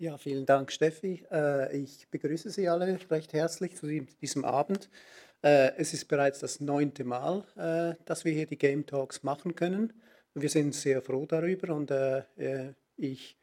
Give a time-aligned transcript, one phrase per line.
[0.00, 1.26] Ja, vielen Dank, Steffi.
[1.30, 4.88] Äh, ich begrüße Sie alle recht herzlich zu diesem Abend.
[5.42, 9.54] Äh, es ist bereits das neunte Mal, äh, dass wir hier die Game Talks machen
[9.54, 9.92] können.
[10.32, 11.92] Wir sind sehr froh darüber und
[12.96, 13.36] ich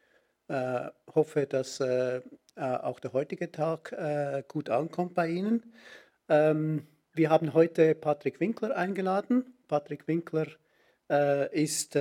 [0.49, 3.96] hoffe, dass auch der heutige Tag
[4.47, 5.62] gut ankommt bei Ihnen.
[6.28, 9.53] Ähm, wir haben heute Patrick Winkler eingeladen.
[9.67, 10.47] Patrick Winkler
[11.51, 11.99] ist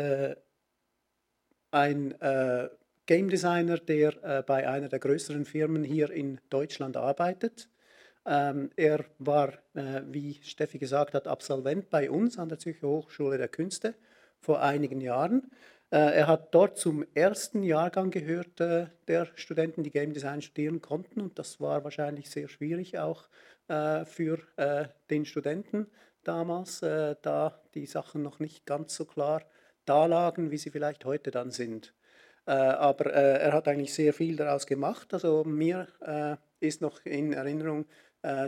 [1.73, 2.15] ein
[3.07, 7.69] Game Designer, der äh, bei einer der größeren Firmen hier in Deutschland arbeitet.
[8.27, 13.39] Ähm, er war, äh, wie Steffi gesagt hat, Absolvent bei uns an der Zürcher Hochschule
[13.39, 13.95] der Künste
[14.41, 15.53] vor einigen Jahren.
[15.91, 20.81] Äh, er hat dort zum ersten Jahrgang gehört äh, der Studenten, die Game Design studieren
[20.81, 21.21] konnten.
[21.21, 23.29] Und das war wahrscheinlich sehr schwierig auch
[23.69, 25.87] äh, für äh, den Studenten
[26.25, 29.45] damals, da die Sachen noch nicht ganz so klar
[29.85, 31.95] da lagen, wie sie vielleicht heute dann sind.
[32.47, 35.13] Äh, aber äh, er hat eigentlich sehr viel daraus gemacht.
[35.13, 37.87] Also mir äh, ist noch in Erinnerung,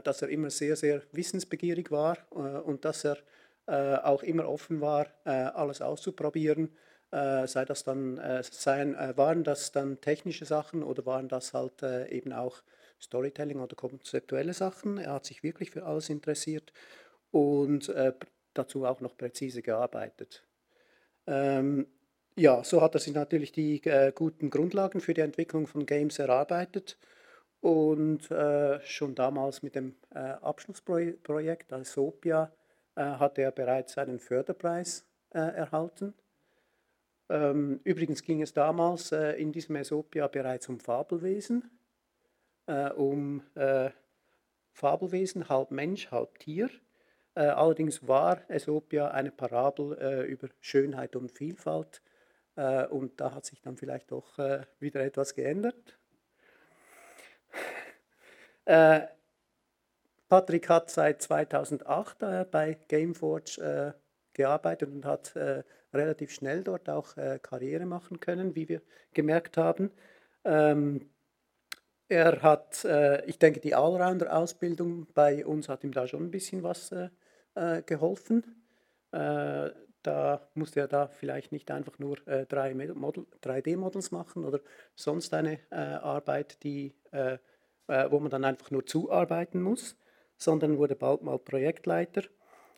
[0.03, 3.19] dass er immer sehr, sehr wissensbegierig war und dass er
[3.67, 6.75] auch immer offen war, alles auszuprobieren.
[7.13, 12.63] sei das dann, seien, waren das dann technische Sachen oder waren das halt eben auch
[13.01, 14.99] Storytelling oder konzeptuelle Sachen.
[14.99, 16.73] Er hat sich wirklich für alles interessiert
[17.31, 17.93] und
[18.55, 20.45] dazu auch noch präzise gearbeitet.
[21.29, 21.87] Ähm,
[22.39, 26.19] ja, so hat er sich natürlich die äh, guten Grundlagen für die Entwicklung von Games
[26.19, 26.97] erarbeitet
[27.61, 32.53] und äh, schon damals mit dem äh, Abschlussprojekt als Sopia
[32.95, 36.15] äh, hatte er bereits einen Förderpreis äh, erhalten.
[37.29, 41.71] Ähm, übrigens ging es damals äh, in diesem Esopia bereits um Fabelwesen,
[42.97, 43.43] um
[44.75, 46.69] Fabelwesen, halb Mensch, halb Tier.
[47.33, 52.08] allerdings war Esopia eine Parabel über Schönheit und Vielfalt äh,
[52.91, 55.97] und da hat sich dann vielleicht doch äh, wieder etwas geändert.
[58.65, 59.03] Äh,
[60.29, 62.19] Patrick hat seit 2008
[62.51, 63.95] bei Gameforge
[64.35, 65.35] gearbeitet und hat
[65.95, 68.83] relativ schnell dort auch Karriere machen können, wie wir
[69.15, 69.91] gemerkt haben.
[70.45, 71.09] Ähm,
[72.09, 72.87] er hat,
[73.27, 76.95] ich denke, die Allrounder-Ausbildung bei uns hat ihm da schon ein bisschen was
[77.87, 78.67] geholfen.
[80.03, 84.61] Da musste er da vielleicht nicht einfach nur äh, 3D-Models machen oder
[84.95, 87.39] sonst eine äh, Arbeit, die, äh,
[87.89, 89.97] äh, wo man dann einfach nur zuarbeiten muss,
[90.37, 92.23] sondern wurde bald mal Projektleiter.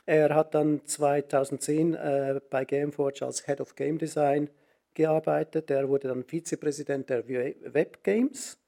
[0.07, 4.49] Er hat dann 2010 äh, bei Gameforge als Head of Game Design
[4.95, 5.71] gearbeitet.
[5.71, 8.59] Er wurde dann Vizepräsident der Web Games.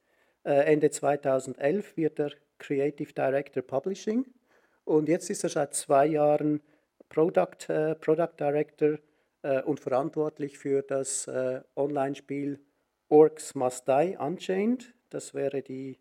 [0.45, 4.27] Äh, Ende 2011 wird er Creative Director Publishing
[4.85, 6.61] und jetzt ist er seit zwei Jahren
[7.13, 8.99] Product, äh, Product Director
[9.43, 12.59] äh, und verantwortlich für das äh, Online-Spiel
[13.09, 14.95] Orcs Must Die Unchained.
[15.11, 15.99] Das wäre die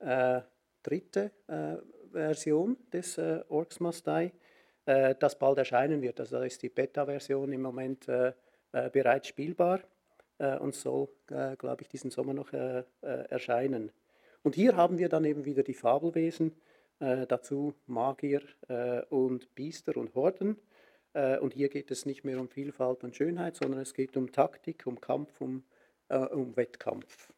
[0.00, 0.40] äh,
[0.82, 1.76] dritte äh,
[2.10, 4.32] Version des äh, Orcs Must Die,
[4.84, 6.18] das bald erscheinen wird.
[6.18, 8.04] Also da ist die Beta-Version im Moment
[8.72, 9.78] bereits spielbar
[10.58, 12.52] und soll, glaube ich, diesen Sommer noch
[13.00, 13.92] erscheinen.
[14.42, 16.56] Und hier haben wir dann eben wieder die Fabelwesen,
[17.02, 20.56] äh, dazu Magier äh, und Biester und Horden.
[21.14, 24.30] Äh, und hier geht es nicht mehr um Vielfalt und Schönheit, sondern es geht um
[24.30, 25.64] Taktik, um Kampf, um,
[26.08, 27.28] äh, um Wettkampf.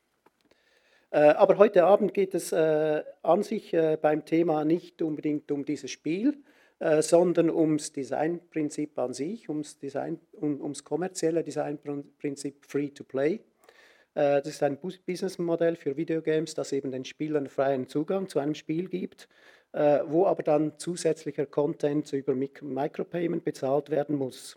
[1.11, 5.91] Äh, aber heute Abend geht es äh, an sich beim Thema nicht unbedingt um dieses
[5.91, 6.37] Spiel,
[7.01, 13.41] sondern ums Designprinzip an sich, ums, Design, um, ums kommerzielle Designprinzip Free to Play.
[14.15, 18.89] Das ist ein Businessmodell für Videogames, das eben den Spielern freien Zugang zu einem Spiel
[18.89, 19.29] gibt
[19.75, 24.57] äh, wo aber dann zusätzlicher Content über Micropayment bezahlt werden muss.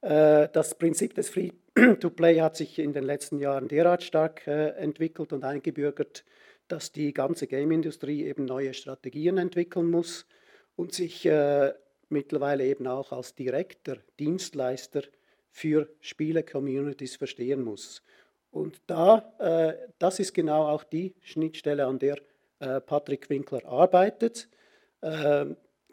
[0.00, 5.32] Äh, das Prinzip des Free-to-Play hat sich in den letzten Jahren derart stark äh, entwickelt
[5.32, 6.24] und eingebürgert,
[6.66, 10.26] dass die ganze Game-Industrie eben neue Strategien entwickeln muss
[10.74, 11.72] und sich äh,
[12.08, 15.02] mittlerweile eben auch als direkter Dienstleister
[15.50, 18.02] für Spiele-Communities verstehen muss.
[18.58, 22.18] Und da, äh, das ist genau auch die Schnittstelle, an der
[22.58, 24.48] äh, Patrick Winkler arbeitet,
[25.00, 25.46] äh,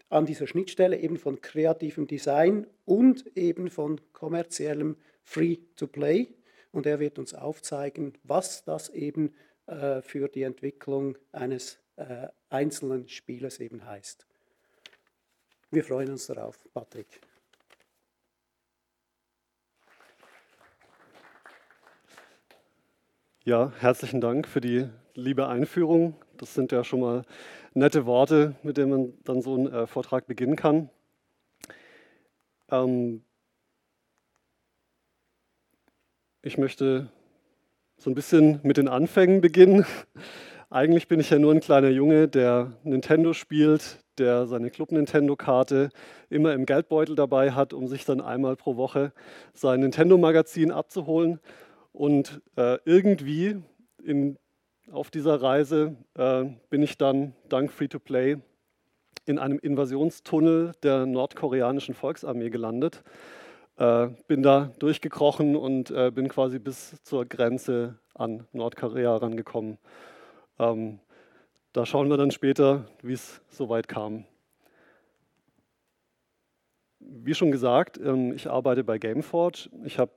[0.09, 6.33] an dieser Schnittstelle eben von kreativem Design und eben von kommerziellem Free-to-Play.
[6.71, 9.35] Und er wird uns aufzeigen, was das eben
[9.67, 14.25] äh, für die Entwicklung eines äh, einzelnen Spieles eben heißt.
[15.69, 17.21] Wir freuen uns darauf, Patrick.
[23.47, 26.15] Ja, herzlichen Dank für die liebe Einführung.
[26.37, 27.21] Das sind ja schon mal
[27.75, 30.89] nette Worte, mit denen man dann so einen äh, Vortrag beginnen kann.
[32.71, 33.23] Ähm
[36.41, 37.11] ich möchte
[37.97, 39.85] so ein bisschen mit den Anfängen beginnen.
[40.71, 45.91] Eigentlich bin ich ja nur ein kleiner Junge, der Nintendo spielt, der seine Club Nintendo-Karte
[46.31, 49.13] immer im Geldbeutel dabei hat, um sich dann einmal pro Woche
[49.53, 51.39] sein Nintendo-Magazin abzuholen.
[51.95, 53.55] Und äh, irgendwie
[54.03, 54.37] in,
[54.91, 58.35] auf dieser Reise äh, bin ich dann dank Free-to-Play
[59.25, 63.01] in einem Invasionstunnel der nordkoreanischen Volksarmee gelandet.
[63.77, 69.77] Äh, bin da durchgekrochen und äh, bin quasi bis zur Grenze an Nordkorea rangekommen.
[70.59, 70.99] Ähm,
[71.71, 74.25] da schauen wir dann später, wie es soweit kam.
[76.99, 79.69] Wie schon gesagt, ähm, ich arbeite bei Gameforge.
[79.85, 80.11] Ich habe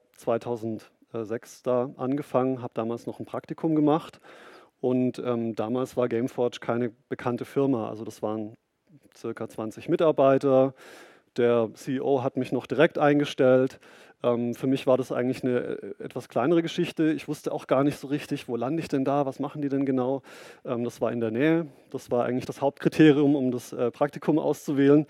[1.10, 4.20] 2006 da angefangen, habe damals noch ein Praktikum gemacht
[4.80, 7.88] und ähm, damals war Gameforge keine bekannte Firma.
[7.88, 8.54] Also das waren
[9.16, 10.74] circa 20 Mitarbeiter.
[11.36, 13.80] Der CEO hat mich noch direkt eingestellt.
[14.22, 17.12] Ähm, für mich war das eigentlich eine äh, etwas kleinere Geschichte.
[17.12, 19.68] Ich wusste auch gar nicht so richtig, wo lande ich denn da, was machen die
[19.68, 20.22] denn genau.
[20.64, 21.66] Ähm, das war in der Nähe.
[21.90, 25.06] Das war eigentlich das Hauptkriterium, um das äh, Praktikum auszuwählen.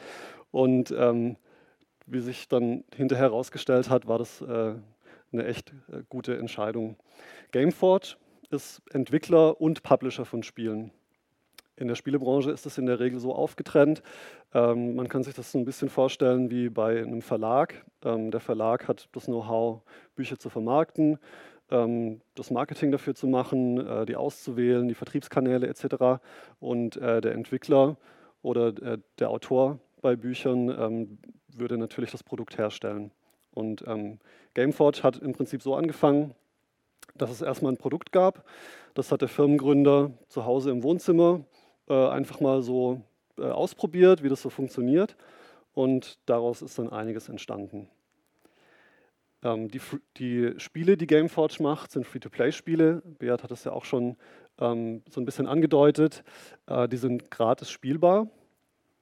[0.50, 1.36] Und ähm,
[2.06, 4.74] wie sich dann hinterher herausgestellt hat, war das äh,
[5.32, 6.96] eine echt äh, gute Entscheidung.
[7.52, 8.16] Gameforge
[8.50, 10.90] ist Entwickler und Publisher von Spielen.
[11.76, 14.02] In der Spielebranche ist es in der Regel so aufgetrennt.
[14.52, 17.84] Ähm, man kann sich das so ein bisschen vorstellen wie bei einem Verlag.
[18.04, 19.82] Ähm, der Verlag hat das Know-how,
[20.16, 21.18] Bücher zu vermarkten,
[21.70, 26.20] ähm, das Marketing dafür zu machen, äh, die auszuwählen, die Vertriebskanäle etc.
[26.58, 27.96] Und äh, der Entwickler
[28.42, 31.18] oder äh, der Autor bei Büchern ähm,
[31.54, 33.12] würde natürlich das Produkt herstellen.
[33.58, 34.18] Und ähm,
[34.54, 36.34] Gameforge hat im Prinzip so angefangen,
[37.16, 38.44] dass es erstmal ein Produkt gab.
[38.94, 41.44] Das hat der Firmengründer zu Hause im Wohnzimmer
[41.88, 43.02] äh, einfach mal so
[43.36, 45.16] äh, ausprobiert, wie das so funktioniert.
[45.74, 47.88] Und daraus ist dann einiges entstanden.
[49.42, 49.80] Ähm, die,
[50.16, 53.02] die, Spiele, die Gameforge macht, sind Free-to-Play-Spiele.
[53.18, 54.16] Beat hat es ja auch schon
[54.60, 56.22] ähm, so ein bisschen angedeutet.
[56.66, 58.28] Äh, die sind gratis spielbar.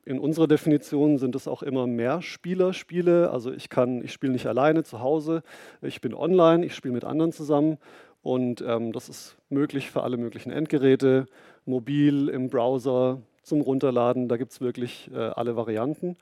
[0.06, 3.30] In unserer Definition sind es auch immer mehr Spieler-Spiele.
[3.32, 5.42] Also ich kann, ich spiele nicht alleine zu Hause,
[5.82, 7.78] ich bin online, ich spiele mit anderen zusammen
[8.22, 11.26] und ähm, das ist möglich für alle möglichen Endgeräte,
[11.64, 14.28] mobil, im Browser, zum Runterladen.
[14.28, 16.16] Da gibt es wirklich äh, alle Varianten.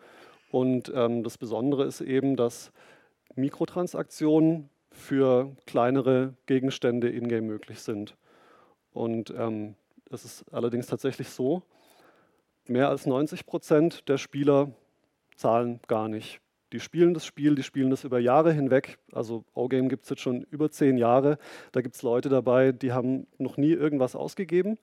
[0.51, 2.73] Und ähm, das Besondere ist eben, dass
[3.35, 8.17] Mikrotransaktionen für kleinere Gegenstände in-game möglich sind.
[8.95, 9.75] Und ähm,
[10.11, 11.63] es ist allerdings tatsächlich so,
[12.69, 14.73] mehr als 90 Prozent der Spieler
[15.37, 16.41] zahlen gar nicht
[16.75, 18.99] die spielen das Spiel, die spielen das über Jahre hinweg.
[19.13, 21.39] Also O-Game gibt es jetzt schon über zehn Jahre.
[21.71, 24.79] Da gibt es Leute dabei, die haben noch nie irgendwas ausgegeben.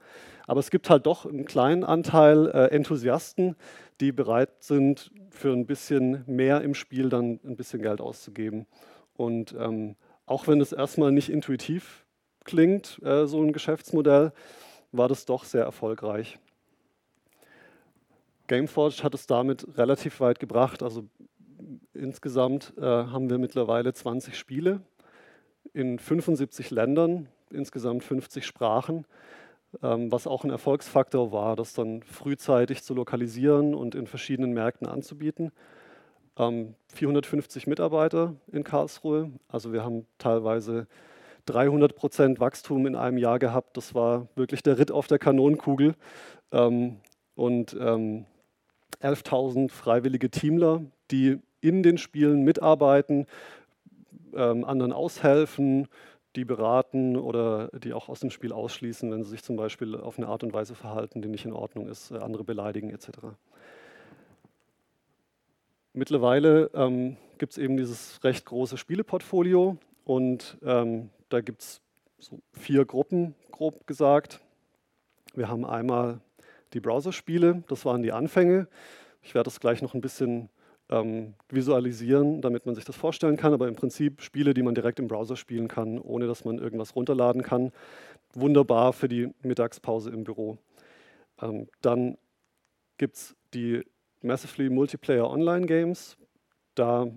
[0.48, 3.58] Aber es gibt halt doch einen kleinen Anteil äh, Enthusiasten,
[4.00, 8.68] die bereit sind, für ein bisschen mehr im Spiel dann ein bisschen Geld auszugeben.
[9.18, 12.06] Und ähm, auch wenn es erstmal nicht intuitiv
[12.46, 14.32] klingt, äh, so ein Geschäftsmodell,
[14.94, 16.40] war das doch sehr erfolgreich.
[18.48, 20.84] Gameforge hat es damit relativ weit gebracht.
[20.84, 21.06] Also
[21.94, 24.82] Insgesamt äh, haben wir mittlerweile 20 Spiele
[25.74, 29.06] in 75 Ländern, insgesamt 50 Sprachen,
[29.84, 34.88] ähm, was auch ein Erfolgsfaktor war, das dann frühzeitig zu lokalisieren und in verschiedenen Märkten
[34.88, 35.52] anzubieten.
[36.38, 40.88] Ähm, 450 Mitarbeiter in Karlsruhe, also wir haben teilweise
[41.46, 43.76] 300 Prozent Wachstum in einem Jahr gehabt.
[43.76, 45.96] Das war wirklich der Ritt auf der Kanonenkugel.
[46.52, 46.98] Ähm,
[47.36, 47.76] und
[49.02, 50.82] 11.000 ähm, freiwillige Teamler,
[51.12, 53.28] die in den Spielen mitarbeiten,
[54.34, 55.88] ähm, anderen aushelfen,
[56.36, 60.18] die beraten oder die auch aus dem Spiel ausschließen, wenn sie sich zum Beispiel auf
[60.18, 63.10] eine Art und Weise verhalten, die nicht in Ordnung ist, äh, andere beleidigen etc.
[65.94, 71.82] Mittlerweile ähm, gibt es eben dieses recht große Spieleportfolio und ähm, da gibt es
[72.18, 74.40] so vier Gruppen, grob gesagt.
[75.34, 76.22] Wir haben einmal
[76.74, 78.68] die Browserspiele, das waren die Anfänge.
[79.22, 80.50] Ich werde das gleich noch ein bisschen
[80.90, 83.54] ähm, visualisieren, damit man sich das vorstellen kann.
[83.54, 86.96] Aber im Prinzip Spiele, die man direkt im Browser spielen kann, ohne dass man irgendwas
[86.96, 87.72] runterladen kann.
[88.34, 90.58] Wunderbar für die Mittagspause im Büro.
[91.42, 92.18] Ähm, dann
[92.98, 93.84] gibt es die
[94.22, 96.18] Massively Multiplayer Online Games.
[96.76, 97.08] Da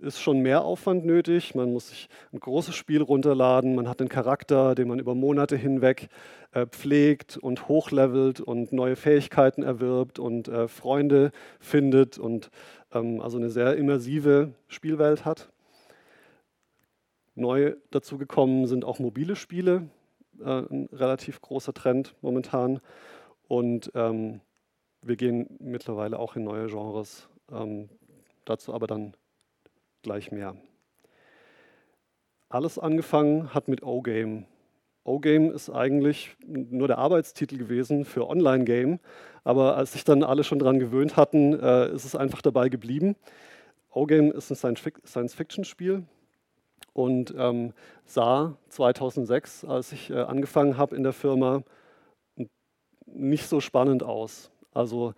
[0.00, 1.54] ist schon mehr Aufwand nötig.
[1.54, 3.74] Man muss sich ein großes Spiel runterladen.
[3.74, 6.08] Man hat einen Charakter, den man über Monate hinweg
[6.52, 12.50] äh, pflegt und hochlevelt und neue Fähigkeiten erwirbt und äh, Freunde findet und
[12.92, 15.50] ähm, also eine sehr immersive Spielwelt hat.
[17.34, 19.88] Neu dazugekommen sind auch mobile Spiele,
[20.40, 22.80] äh, ein relativ großer Trend momentan.
[23.48, 24.40] Und ähm,
[25.02, 27.28] wir gehen mittlerweile auch in neue Genres.
[27.50, 27.88] Ähm,
[28.44, 29.14] dazu aber dann
[30.02, 30.56] gleich mehr.
[32.48, 34.46] Alles angefangen hat mit O-Game.
[35.04, 38.98] O-Game ist eigentlich nur der Arbeitstitel gewesen für Online-Game,
[39.44, 43.16] aber als sich dann alle schon daran gewöhnt hatten, äh, ist es einfach dabei geblieben.
[43.92, 46.04] O-Game ist ein Science-Fiction-Spiel
[46.92, 47.72] und ähm,
[48.04, 51.62] sah 2006, als ich äh, angefangen habe in der Firma,
[53.06, 54.50] nicht so spannend aus.
[54.72, 55.14] Also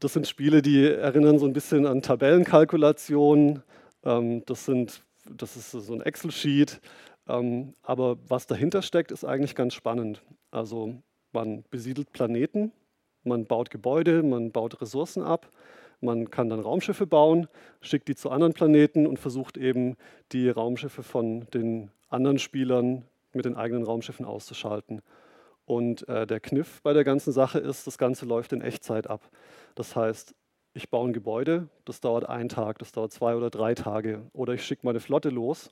[0.00, 3.62] das sind Spiele, die erinnern so ein bisschen an Tabellenkalkulationen.
[4.06, 6.80] Ähm, das, sind, das ist so ein Excel-Sheet.
[7.28, 10.22] Ähm, aber was dahinter steckt, ist eigentlich ganz spannend.
[10.50, 10.94] Also
[11.32, 12.72] man besiedelt Planeten,
[13.24, 15.50] man baut Gebäude, man baut Ressourcen ab,
[16.00, 17.48] man kann dann Raumschiffe bauen,
[17.80, 19.96] schickt die zu anderen Planeten und versucht eben
[20.32, 25.02] die Raumschiffe von den anderen Spielern mit den eigenen Raumschiffen auszuschalten.
[25.64, 29.20] Und äh, der Kniff bei der ganzen Sache ist, das Ganze läuft in Echtzeit ab.
[29.74, 30.34] Das heißt,
[30.76, 34.22] ich baue ein Gebäude, das dauert einen Tag, das dauert zwei oder drei Tage.
[34.34, 35.70] Oder ich schicke meine Flotte los.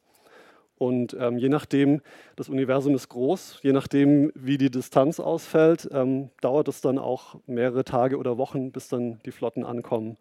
[0.77, 2.01] Und ähm, je nachdem,
[2.37, 7.37] das Universum ist groß, je nachdem, wie die Distanz ausfällt, ähm, dauert es dann auch
[7.47, 10.17] mehrere Tage oder Wochen, bis dann die Flotten ankommen.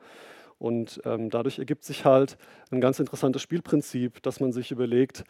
[0.59, 2.37] Und ähm, dadurch ergibt sich halt
[2.69, 5.23] ein ganz interessantes Spielprinzip, dass man sich überlegt,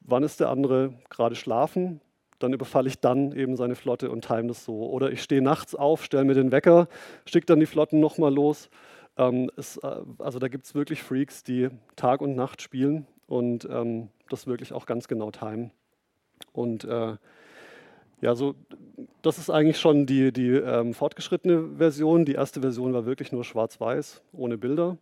[0.00, 2.00] wann ist der andere gerade schlafen,
[2.44, 4.86] dann überfalle ich dann eben seine Flotte und time das so.
[4.86, 6.88] Oder ich stehe nachts auf, stelle mir den Wecker,
[7.26, 8.68] schicke dann die Flotten nochmal los.
[9.16, 13.66] Ähm, es, äh, also da gibt es wirklich Freaks, die Tag und Nacht spielen und
[13.70, 15.70] ähm, das wirklich auch ganz genau timen.
[16.52, 17.16] Und äh,
[18.20, 18.54] ja, so,
[19.22, 22.24] das ist eigentlich schon die, die ähm, fortgeschrittene Version.
[22.24, 24.98] Die erste Version war wirklich nur schwarz-weiß, ohne Bilder.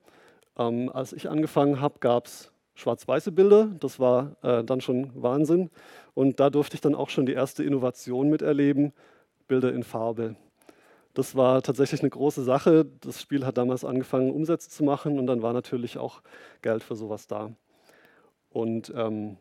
[0.59, 3.71] Ähm, als ich angefangen habe, gab es schwarz-weiße Bilder.
[3.81, 5.71] Das war äh, dann schon Wahnsinn.
[6.15, 8.93] Und da durfte ich dann auch schon die erste Innovation miterleben,
[9.49, 10.37] Bilder in Farbe.
[11.15, 12.87] Das war tatsächlich eine große Sache.
[13.01, 16.23] Das Spiel hat damals angefangen, Umsätze zu machen und dann war natürlich auch
[16.63, 17.51] Geld für sowas da.
[18.51, 19.37] Und ähm,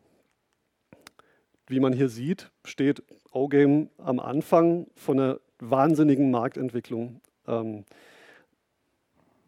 [1.67, 7.21] wie man hier sieht, steht O-Game am Anfang von einer wahnsinnigen Marktentwicklung.
[7.47, 7.85] Ähm,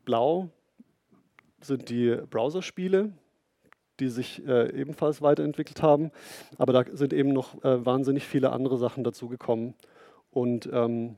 [0.06, 0.50] blau
[1.60, 3.12] sind die Browserspiele,
[4.03, 6.12] die sich äh, ebenfalls weiterentwickelt haben.
[6.57, 9.75] Aber da sind eben noch äh, wahnsinnig viele andere Sachen dazugekommen.
[10.31, 11.15] Und ähm,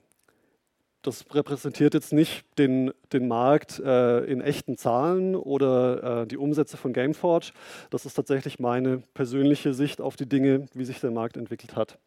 [1.01, 6.77] das repräsentiert jetzt nicht den, den Markt äh, in echten Zahlen oder äh, die Umsätze
[6.77, 7.51] von Gameforge.
[7.89, 11.97] Das ist tatsächlich meine persönliche Sicht auf die Dinge, wie sich der Markt entwickelt hat.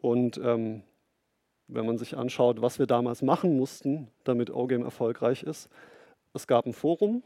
[0.00, 0.82] Und ähm,
[1.68, 5.70] wenn man sich anschaut, was wir damals machen mussten, damit O-Game erfolgreich ist,
[6.34, 7.22] es gab ein Forum,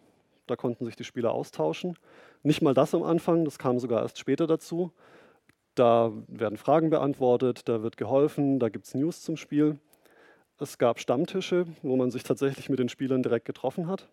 [0.50, 1.96] da konnten sich die Spieler austauschen.
[2.42, 4.92] Nicht mal das am Anfang, das kam sogar erst später dazu.
[5.74, 9.78] Da werden Fragen beantwortet, da wird geholfen, da gibt es News zum Spiel.
[10.58, 14.08] Es gab Stammtische, wo man sich tatsächlich mit den Spielern direkt getroffen hat.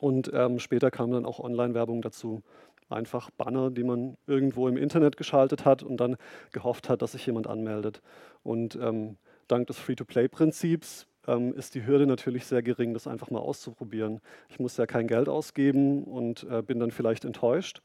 [0.00, 2.42] Und ähm, später kam dann auch Online-Werbung dazu.
[2.90, 6.16] Einfach Banner, die man irgendwo im Internet geschaltet hat und dann
[6.52, 8.02] gehofft hat, dass sich jemand anmeldet.
[8.42, 9.16] Und ähm,
[9.48, 14.20] dank des Free-to-Play-Prinzips ähm, ist die Hürde natürlich sehr gering, das einfach mal auszuprobieren.
[14.48, 17.82] Ich muss ja kein Geld ausgeben und äh, bin dann vielleicht enttäuscht.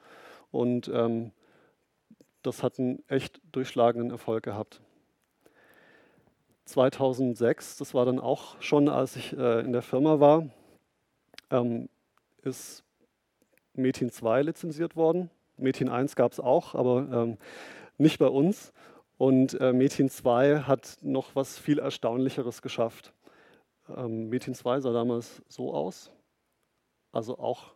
[0.51, 1.31] Und ähm,
[2.43, 4.81] das hat einen echt durchschlagenden Erfolg gehabt.
[6.65, 10.47] 2006, das war dann auch schon, als ich äh, in der Firma war,
[11.49, 11.89] ähm,
[12.43, 12.83] ist
[13.73, 15.29] Metin 2 lizenziert worden.
[15.57, 17.37] Metin 1 gab es auch, aber ähm,
[17.97, 18.73] nicht bei uns.
[19.17, 23.13] Und äh, Metin 2 hat noch was viel Erstaunlicheres geschafft.
[23.97, 26.11] Ähm, Metin 2 sah damals so aus.
[27.11, 27.73] Also auch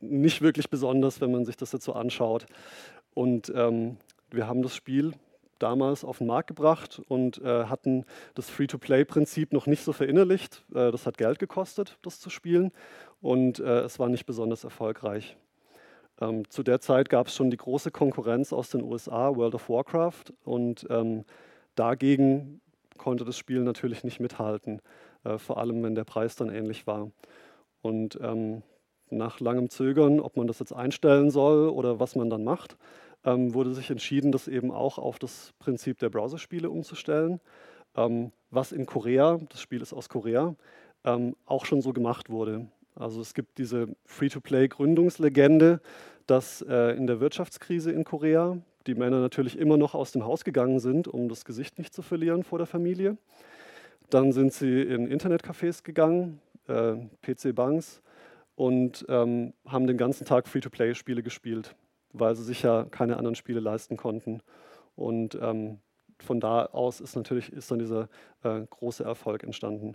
[0.00, 2.46] nicht wirklich besonders, wenn man sich das jetzt so anschaut.
[3.14, 3.96] Und ähm,
[4.30, 5.12] wir haben das Spiel
[5.58, 10.64] damals auf den Markt gebracht und äh, hatten das Free-to-Play-Prinzip noch nicht so verinnerlicht.
[10.74, 12.72] Äh, das hat Geld gekostet, das zu spielen
[13.20, 15.36] und äh, es war nicht besonders erfolgreich.
[16.20, 19.68] Ähm, zu der Zeit gab es schon die große Konkurrenz aus den USA, World of
[19.68, 21.24] Warcraft, und ähm,
[21.74, 22.60] dagegen
[22.96, 24.80] konnte das Spiel natürlich nicht mithalten,
[25.24, 27.10] äh, vor allem wenn der Preis dann ähnlich war.
[27.82, 28.62] Und ähm,
[29.10, 32.76] nach langem Zögern, ob man das jetzt einstellen soll oder was man dann macht,
[33.24, 37.40] ähm, wurde sich entschieden, das eben auch auf das Prinzip der Browserspiele umzustellen,
[37.96, 40.54] ähm, was in Korea, das Spiel ist aus Korea,
[41.04, 42.66] ähm, auch schon so gemacht wurde.
[42.94, 45.80] Also es gibt diese Free-to-Play-Gründungslegende,
[46.26, 50.44] dass äh, in der Wirtschaftskrise in Korea die Männer natürlich immer noch aus dem Haus
[50.44, 53.16] gegangen sind, um das Gesicht nicht zu verlieren vor der Familie.
[54.10, 58.02] Dann sind sie in Internetcafés gegangen, äh, PC-Banks,
[58.56, 61.76] und ähm, haben den ganzen Tag Free-to-Play-Spiele gespielt,
[62.12, 64.40] weil sie sich ja keine anderen Spiele leisten konnten.
[64.96, 65.78] Und ähm,
[66.18, 68.08] von da aus ist natürlich ist dann dieser
[68.42, 69.94] äh, große Erfolg entstanden.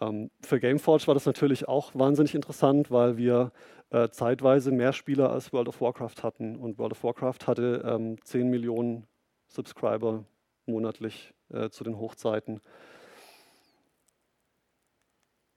[0.00, 3.52] Ähm, für Gameforge war das natürlich auch wahnsinnig interessant, weil wir
[3.90, 6.56] äh, zeitweise mehr Spieler als World of Warcraft hatten.
[6.56, 9.06] Und World of Warcraft hatte ähm, 10 Millionen
[9.46, 10.24] Subscriber
[10.66, 12.60] monatlich äh, zu den Hochzeiten.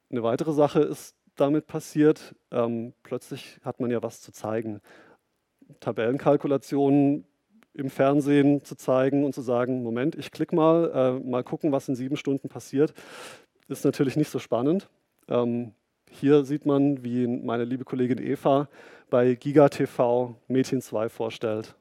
[0.10, 4.82] Eine weitere Sache ist damit passiert, ähm, plötzlich hat man ja was zu zeigen.
[5.80, 7.26] Tabellenkalkulationen
[7.74, 11.88] im Fernsehen zu zeigen und zu sagen, Moment, ich klicke mal, äh, mal gucken, was
[11.88, 12.94] in sieben Stunden passiert,
[13.70, 14.90] ist natürlich nicht so spannend.
[15.30, 15.74] Ähm,
[16.14, 18.68] hier sieht man, wie meine liebe Kollegin Eva
[19.10, 21.74] bei Giga TV Mädchen 2 vorstellt.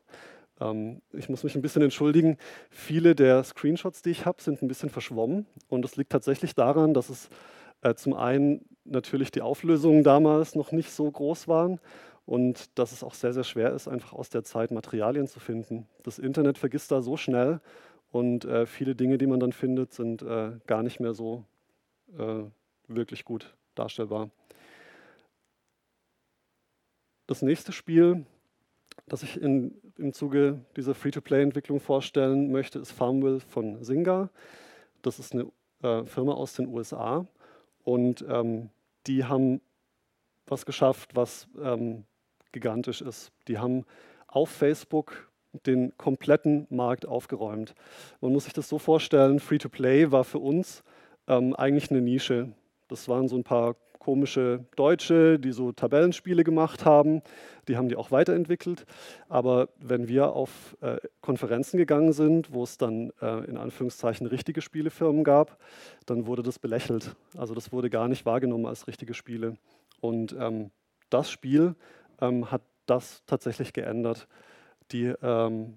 [0.60, 2.38] Ähm, ich muss mich ein bisschen entschuldigen.
[2.70, 5.46] Viele der Screenshots, die ich habe, sind ein bisschen verschwommen.
[5.68, 7.28] Und das liegt tatsächlich daran, dass es
[7.82, 11.80] äh, zum einen natürlich die Auflösungen damals noch nicht so groß waren
[12.24, 15.88] und dass es auch sehr, sehr schwer ist, einfach aus der Zeit Materialien zu finden.
[16.04, 17.60] Das Internet vergisst da so schnell
[18.12, 21.44] und äh, viele Dinge, die man dann findet, sind äh, gar nicht mehr so
[22.16, 22.44] äh,
[22.86, 24.30] wirklich gut darstellbar.
[27.26, 28.26] Das nächste Spiel,
[29.06, 34.30] das ich in, im Zuge dieser Free-to-Play-Entwicklung vorstellen möchte, ist Farmville von Zynga.
[35.02, 35.50] Das ist eine
[35.82, 37.26] äh, Firma aus den USA
[37.84, 38.70] und ähm,
[39.06, 39.60] die haben
[40.46, 42.04] was geschafft, was ähm,
[42.52, 43.32] gigantisch ist.
[43.48, 43.84] Die haben
[44.26, 45.30] auf Facebook
[45.66, 47.74] den kompletten Markt aufgeräumt.
[48.20, 50.82] Man muss sich das so vorstellen, Free-to-Play war für uns
[51.26, 52.52] ähm, eigentlich eine Nische.
[52.90, 57.22] Das waren so ein paar komische Deutsche, die so Tabellenspiele gemacht haben.
[57.68, 58.84] Die haben die auch weiterentwickelt.
[59.28, 64.62] Aber wenn wir auf äh, Konferenzen gegangen sind, wo es dann äh, in Anführungszeichen richtige
[64.62, 65.58] Spielefirmen gab,
[66.06, 67.14] dann wurde das belächelt.
[67.36, 69.56] Also das wurde gar nicht wahrgenommen als richtige Spiele.
[70.00, 70.70] Und ähm,
[71.10, 71.76] das Spiel
[72.20, 74.26] ähm, hat das tatsächlich geändert.
[74.90, 75.76] Die, ähm,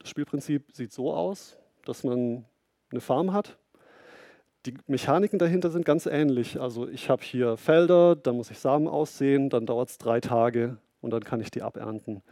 [0.00, 2.46] das Spielprinzip sieht so aus, dass man
[2.90, 3.58] eine Farm hat
[4.66, 6.60] die Mechaniken dahinter sind ganz ähnlich.
[6.60, 10.78] Also ich habe hier Felder, da muss ich Samen aussehen, dann dauert es drei Tage
[11.00, 12.22] und dann kann ich die abernten.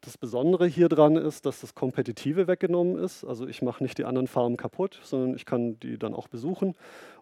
[0.00, 3.22] Das Besondere hier dran ist, dass das Kompetitive weggenommen ist.
[3.22, 6.74] Also ich mache nicht die anderen Farmen kaputt, sondern ich kann die dann auch besuchen.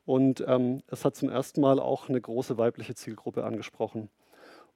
[0.07, 4.11] Und ähm, es hat zum ersten Mal auch eine große weibliche Zielgruppe angesprochen.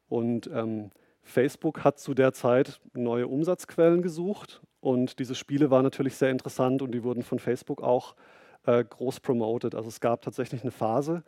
[0.09, 0.91] Und ähm,
[1.23, 4.61] Facebook hat zu der Zeit neue Umsatzquellen gesucht.
[4.81, 8.17] Und diese Spiele waren natürlich sehr interessant und die wurden von Facebook auch
[8.65, 9.75] groß promoted.
[9.75, 11.25] Also es gab tatsächlich eine Phase,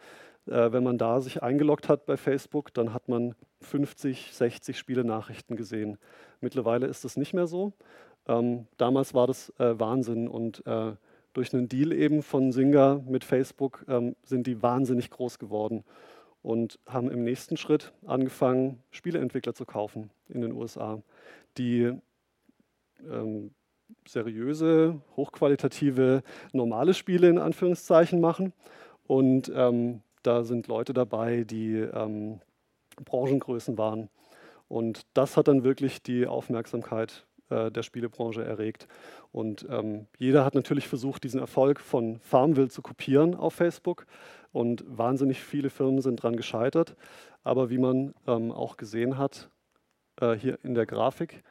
[0.46, 5.56] äh, wenn man da sich eingeloggt hat bei Facebook, dann hat man 50, 60 Spiele-Nachrichten
[5.56, 5.98] gesehen.
[6.40, 7.72] Mittlerweile ist das nicht mehr so.
[8.26, 10.92] Ähm, damals war das äh, Wahnsinn und äh,
[11.32, 15.84] durch einen Deal eben von Singer mit Facebook ähm, sind die wahnsinnig groß geworden
[16.42, 21.02] und haben im nächsten Schritt angefangen, Spieleentwickler zu kaufen in den USA,
[21.58, 21.92] die
[23.10, 23.54] ähm,
[24.06, 28.52] seriöse, hochqualitative, normale Spiele in Anführungszeichen machen.
[29.06, 32.40] Und ähm, da sind Leute dabei, die ähm,
[33.04, 34.08] Branchengrößen waren.
[34.68, 38.88] Und das hat dann wirklich die Aufmerksamkeit äh, der Spielebranche erregt.
[39.32, 44.06] Und ähm, jeder hat natürlich versucht, diesen Erfolg von Farmville zu kopieren auf Facebook.
[44.52, 46.96] Und wahnsinnig viele Firmen sind daran gescheitert.
[47.42, 49.50] Aber wie man ähm, auch gesehen hat,
[50.20, 51.42] äh, hier in der Grafik,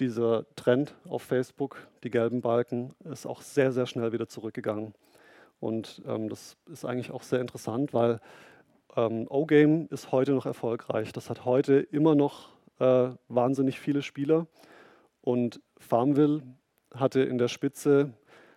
[0.00, 4.94] dieser Trend auf Facebook, die gelben Balken, ist auch sehr, sehr schnell wieder zurückgegangen.
[5.60, 8.20] Und ähm, das ist eigentlich auch sehr interessant, weil
[8.96, 11.12] ähm, O-Game ist heute noch erfolgreich.
[11.12, 14.46] Das hat heute immer noch äh, wahnsinnig viele Spieler.
[15.20, 16.42] Und Farmville
[16.94, 18.12] hatte in der Spitze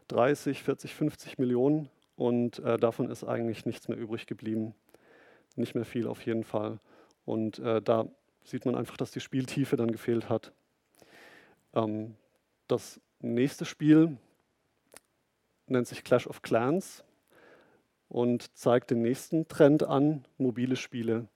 [0.09, 4.73] 30, 40, 50 Millionen und äh, davon ist eigentlich nichts mehr übrig geblieben.
[5.55, 6.79] Nicht mehr viel auf jeden Fall.
[7.25, 8.07] Und äh, da
[8.43, 10.53] sieht man einfach, dass die Spieltiefe dann gefehlt hat.
[11.77, 12.15] Ähm,
[12.67, 14.17] das nächste Spiel
[15.67, 17.03] nennt sich Clash of Clans
[18.09, 21.27] und zeigt den nächsten Trend an, mobile Spiele.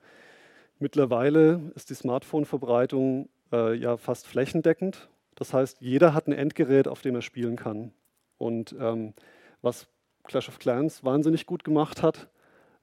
[0.80, 5.10] Mittlerweile ist die Smartphone-Verbreitung äh, ja fast flächendeckend.
[5.36, 7.94] Das heißt, jeder hat ein Endgerät, auf dem er spielen kann.
[8.38, 9.14] Und ähm,
[9.62, 9.88] was
[10.24, 12.30] Clash of Clans wahnsinnig gut gemacht hat,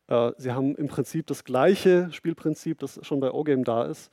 [0.07, 4.11] äh, sie haben im Prinzip das gleiche Spielprinzip, das schon bei O-Game da ist,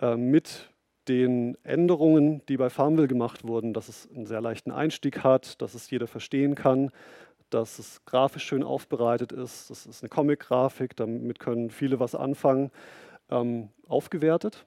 [0.00, 0.70] äh, mit
[1.08, 5.74] den Änderungen, die bei Farmville gemacht wurden, dass es einen sehr leichten Einstieg hat, dass
[5.74, 6.90] es jeder verstehen kann,
[7.50, 12.70] dass es grafisch schön aufbereitet ist, das ist eine Comic-Grafik, damit können viele was anfangen,
[13.30, 14.66] ähm, aufgewertet.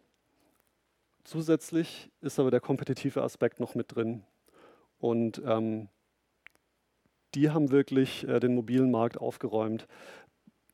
[1.24, 4.24] Zusätzlich ist aber der kompetitive Aspekt noch mit drin.
[4.98, 5.88] Und ähm,
[7.36, 9.88] die haben wirklich äh, den mobilen Markt aufgeräumt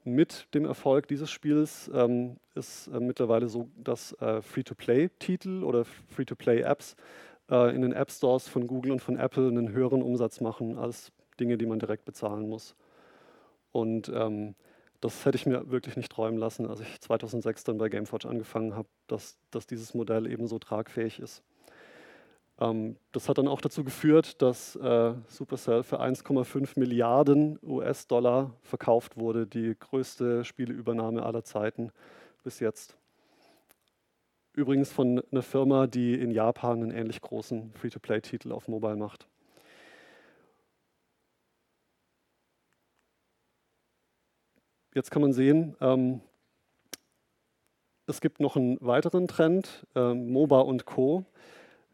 [0.08, 6.96] mit dem Erfolg dieses Spiels ähm, ist äh, mittlerweile so, dass äh, Free-to-Play-Titel oder Free-to-Play-Apps
[7.52, 11.12] äh, in den App Stores von Google und von Apple einen höheren Umsatz machen als
[11.40, 12.76] Dinge, die man direkt bezahlen muss.
[13.72, 14.56] Und ähm,
[15.02, 18.76] das hätte ich mir wirklich nicht träumen lassen, als ich 2006 dann bei Gameforge angefangen
[18.76, 21.44] habe, dass, dass dieses Modell eben so tragfähig ist.
[22.60, 29.18] Ähm, das hat dann auch dazu geführt, dass äh, Supercell für 1,5 Milliarden US-Dollar verkauft
[29.18, 31.92] wurde, die größte Spieleübernahme aller Zeiten
[32.44, 32.98] bis jetzt.
[34.54, 39.28] Übrigens von einer Firma, die in Japan einen ähnlich großen Free-to-Play-Titel auf Mobile macht.
[44.96, 46.22] Jetzt kann man sehen, ähm,
[48.08, 51.26] es gibt noch einen weiteren Trend, äh, MOBA und Co.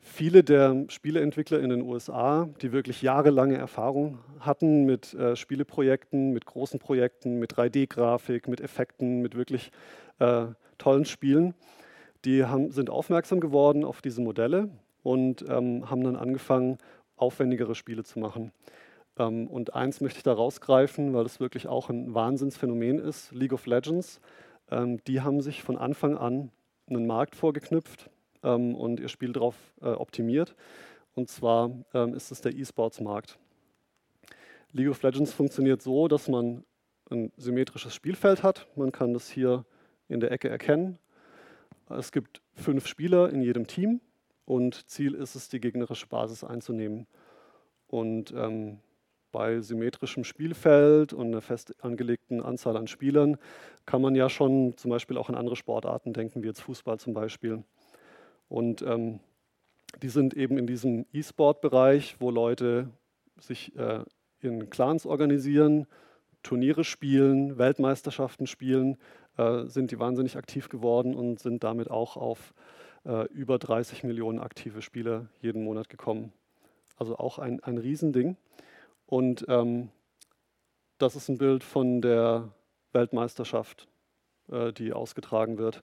[0.05, 6.45] Viele der Spieleentwickler in den USA, die wirklich jahrelange Erfahrung hatten mit äh, Spieleprojekten, mit
[6.45, 9.71] großen Projekten, mit 3D-Grafik, mit Effekten, mit wirklich
[10.19, 11.53] äh, tollen Spielen,
[12.25, 14.69] die haben, sind aufmerksam geworden auf diese Modelle
[15.03, 16.79] und ähm, haben dann angefangen,
[17.15, 18.51] aufwendigere Spiele zu machen.
[19.17, 23.53] Ähm, und eins möchte ich da rausgreifen, weil es wirklich auch ein Wahnsinnsphänomen ist, League
[23.53, 24.19] of Legends.
[24.69, 26.51] Ähm, die haben sich von Anfang an
[26.89, 28.09] einen Markt vorgeknüpft
[28.43, 30.55] ähm, und ihr Spiel darauf äh, optimiert.
[31.15, 33.37] Und zwar ähm, ist es der E-Sports-Markt.
[34.71, 36.63] League of Legends funktioniert so, dass man
[37.11, 38.67] ein symmetrisches Spielfeld hat.
[38.75, 39.65] Man kann das hier
[40.07, 40.97] in der Ecke erkennen.
[41.89, 44.01] Es gibt fünf Spieler in jedem Team
[44.45, 47.07] und Ziel ist es, die gegnerische Basis einzunehmen.
[47.87, 48.79] Und ähm,
[49.31, 53.37] bei symmetrischem Spielfeld und einer fest angelegten Anzahl an Spielern
[53.85, 57.13] kann man ja schon zum Beispiel auch an andere Sportarten denken, wie jetzt Fußball zum
[57.13, 57.63] Beispiel.
[58.53, 59.19] Und ähm,
[60.03, 62.87] die sind eben in diesem E-Sport-Bereich, wo Leute
[63.39, 64.03] sich äh,
[64.41, 65.87] in Clans organisieren,
[66.43, 68.97] Turniere spielen, Weltmeisterschaften spielen,
[69.37, 72.53] äh, sind die wahnsinnig aktiv geworden und sind damit auch auf
[73.05, 76.31] äh, über 30 Millionen aktive Spieler jeden Monat gekommen.
[76.95, 78.37] Also auch ein, ein Riesending.
[79.07, 79.89] Und ähm,
[80.99, 82.49] das ist ein Bild von der
[82.91, 83.87] Weltmeisterschaft,
[84.51, 85.81] äh, die ausgetragen wird.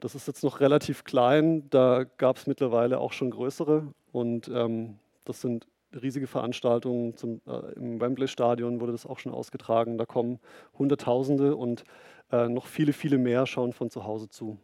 [0.00, 3.92] Das ist jetzt noch relativ klein, da gab es mittlerweile auch schon größere.
[4.12, 7.16] Und ähm, das sind riesige Veranstaltungen.
[7.16, 9.98] Zum, äh, Im Wembley-Stadion wurde das auch schon ausgetragen.
[9.98, 10.38] Da kommen
[10.78, 11.84] Hunderttausende und
[12.30, 14.58] äh, noch viele, viele mehr schauen von zu Hause zu.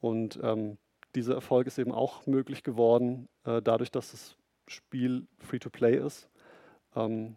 [0.00, 0.78] Und ähm,
[1.14, 6.28] dieser Erfolg ist eben auch möglich geworden, äh, dadurch, dass das Spiel Free-to-Play ist
[6.94, 7.36] ähm,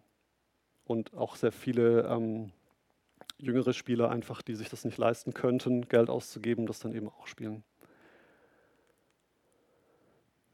[0.84, 2.52] und auch sehr viele ähm,
[3.42, 7.26] jüngere Spieler einfach, die sich das nicht leisten könnten, Geld auszugeben, das dann eben auch
[7.26, 7.64] spielen.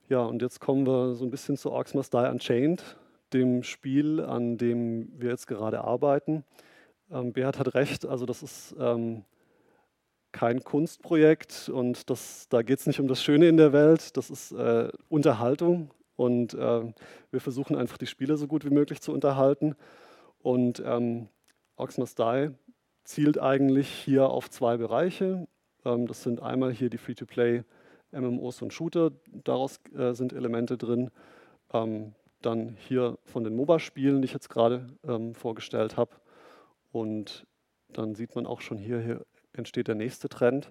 [0.08, 2.96] Ja, und jetzt kommen wir so ein bisschen zu Orcs Must Die Unchained,
[3.34, 6.44] dem Spiel, an dem wir jetzt gerade arbeiten.
[7.10, 9.24] Ähm, Beat hat recht, also das ist ähm,
[10.32, 14.30] kein Kunstprojekt und das, da geht es nicht um das Schöne in der Welt, das
[14.30, 16.92] ist äh, Unterhaltung und äh,
[17.30, 19.76] wir versuchen einfach die Spieler so gut wie möglich zu unterhalten.
[20.40, 21.28] Und ähm,
[21.76, 22.50] Ox Must Die
[23.08, 25.48] zielt eigentlich hier auf zwei Bereiche.
[25.84, 27.64] Ähm, das sind einmal hier die Free-to-Play
[28.12, 29.12] MMOs und Shooter,
[29.44, 31.10] daraus äh, sind Elemente drin.
[31.72, 36.12] Ähm, dann hier von den MOBA-Spielen, die ich jetzt gerade ähm, vorgestellt habe.
[36.92, 37.46] Und
[37.88, 40.70] dann sieht man auch schon hier, hier entsteht der nächste Trend.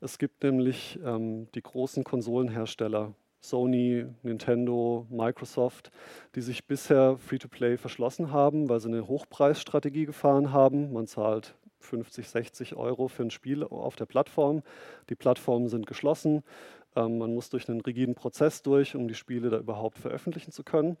[0.00, 5.92] Es gibt nämlich die großen Konsolenhersteller Sony, Nintendo, Microsoft,
[6.34, 10.92] die sich bisher Free-to-Play verschlossen haben, weil sie eine Hochpreisstrategie gefahren haben.
[10.92, 14.62] Man zahlt 50, 60 Euro für ein Spiel auf der Plattform.
[15.08, 16.42] Die Plattformen sind geschlossen.
[16.96, 20.64] Ähm, man muss durch einen rigiden Prozess durch, um die Spiele da überhaupt veröffentlichen zu
[20.64, 20.96] können.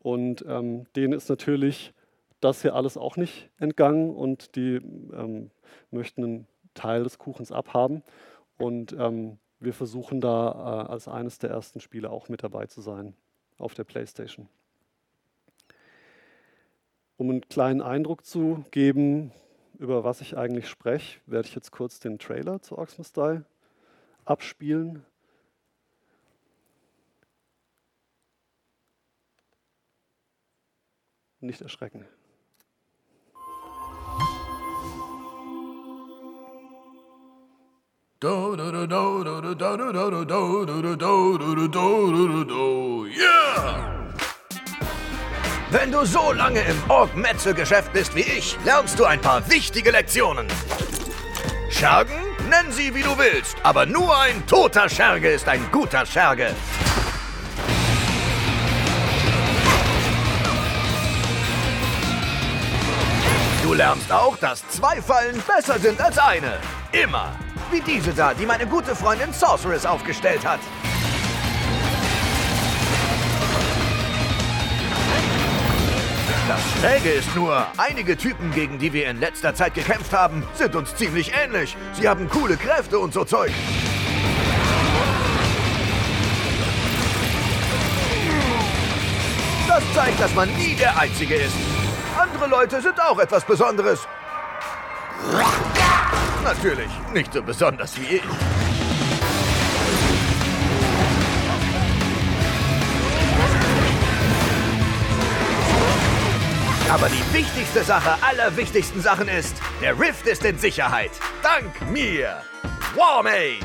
[0.00, 1.92] Und ähm, denen ist natürlich
[2.40, 5.50] das hier alles auch nicht entgangen und die ähm,
[5.90, 8.02] möchten einen Teil des Kuchens abhaben.
[8.56, 12.80] Und ähm, wir versuchen da äh, als eines der ersten Spiele auch mit dabei zu
[12.80, 13.14] sein
[13.58, 14.48] auf der PlayStation.
[17.18, 19.32] Um einen kleinen Eindruck zu geben,
[19.80, 23.42] über was ich eigentlich spreche, werde ich jetzt kurz den Trailer zu Oxmas Die
[24.26, 25.04] abspielen.
[31.40, 32.04] Nicht erschrecken.
[43.06, 43.89] Yeah!
[45.72, 50.48] Wenn du so lange im Org-Metzel-Geschäft bist wie ich, lernst du ein paar wichtige Lektionen.
[51.70, 52.16] Schergen?
[52.48, 56.56] Nenn sie wie du willst, aber nur ein toter Scherge ist ein guter Scherge.
[63.62, 66.58] Du lernst auch, dass zwei Fallen besser sind als eine.
[66.90, 67.36] Immer.
[67.70, 70.58] Wie diese da, die meine gute Freundin Sorceress aufgestellt hat.
[76.50, 80.74] Das Schräge ist nur, einige Typen, gegen die wir in letzter Zeit gekämpft haben, sind
[80.74, 81.76] uns ziemlich ähnlich.
[81.92, 83.52] Sie haben coole Kräfte und so Zeug.
[89.68, 91.54] Das zeigt, dass man nie der Einzige ist.
[92.18, 94.08] Andere Leute sind auch etwas Besonderes.
[96.42, 98.69] Natürlich, nicht so besonders wie ich.
[106.90, 111.12] Aber die wichtigste Sache aller wichtigsten Sachen ist, der Rift ist in Sicherheit.
[111.40, 112.42] Dank mir.
[112.96, 113.60] Warmage.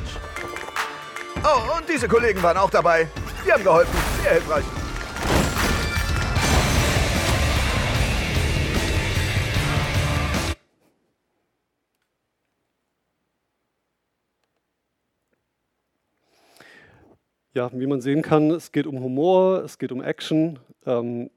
[1.44, 3.08] Oh, und diese Kollegen waren auch dabei.
[3.44, 3.92] Die haben geholfen.
[4.22, 4.64] Sehr hilfreich.
[17.56, 21.32] Ja, wie man sehen kann, es geht um Humor, es geht um Action, ähm,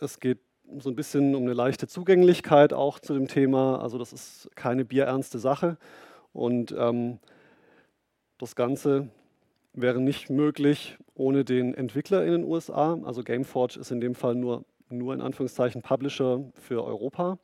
[0.00, 0.47] es geht
[0.78, 3.80] so ein bisschen um eine leichte Zugänglichkeit auch zu dem Thema.
[3.80, 5.76] Also das ist keine bierernste Sache.
[6.32, 7.18] Und ähm,
[8.38, 9.08] das Ganze
[9.72, 12.98] wäre nicht möglich ohne den Entwickler in den USA.
[13.04, 17.38] Also Gameforge ist in dem Fall nur, nur in Anführungszeichen Publisher für Europa.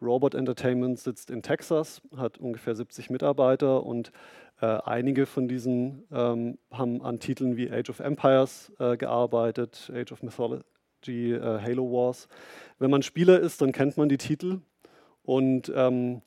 [0.00, 4.10] Robot Entertainment sitzt in Texas, hat ungefähr 70 Mitarbeiter und
[4.60, 10.12] äh, einige von diesen ähm, haben an Titeln wie Age of Empires äh, gearbeitet, Age
[10.12, 10.22] of
[11.02, 12.28] Mythology, äh, Halo Wars.
[12.78, 14.60] Wenn man Spieler ist, dann kennt man die Titel
[15.22, 16.22] und ähm,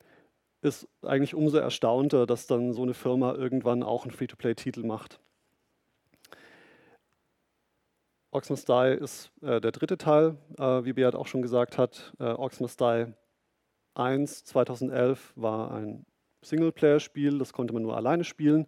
[0.61, 5.19] ist eigentlich umso erstaunter, dass dann so eine Firma irgendwann auch einen Free-to-Play-Titel macht.
[8.31, 12.13] Ox Must Die ist äh, der dritte Teil, äh, wie Beat auch schon gesagt hat.
[12.19, 13.05] Äh, Ox Must Die
[13.93, 16.05] 1 2011 war ein
[16.41, 18.67] Singleplayer-Spiel, das konnte man nur alleine spielen.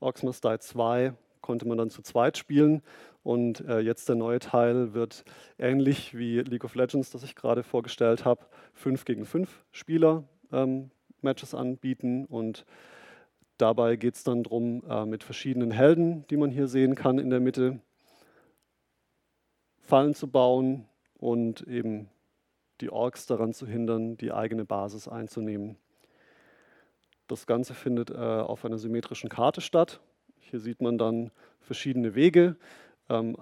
[0.00, 2.82] Oxmas Die 2 konnte man dann zu zweit spielen.
[3.26, 5.24] Und äh, jetzt der neue Teil wird
[5.58, 10.92] ähnlich wie League of Legends, das ich gerade vorgestellt habe, 5 gegen 5 Spieler ähm,
[11.22, 12.26] Matches anbieten.
[12.26, 12.64] Und
[13.58, 17.30] dabei geht es dann darum, äh, mit verschiedenen Helden, die man hier sehen kann in
[17.30, 17.80] der Mitte,
[19.82, 20.86] Fallen zu bauen
[21.18, 22.08] und eben
[22.80, 25.74] die Orks daran zu hindern, die eigene Basis einzunehmen.
[27.26, 29.98] Das Ganze findet äh, auf einer symmetrischen Karte statt.
[30.38, 32.54] Hier sieht man dann verschiedene Wege.
[33.08, 33.36] Ähm,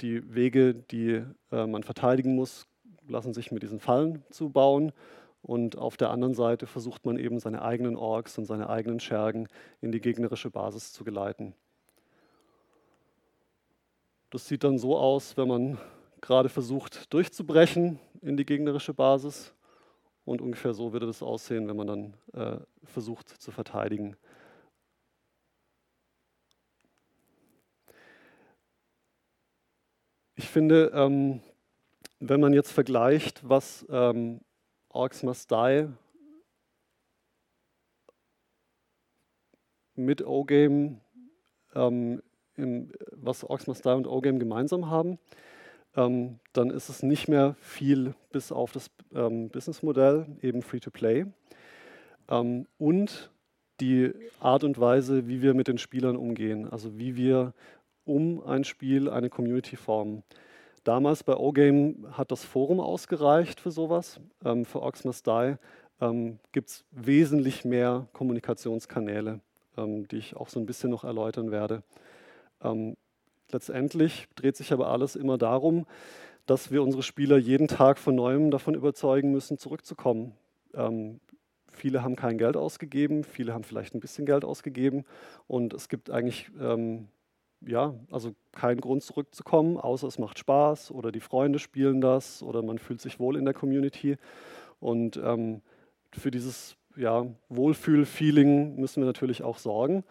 [0.00, 2.66] die Wege, die äh, man verteidigen muss,
[3.08, 4.92] lassen sich mit diesen Fallen zubauen.
[5.42, 9.48] Und auf der anderen Seite versucht man eben seine eigenen Orks und seine eigenen Schergen
[9.80, 11.54] in die gegnerische Basis zu geleiten.
[14.30, 15.78] Das sieht dann so aus, wenn man
[16.20, 19.54] gerade versucht durchzubrechen in die gegnerische Basis.
[20.24, 24.16] Und ungefähr so würde das aussehen, wenn man dann äh, versucht zu verteidigen.
[30.42, 31.42] Ich finde, ähm,
[32.18, 34.40] wenn man jetzt vergleicht, was ähm,
[34.88, 35.86] Orcs Must Die
[39.96, 41.02] mit O-Game,
[41.74, 42.22] ähm,
[42.56, 45.18] was Orcs Must Die und O-Game gemeinsam haben,
[45.94, 51.26] ähm, dann ist es nicht mehr viel bis auf das ähm, Businessmodell, eben Free-to-Play.
[52.30, 53.30] Ähm, und
[53.80, 57.52] die Art und Weise, wie wir mit den Spielern umgehen, also wie wir
[58.10, 60.22] um ein Spiel eine Community formen.
[60.84, 64.20] Damals bei O-Game hat das Forum ausgereicht für sowas.
[64.44, 65.56] Ähm, für Ox Must Die
[66.00, 69.40] ähm, gibt es wesentlich mehr Kommunikationskanäle,
[69.76, 71.82] ähm, die ich auch so ein bisschen noch erläutern werde.
[72.62, 72.96] Ähm,
[73.52, 75.86] Letztendlich dreht sich aber alles immer darum,
[76.46, 80.32] dass wir unsere Spieler jeden Tag von neuem davon überzeugen müssen, zurückzukommen.
[80.74, 81.20] Ähm,
[81.68, 85.04] viele haben kein Geld ausgegeben, viele haben vielleicht ein bisschen Geld ausgegeben
[85.46, 87.08] und es gibt eigentlich ähm,
[87.66, 92.62] ja, also keinen Grund zurückzukommen, außer es macht Spaß oder die Freunde spielen das oder
[92.62, 94.16] man fühlt sich wohl in der Community.
[94.80, 95.60] Und ähm,
[96.12, 100.04] für dieses ja, Wohlfühl-Feeling müssen wir natürlich auch sorgen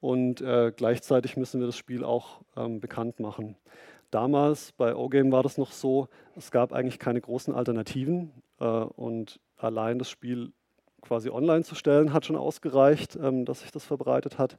[0.00, 3.56] und äh, gleichzeitig müssen wir das Spiel auch ähm, bekannt machen.
[4.10, 9.40] Damals bei O-Game war das noch so, es gab eigentlich keine großen Alternativen äh, und
[9.56, 10.52] allein das Spiel
[11.02, 14.56] quasi online zu stellen hat schon ausgereicht, ähm, dass sich das verbreitet hat.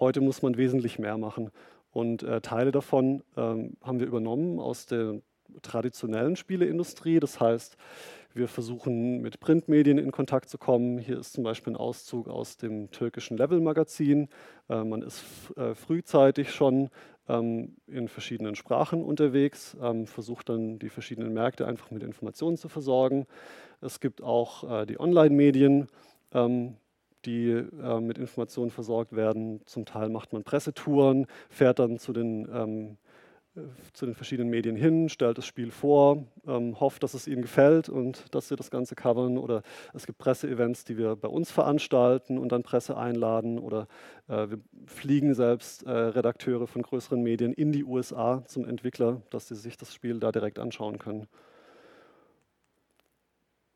[0.00, 1.50] Heute muss man wesentlich mehr machen
[1.94, 5.20] und äh, Teile davon ähm, haben wir übernommen aus der
[5.62, 7.20] traditionellen Spieleindustrie.
[7.20, 7.76] Das heißt,
[8.34, 10.98] wir versuchen mit Printmedien in Kontakt zu kommen.
[10.98, 14.28] Hier ist zum Beispiel ein Auszug aus dem türkischen Level-Magazin.
[14.68, 15.22] Äh, man ist
[15.56, 16.90] äh, frühzeitig schon
[17.28, 22.68] ähm, in verschiedenen Sprachen unterwegs, ähm, versucht dann die verschiedenen Märkte einfach mit Informationen zu
[22.68, 23.26] versorgen.
[23.80, 25.86] Es gibt auch äh, die Online-Medien,
[26.32, 26.76] ähm,
[27.26, 29.60] die äh, mit Informationen versorgt werden.
[29.66, 32.96] Zum Teil macht man Pressetouren, fährt dann zu den ähm,
[33.92, 37.88] zu den verschiedenen Medien hin, stellt das Spiel vor, ähm, hofft, dass es ihnen gefällt
[37.88, 39.38] und dass sie das Ganze covern.
[39.38, 43.60] Oder es gibt Presseevents, die wir bei uns veranstalten und dann Presse einladen.
[43.60, 43.86] Oder
[44.28, 49.46] äh, wir fliegen selbst äh, Redakteure von größeren Medien in die USA zum Entwickler, dass
[49.48, 51.28] sie sich das Spiel da direkt anschauen können.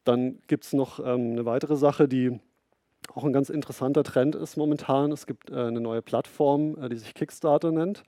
[0.02, 2.40] Dann gibt es noch ähm, eine weitere Sache, die
[3.14, 5.12] auch ein ganz interessanter Trend ist momentan.
[5.12, 8.02] Es gibt äh, eine neue Plattform, äh, die sich Kickstarter nennt.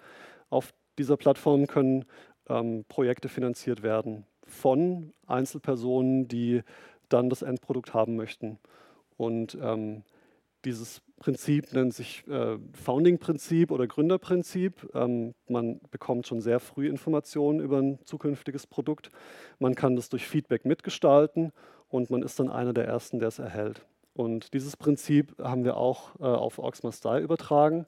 [0.51, 2.05] Auf dieser Plattform können
[2.49, 6.63] ähm, Projekte finanziert werden von Einzelpersonen, die
[7.09, 8.59] dann das Endprodukt haben möchten.
[9.17, 10.03] Und ähm,
[10.65, 14.89] dieses Prinzip nennt sich äh, Founding-Prinzip oder Gründerprinzip.
[14.95, 19.11] Ähm, man bekommt schon sehr früh Informationen über ein zukünftiges Produkt.
[19.59, 21.53] Man kann das durch Feedback mitgestalten
[21.89, 23.87] und man ist dann einer der Ersten, der es erhält.
[24.21, 27.87] Und dieses Prinzip haben wir auch äh, auf Oxma Style übertragen.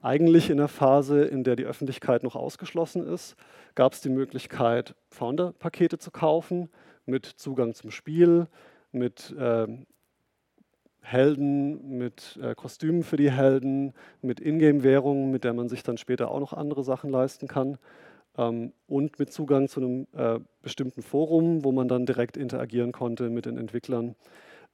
[0.00, 3.34] Eigentlich in der Phase, in der die Öffentlichkeit noch ausgeschlossen ist,
[3.74, 6.68] gab es die Möglichkeit, Founder-Pakete zu kaufen
[7.04, 8.46] mit Zugang zum Spiel,
[8.92, 9.66] mit äh,
[11.00, 16.30] Helden, mit äh, Kostümen für die Helden, mit Ingame-Währungen, mit der man sich dann später
[16.30, 17.78] auch noch andere Sachen leisten kann
[18.38, 23.30] ähm, und mit Zugang zu einem äh, bestimmten Forum, wo man dann direkt interagieren konnte
[23.30, 24.14] mit den Entwicklern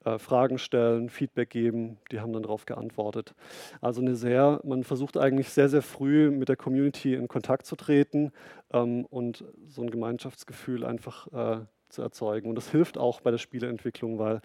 [0.05, 3.35] äh, Fragen stellen, Feedback geben, die haben dann darauf geantwortet.
[3.81, 7.77] Also eine sehr, man versucht eigentlich sehr, sehr früh mit der Community in Kontakt zu
[7.77, 8.33] treten
[8.73, 12.49] ähm, und so ein Gemeinschaftsgefühl einfach äh, zu erzeugen.
[12.49, 14.41] Und das hilft auch bei der Spieleentwicklung, weil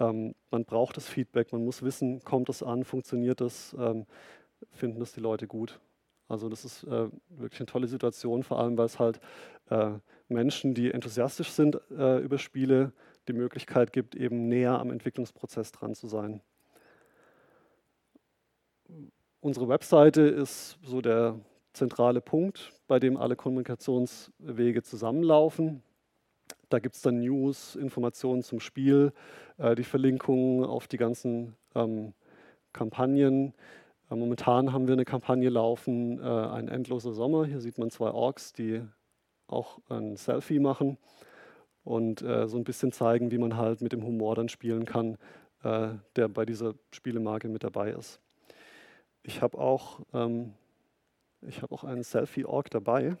[0.00, 4.06] ähm, man braucht das Feedback, man muss wissen, kommt das an, funktioniert das, ähm,
[4.72, 5.80] finden das die Leute gut.
[6.28, 9.20] Also das ist äh, wirklich eine tolle Situation, vor allem weil es halt
[9.70, 9.92] äh,
[10.28, 12.92] Menschen, die enthusiastisch sind äh, über Spiele,
[13.28, 16.40] die Möglichkeit gibt, eben näher am Entwicklungsprozess dran zu sein.
[19.40, 21.38] Unsere Webseite ist so der
[21.72, 25.82] zentrale Punkt, bei dem alle Kommunikationswege zusammenlaufen.
[26.70, 29.12] Da gibt es dann News, Informationen zum Spiel,
[29.58, 32.14] äh, die Verlinkungen auf die ganzen ähm,
[32.72, 33.54] Kampagnen.
[34.10, 37.46] Äh, momentan haben wir eine Kampagne laufen, äh, ein endloser Sommer.
[37.46, 38.82] Hier sieht man zwei Orks, die
[39.46, 40.98] auch ein Selfie machen
[41.88, 45.16] und äh, so ein bisschen zeigen, wie man halt mit dem Humor dann spielen kann,
[45.62, 48.20] äh, der bei dieser Spielemarke mit dabei ist.
[49.22, 50.52] Ich habe auch, ähm,
[51.62, 53.16] hab auch einen Selfie-Org dabei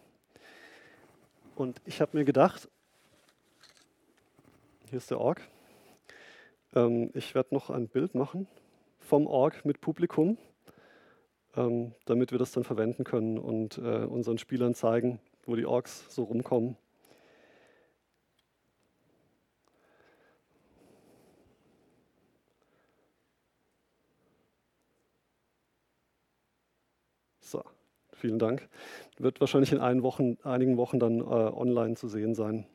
[1.56, 2.68] und ich habe mir gedacht,
[4.90, 5.40] hier ist der Org,
[6.74, 8.46] ähm, ich werde noch ein Bild machen
[8.98, 10.36] vom Org mit Publikum,
[11.56, 16.04] ähm, damit wir das dann verwenden können und äh, unseren Spielern zeigen, wo die Orks
[16.14, 16.76] so rumkommen.
[27.50, 27.64] So,
[28.18, 28.68] vielen Dank.
[29.18, 32.66] Wird wahrscheinlich in Wochen, einigen Wochen dann äh, online zu sehen sein.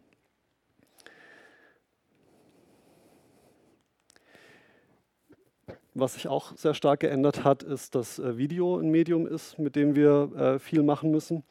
[5.96, 9.76] Was sich auch sehr stark geändert hat, ist, dass äh, Video ein Medium ist, mit
[9.76, 11.44] dem wir äh, viel machen müssen.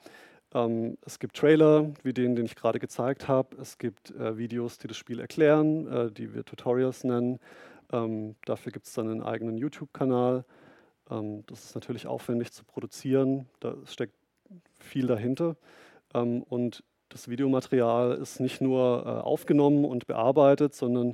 [0.53, 3.57] Ähm, es gibt Trailer, wie den, den ich gerade gezeigt habe.
[3.61, 7.39] Es gibt äh, Videos, die das Spiel erklären, äh, die wir Tutorials nennen.
[7.93, 10.45] Ähm, dafür gibt es dann einen eigenen YouTube-Kanal.
[11.13, 14.15] Ähm, das ist natürlich aufwendig zu produzieren, da steckt
[14.79, 15.57] viel dahinter.
[16.15, 21.11] Ähm, und das Videomaterial ist nicht nur äh, aufgenommen und bearbeitet, sondern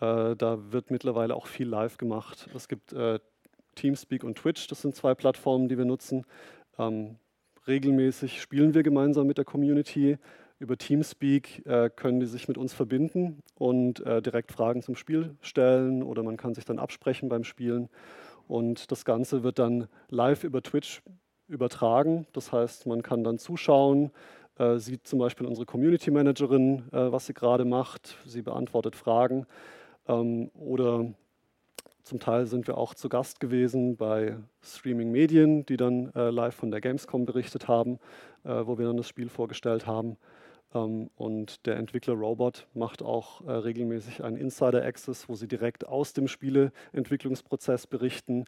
[0.00, 2.48] äh, da wird mittlerweile auch viel live gemacht.
[2.54, 3.18] Es gibt äh,
[3.74, 6.26] Teamspeak und Twitch, das sind zwei Plattformen, die wir nutzen.
[6.78, 7.16] Ähm,
[7.66, 10.18] regelmäßig spielen wir gemeinsam mit der Community.
[10.58, 11.64] Über Teamspeak
[11.96, 16.54] können die sich mit uns verbinden und direkt Fragen zum Spiel stellen oder man kann
[16.54, 17.88] sich dann absprechen beim Spielen.
[18.50, 21.02] Und das Ganze wird dann live über Twitch
[21.46, 22.26] übertragen.
[22.32, 24.10] Das heißt, man kann dann zuschauen,
[24.58, 28.16] äh, sieht zum Beispiel unsere Community Managerin, äh, was sie gerade macht.
[28.26, 29.46] Sie beantwortet Fragen.
[30.08, 31.06] Ähm, oder
[32.02, 36.72] zum Teil sind wir auch zu Gast gewesen bei Streaming-Medien, die dann äh, live von
[36.72, 38.00] der Gamescom berichtet haben,
[38.42, 40.16] äh, wo wir dann das Spiel vorgestellt haben.
[40.74, 46.12] Ähm, und der Entwickler Robot macht auch äh, regelmäßig einen Insider-Access, wo sie direkt aus
[46.12, 48.44] dem Spieleentwicklungsprozess berichten.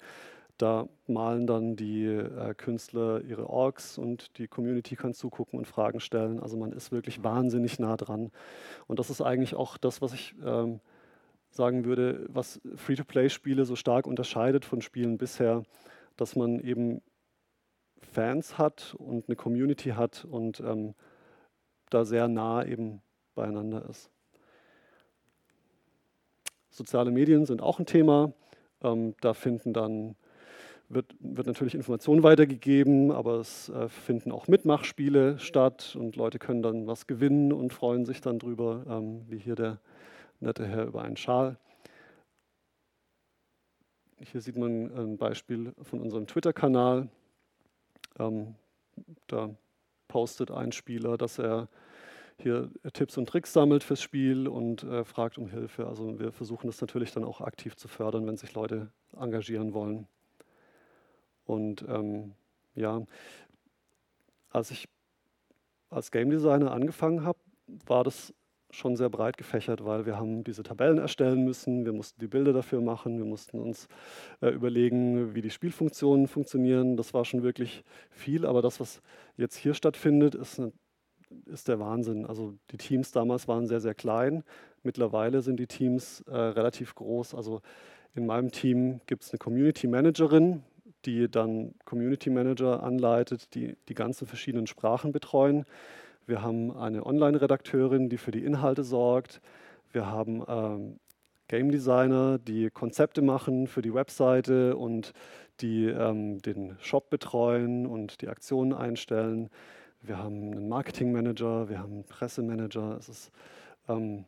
[0.58, 5.98] Da malen dann die äh, Künstler ihre Orgs und die Community kann zugucken und Fragen
[5.98, 6.40] stellen.
[6.40, 8.30] Also man ist wirklich wahnsinnig nah dran.
[8.86, 10.80] Und das ist eigentlich auch das, was ich ähm,
[11.50, 15.64] sagen würde, was Free-to-Play-Spiele so stark unterscheidet von Spielen bisher,
[16.16, 17.02] dass man eben
[18.00, 20.94] Fans hat und eine Community hat und ähm,
[21.94, 23.02] da sehr nah eben
[23.34, 24.10] beieinander ist.
[26.70, 28.32] Soziale Medien sind auch ein Thema.
[28.82, 30.16] Ähm, da finden dann
[30.88, 36.62] wird, wird natürlich Informationen weitergegeben, aber es äh, finden auch Mitmachspiele statt und Leute können
[36.62, 39.78] dann was gewinnen und freuen sich dann drüber, ähm, wie hier der
[40.40, 41.56] nette Herr über einen Schal.
[44.20, 47.08] Hier sieht man ein Beispiel von unserem Twitter-Kanal.
[48.18, 48.54] Ähm,
[49.26, 49.50] da
[50.08, 51.68] postet ein Spieler, dass er
[52.42, 55.86] hier Tipps und Tricks sammelt fürs Spiel und äh, fragt um Hilfe.
[55.86, 60.06] Also wir versuchen das natürlich dann auch aktiv zu fördern, wenn sich Leute engagieren wollen.
[61.44, 62.34] Und ähm,
[62.74, 63.02] ja,
[64.50, 64.88] als ich
[65.90, 67.38] als Game Designer angefangen habe,
[67.86, 68.34] war das
[68.72, 72.52] schon sehr breit gefächert, weil wir haben diese Tabellen erstellen müssen, wir mussten die Bilder
[72.54, 73.86] dafür machen, wir mussten uns
[74.40, 76.96] äh, überlegen, wie die Spielfunktionen funktionieren.
[76.96, 79.02] Das war schon wirklich viel, aber das, was
[79.36, 80.72] jetzt hier stattfindet, ist, eine,
[81.46, 82.26] ist der Wahnsinn.
[82.26, 84.44] Also die Teams damals waren sehr, sehr klein.
[84.82, 87.34] Mittlerweile sind die Teams äh, relativ groß.
[87.34, 87.60] Also
[88.14, 90.62] in meinem Team gibt es eine Community Managerin,
[91.04, 95.64] die dann Community Manager anleitet, die die ganzen verschiedenen Sprachen betreuen.
[96.26, 99.40] Wir haben eine Online-Redakteurin, die für die Inhalte sorgt.
[99.92, 100.98] Wir haben ähm,
[101.48, 105.12] Game Designer, die Konzepte machen für die Webseite und
[105.60, 109.50] die ähm, den Shop betreuen und die Aktionen einstellen.
[110.04, 112.96] Wir haben einen Marketing Manager, wir haben einen Pressemanager.
[112.98, 113.30] Es ist
[113.88, 114.24] ähm,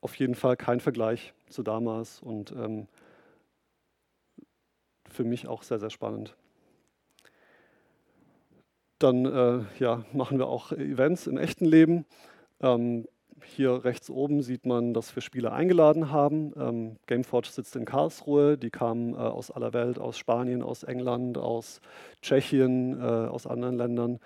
[0.00, 2.88] auf jeden Fall kein Vergleich zu damals und ähm,
[5.08, 6.34] für mich auch sehr, sehr spannend.
[8.98, 12.04] Dann äh, ja, machen wir auch Events im echten Leben.
[12.60, 13.06] Ähm,
[13.44, 16.52] hier rechts oben sieht man, dass wir Spieler eingeladen haben.
[16.56, 18.58] Ähm, Gameforge sitzt in Karlsruhe.
[18.58, 21.80] Die kamen äh, aus aller Welt, aus Spanien, aus England, aus
[22.22, 24.20] Tschechien, äh, aus anderen Ländern.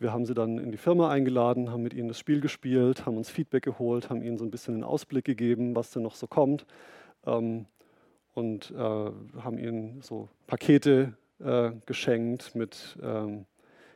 [0.00, 3.16] Wir haben sie dann in die Firma eingeladen, haben mit ihnen das Spiel gespielt, haben
[3.16, 6.26] uns Feedback geholt, haben ihnen so ein bisschen einen Ausblick gegeben, was denn noch so
[6.26, 6.66] kommt.
[7.26, 7.66] Ähm,
[8.34, 13.46] und äh, haben ihnen so Pakete äh, geschenkt mit ähm,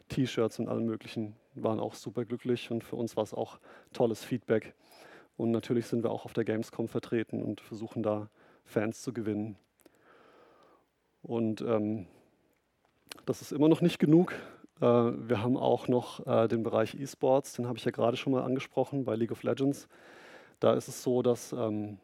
[0.09, 1.35] T-Shirts und allem Möglichen.
[1.62, 3.59] Waren auch super glücklich und für uns war es auch
[3.92, 4.74] tolles Feedback.
[5.36, 8.28] Und natürlich sind wir auch auf der Gamescom vertreten und versuchen da
[8.64, 9.56] Fans zu gewinnen.
[11.22, 12.06] Und ähm,
[13.24, 14.32] das ist immer noch nicht genug.
[14.80, 18.32] Äh, wir haben auch noch äh, den Bereich E-Sports, den habe ich ja gerade schon
[18.32, 19.88] mal angesprochen bei League of Legends.
[20.61, 21.98] Da ist es so, dass ähm,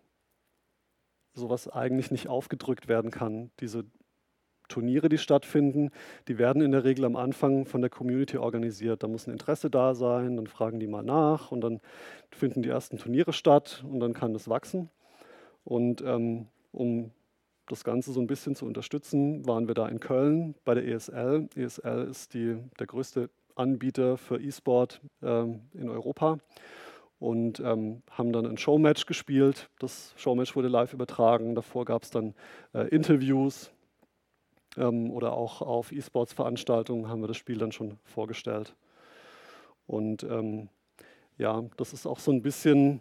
[1.33, 3.51] sowas eigentlich nicht aufgedrückt werden kann.
[3.61, 3.85] Diese
[4.69, 5.91] Turniere, die stattfinden,
[6.29, 9.03] die werden in der Regel am Anfang von der Community organisiert.
[9.03, 11.81] Da muss ein Interesse da sein, dann fragen die mal nach und dann
[12.31, 14.91] finden die ersten Turniere statt und dann kann das wachsen.
[15.65, 17.11] Und ähm, um
[17.67, 21.49] das Ganze so ein bisschen zu unterstützen, waren wir da in Köln bei der ESL.
[21.55, 26.39] ESL ist die, der größte Anbieter für E-Sport ähm, in Europa
[27.19, 29.71] und ähm, haben dann ein Showmatch gespielt.
[29.79, 31.55] Das Showmatch wurde live übertragen.
[31.55, 32.35] Davor gab es dann
[32.75, 33.71] äh, Interviews
[34.77, 38.75] ähm, oder auch auf E-Sports-Veranstaltungen haben wir das Spiel dann schon vorgestellt.
[39.87, 40.69] Und ähm,
[41.39, 43.01] ja, das ist auch so ein bisschen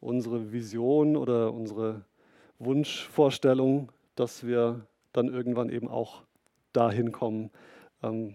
[0.00, 2.04] unsere Vision oder unsere
[2.58, 6.22] Wunschvorstellung, dass wir dann irgendwann eben auch
[6.72, 7.50] dahin kommen,
[8.02, 8.34] ähm,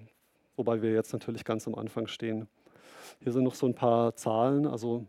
[0.55, 2.47] wobei wir jetzt natürlich ganz am Anfang stehen.
[3.19, 4.65] Hier sind noch so ein paar Zahlen.
[4.65, 5.05] Also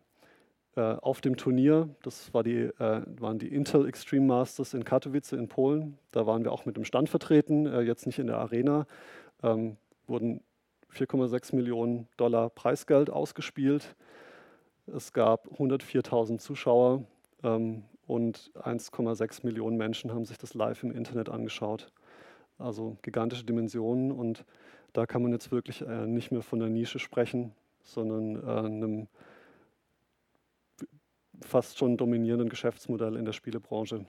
[0.80, 5.48] auf dem Turnier, das war die, äh, waren die Intel Extreme Masters in Katowice in
[5.48, 5.98] Polen.
[6.12, 8.86] Da waren wir auch mit dem Stand vertreten, äh, jetzt nicht in der Arena.
[9.42, 10.40] Ähm, wurden
[10.90, 13.96] 4,6 Millionen Dollar Preisgeld ausgespielt.
[14.86, 17.04] Es gab 104.000 Zuschauer
[17.42, 21.92] ähm, und 1,6 Millionen Menschen haben sich das live im Internet angeschaut.
[22.58, 24.44] Also gigantische Dimensionen und
[24.92, 27.52] da kann man jetzt wirklich äh, nicht mehr von der Nische sprechen,
[27.82, 29.08] sondern äh, einem
[31.42, 34.06] fast schon dominierenden Geschäftsmodell in der Spielebranche.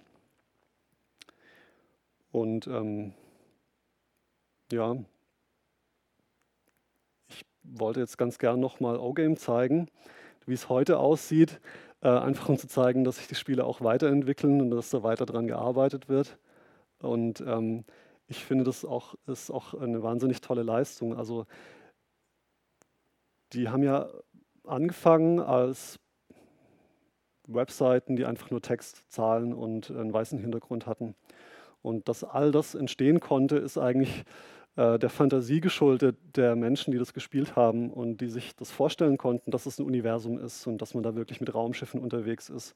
[2.32, 3.14] Und ähm,
[4.72, 4.96] ja,
[7.28, 9.88] ich wollte jetzt ganz gern nochmal O-Game zeigen,
[10.46, 11.60] wie es heute aussieht,
[12.02, 15.26] äh, einfach um zu zeigen, dass sich die Spiele auch weiterentwickeln und dass da weiter
[15.26, 16.38] dran gearbeitet wird.
[17.00, 17.86] Und ähm,
[18.28, 21.16] ich finde, das auch, ist auch eine wahnsinnig tolle Leistung.
[21.16, 21.46] Also
[23.54, 24.10] die haben ja
[24.66, 26.00] angefangen als
[27.48, 31.16] Webseiten, die einfach nur Text, Zahlen und einen weißen Hintergrund hatten.
[31.82, 34.24] Und dass all das entstehen konnte, ist eigentlich
[34.76, 39.18] äh, der Fantasie geschuldet der Menschen, die das gespielt haben und die sich das vorstellen
[39.18, 42.76] konnten, dass es ein Universum ist und dass man da wirklich mit Raumschiffen unterwegs ist.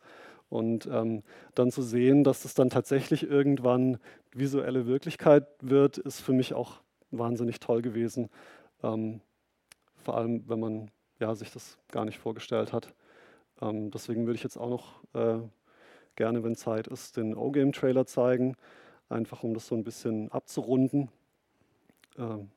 [0.49, 1.23] Und ähm,
[1.55, 3.97] dann zu sehen, dass es dann tatsächlich irgendwann
[4.31, 8.29] visuelle Wirklichkeit wird, ist für mich auch wahnsinnig toll gewesen.
[8.83, 9.21] Ähm,
[9.95, 12.93] vor allem, wenn man ja, sich das gar nicht vorgestellt hat.
[13.61, 15.39] Ähm, deswegen würde ich jetzt auch noch äh,
[16.15, 18.55] gerne, wenn Zeit ist, den O-Game-Trailer zeigen.
[19.09, 21.09] einfach um das so ein bisschen abzurunden.
[22.17, 22.49] Ähm,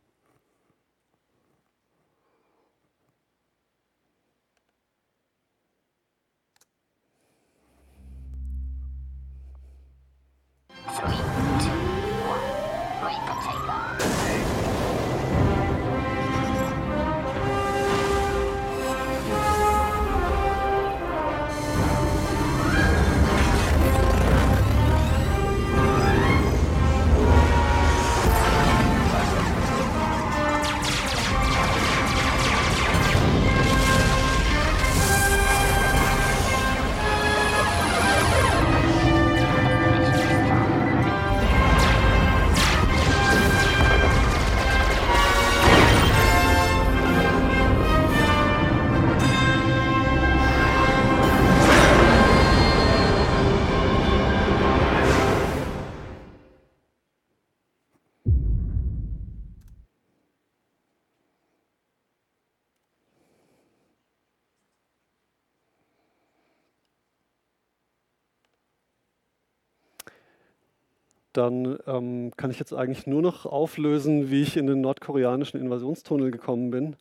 [71.40, 76.30] dann ähm, kann ich jetzt eigentlich nur noch auflösen, wie ich in den nordkoreanischen Invasionstunnel
[76.30, 76.96] gekommen bin.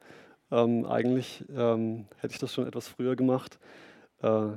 [0.50, 3.60] Ähm, eigentlich ähm, hätte ich das schon etwas früher gemacht.
[4.22, 4.52] Äh,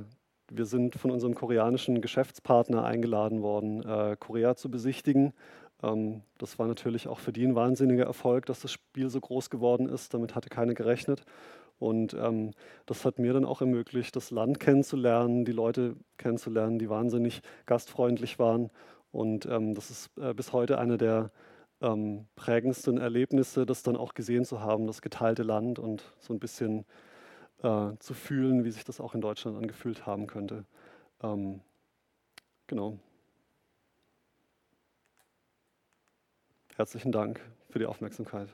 [0.49, 5.33] wir sind von unserem koreanischen Geschäftspartner eingeladen worden, äh, Korea zu besichtigen.
[5.83, 9.49] Ähm, das war natürlich auch für die ein wahnsinniger Erfolg, dass das Spiel so groß
[9.49, 10.13] geworden ist.
[10.13, 11.25] Damit hatte keiner gerechnet.
[11.77, 12.51] Und ähm,
[12.85, 18.39] das hat mir dann auch ermöglicht, das Land kennenzulernen, die Leute kennenzulernen, die wahnsinnig gastfreundlich
[18.39, 18.69] waren.
[19.13, 21.31] Und ähm, das ist äh, bis heute eine der
[21.81, 26.39] ähm, prägendsten Erlebnisse, das dann auch gesehen zu haben, das geteilte Land und so ein
[26.39, 26.83] bisschen
[27.61, 30.65] äh, zu fühlen, wie sich das auch in Deutschland angefühlt haben könnte.
[31.21, 31.61] Ähm,
[32.65, 32.97] genau.
[36.75, 37.39] Herzlichen Dank
[37.69, 38.49] für die Aufmerksamkeit.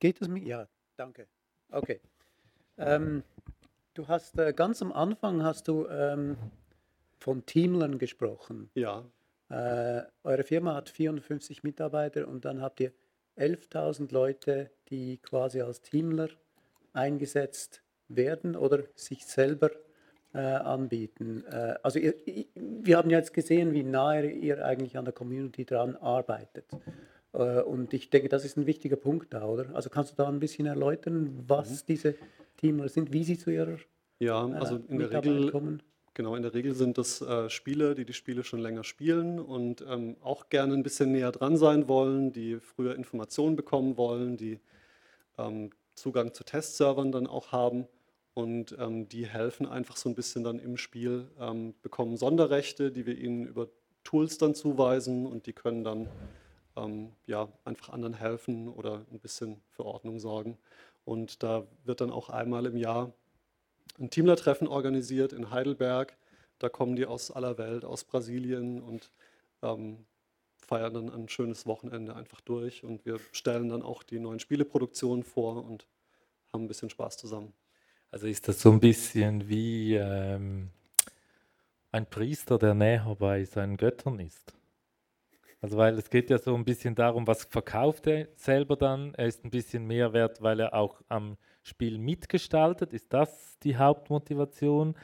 [0.00, 0.42] Geht es mir?
[0.42, 1.26] Ja, danke.
[1.70, 2.00] Okay.
[2.76, 3.22] Ähm,
[3.94, 6.36] du hast äh, ganz am Anfang hast du ähm,
[7.18, 8.70] von Teamlern gesprochen.
[8.74, 9.04] Ja.
[9.48, 12.92] Äh, eure Firma hat 450 Mitarbeiter und dann habt ihr
[13.36, 16.28] 11.000 Leute, die quasi als Teamler
[16.92, 19.70] eingesetzt werden oder sich selber
[20.32, 21.44] äh, anbieten.
[21.46, 22.14] Äh, also ihr,
[22.54, 26.66] wir haben jetzt gesehen, wie nahe ihr eigentlich an der Community dran arbeitet.
[27.34, 29.74] Äh, und ich denke, das ist ein wichtiger Punkt da, oder?
[29.74, 31.86] Also kannst du da ein bisschen erläutern, was mhm.
[31.88, 32.14] diese
[32.56, 33.76] Teams sind, wie sie zu ihrer
[34.20, 35.82] Ja, äh, also in der Regel kommen?
[36.14, 39.84] Genau, in der Regel sind das äh, Spieler, die die Spiele schon länger spielen und
[39.88, 44.60] ähm, auch gerne ein bisschen näher dran sein wollen, die früher Informationen bekommen wollen, die
[45.38, 47.88] ähm, Zugang zu Testservern dann auch haben
[48.32, 53.06] und ähm, die helfen einfach so ein bisschen dann im Spiel, ähm, bekommen Sonderrechte, die
[53.06, 53.66] wir ihnen über
[54.04, 56.08] Tools dann zuweisen und die können dann
[56.76, 60.58] ähm, ja, einfach anderen helfen oder ein bisschen für Ordnung sorgen.
[61.04, 63.12] Und da wird dann auch einmal im Jahr
[63.98, 66.16] ein Teamlertreffen organisiert in Heidelberg.
[66.58, 69.10] Da kommen die aus aller Welt, aus Brasilien und
[69.62, 70.06] ähm,
[70.56, 72.84] feiern dann ein schönes Wochenende einfach durch.
[72.84, 75.86] Und wir stellen dann auch die neuen Spieleproduktionen vor und
[76.52, 77.52] haben ein bisschen Spaß zusammen.
[78.10, 80.70] Also ist das so ein bisschen wie ähm,
[81.90, 84.54] ein Priester, der näher bei seinen Göttern ist?
[85.64, 89.14] Also weil es geht ja so ein bisschen darum, was verkauft er selber dann.
[89.14, 92.92] Er ist ein bisschen mehr wert, weil er auch am Spiel mitgestaltet.
[92.92, 94.94] Ist das die Hauptmotivation?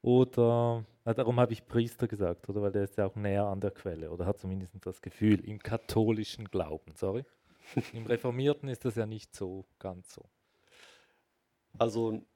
[0.00, 3.60] Oder na, darum habe ich Priester gesagt, oder weil der ist ja auch näher an
[3.60, 6.96] der Quelle oder hat zumindest das Gefühl im katholischen Glauben.
[6.96, 7.24] Sorry.
[7.92, 10.24] Im Reformierten ist das ja nicht so ganz so.
[11.78, 12.26] Also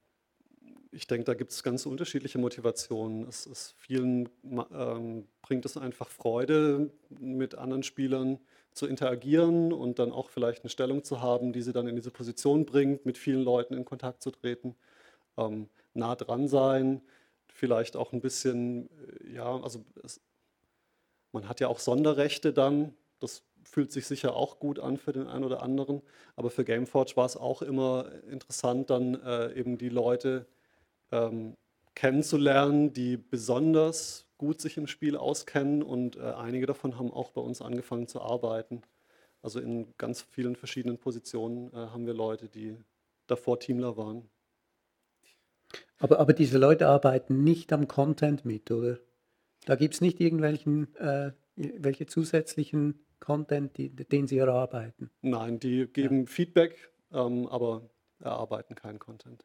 [0.96, 3.28] ich denke, da gibt es ganz unterschiedliche Motivationen.
[3.28, 4.30] Es ist vielen
[4.72, 8.40] ähm, bringt es einfach Freude, mit anderen Spielern
[8.72, 12.10] zu interagieren und dann auch vielleicht eine Stellung zu haben, die sie dann in diese
[12.10, 14.74] Position bringt, mit vielen Leuten in Kontakt zu treten,
[15.36, 17.02] ähm, nah dran sein,
[17.46, 18.88] vielleicht auch ein bisschen,
[19.22, 20.20] äh, ja, also es,
[21.32, 25.26] man hat ja auch Sonderrechte dann, das fühlt sich sicher auch gut an für den
[25.26, 26.00] einen oder anderen,
[26.36, 30.46] aber für Gameforge war es auch immer interessant, dann äh, eben die Leute
[31.12, 31.54] ähm,
[31.94, 37.40] kennenzulernen, die besonders gut sich im Spiel auskennen und äh, einige davon haben auch bei
[37.40, 38.82] uns angefangen zu arbeiten.
[39.42, 42.76] Also in ganz vielen verschiedenen Positionen äh, haben wir Leute, die
[43.26, 44.28] davor Teamler waren.
[45.98, 48.98] Aber, aber diese Leute arbeiten nicht am Content mit, oder?
[49.64, 55.10] Da gibt es nicht irgendwelchen äh, welche zusätzlichen Content, die, den sie erarbeiten?
[55.22, 56.26] Nein, die geben ja.
[56.26, 57.88] Feedback, ähm, aber
[58.20, 59.44] erarbeiten keinen Content.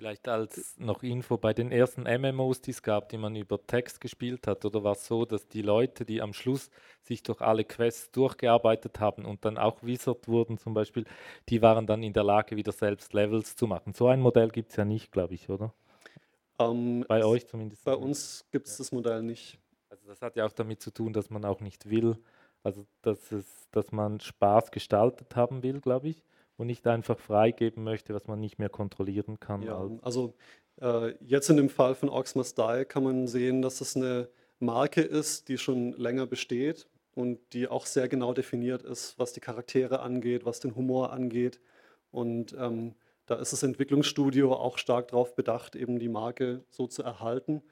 [0.00, 4.00] Vielleicht als noch Info, bei den ersten MMOs, die es gab, die man über Text
[4.00, 6.70] gespielt hat, oder war es so, dass die Leute, die am Schluss
[7.02, 11.04] sich durch alle Quests durchgearbeitet haben und dann auch Wizard wurden zum Beispiel,
[11.50, 13.92] die waren dann in der Lage, wieder selbst Levels zu machen.
[13.92, 15.74] So ein Modell gibt es ja nicht, glaube ich, oder?
[16.58, 17.84] Ähm, bei euch zumindest.
[17.84, 18.78] Bei uns gibt es ja.
[18.78, 19.58] das Modell nicht.
[19.90, 22.16] Also das hat ja auch damit zu tun, dass man auch nicht will,
[22.62, 26.22] also dass, es, dass man Spaß gestaltet haben will, glaube ich
[26.60, 29.62] und nicht einfach freigeben möchte, was man nicht mehr kontrollieren kann.
[29.62, 30.34] Ja, also
[30.78, 34.28] äh, jetzt in dem Fall von Ox Must Die kann man sehen, dass es eine
[34.58, 39.40] Marke ist, die schon länger besteht und die auch sehr genau definiert ist, was die
[39.40, 41.60] Charaktere angeht, was den Humor angeht.
[42.10, 42.94] Und ähm,
[43.24, 47.62] da ist das Entwicklungsstudio auch stark darauf bedacht, eben die Marke so zu erhalten.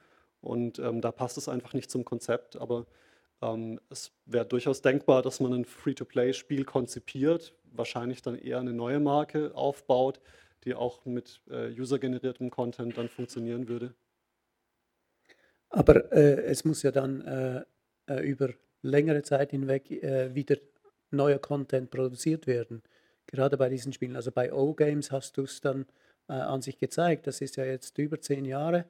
[0.41, 2.87] Und ähm, da passt es einfach nicht zum Konzept, aber
[3.41, 8.99] ähm, es wäre durchaus denkbar, dass man ein Free-to-Play-Spiel konzipiert, wahrscheinlich dann eher eine neue
[8.99, 10.19] Marke aufbaut,
[10.65, 13.93] die auch mit äh, usergeneriertem Content dann funktionieren würde.
[15.69, 17.63] Aber äh, es muss ja dann äh,
[18.07, 18.49] äh über
[18.81, 20.57] längere Zeit hinweg äh, wieder
[21.11, 22.81] neuer Content produziert werden.
[23.27, 24.15] Gerade bei diesen Spielen.
[24.15, 25.85] Also bei O-Games hast du es dann
[26.27, 27.27] äh, an sich gezeigt.
[27.27, 28.85] Das ist ja jetzt über zehn Jahre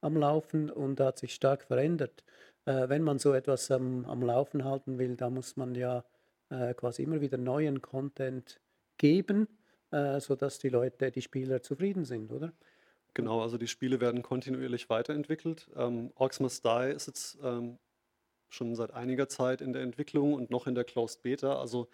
[0.00, 2.24] am Laufen und hat sich stark verändert.
[2.64, 6.04] Wenn man so etwas am, am Laufen halten will, da muss man ja
[6.50, 8.60] äh, quasi immer wieder neuen Content
[8.98, 9.48] geben,
[9.90, 12.52] äh, sodass die Leute, die Spieler zufrieden sind, oder?
[13.14, 15.70] Genau, also die Spiele werden kontinuierlich weiterentwickelt.
[15.76, 17.78] Ähm, Orcs Must Die ist jetzt ähm,
[18.48, 21.58] schon seit einiger Zeit in der Entwicklung und noch in der Closed Beta.
[21.58, 21.88] Also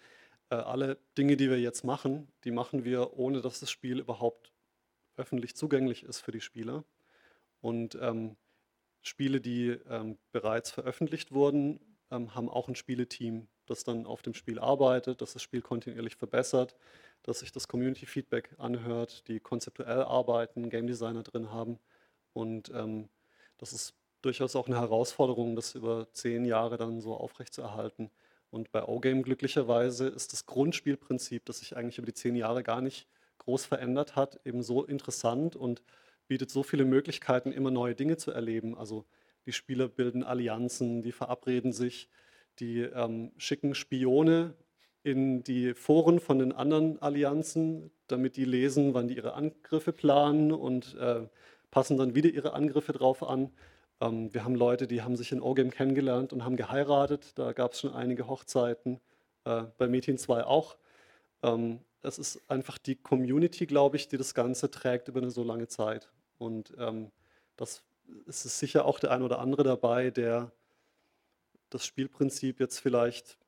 [0.50, 4.52] äh, alle Dinge, die wir jetzt machen, die machen wir, ohne dass das Spiel überhaupt
[5.16, 6.84] öffentlich zugänglich ist für die Spieler.
[7.60, 8.36] Und ähm,
[9.08, 11.80] Spiele, die ähm, bereits veröffentlicht wurden,
[12.10, 16.16] ähm, haben auch ein Spieleteam, das dann auf dem Spiel arbeitet, das das Spiel kontinuierlich
[16.16, 16.74] verbessert,
[17.22, 21.78] dass sich das Community-Feedback anhört, die konzeptuell arbeiten, Game Designer drin haben.
[22.32, 23.08] Und ähm,
[23.58, 28.10] das ist durchaus auch eine Herausforderung, das über zehn Jahre dann so aufrechtzuerhalten.
[28.50, 32.80] Und bei O-Game glücklicherweise ist das Grundspielprinzip, das sich eigentlich über die zehn Jahre gar
[32.80, 33.06] nicht
[33.38, 35.82] groß verändert hat, eben so interessant und
[36.28, 38.76] bietet so viele Möglichkeiten, immer neue Dinge zu erleben.
[38.76, 39.04] Also
[39.46, 42.08] die Spieler bilden Allianzen, die verabreden sich,
[42.60, 44.54] die ähm, schicken Spione
[45.02, 50.52] in die Foren von den anderen Allianzen, damit die lesen, wann die ihre Angriffe planen
[50.52, 51.26] und äh,
[51.70, 53.50] passen dann wieder ihre Angriffe drauf an.
[54.00, 57.38] Ähm, wir haben Leute, die haben sich in O-Game kennengelernt und haben geheiratet.
[57.38, 59.00] Da gab es schon einige Hochzeiten,
[59.44, 60.76] äh, bei Metin 2 auch.
[61.42, 65.42] Ähm, es ist einfach die Community, glaube ich, die das Ganze trägt über eine so
[65.42, 66.10] lange Zeit.
[66.38, 67.10] Und ähm,
[67.56, 67.82] das
[68.26, 70.52] ist es sicher auch der ein oder andere dabei, der
[71.70, 73.38] das Spielprinzip jetzt vielleicht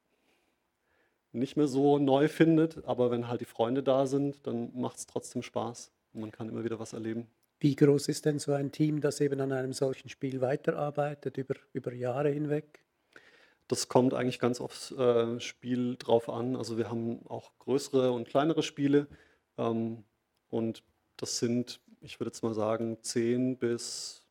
[1.33, 5.07] nicht mehr so neu findet, aber wenn halt die Freunde da sind, dann macht es
[5.07, 7.29] trotzdem Spaß und man kann immer wieder was erleben.
[7.61, 11.55] Wie groß ist denn so ein Team, das eben an einem solchen Spiel weiterarbeitet, über,
[11.73, 12.83] über Jahre hinweg?
[13.69, 16.57] Das kommt eigentlich ganz aufs äh, Spiel drauf an.
[16.57, 19.07] Also wir haben auch größere und kleinere Spiele
[19.59, 20.05] ähm,
[20.49, 20.83] und
[21.17, 24.27] das sind, ich würde jetzt mal sagen, 10 bis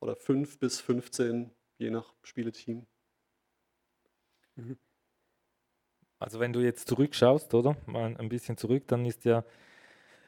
[0.00, 2.86] oder 5 bis 15 je nach Spieleteam.
[4.56, 4.78] Mhm.
[6.18, 7.76] Also wenn du jetzt zurückschaust, oder?
[7.86, 9.44] Mal ein bisschen zurück, dann ist ja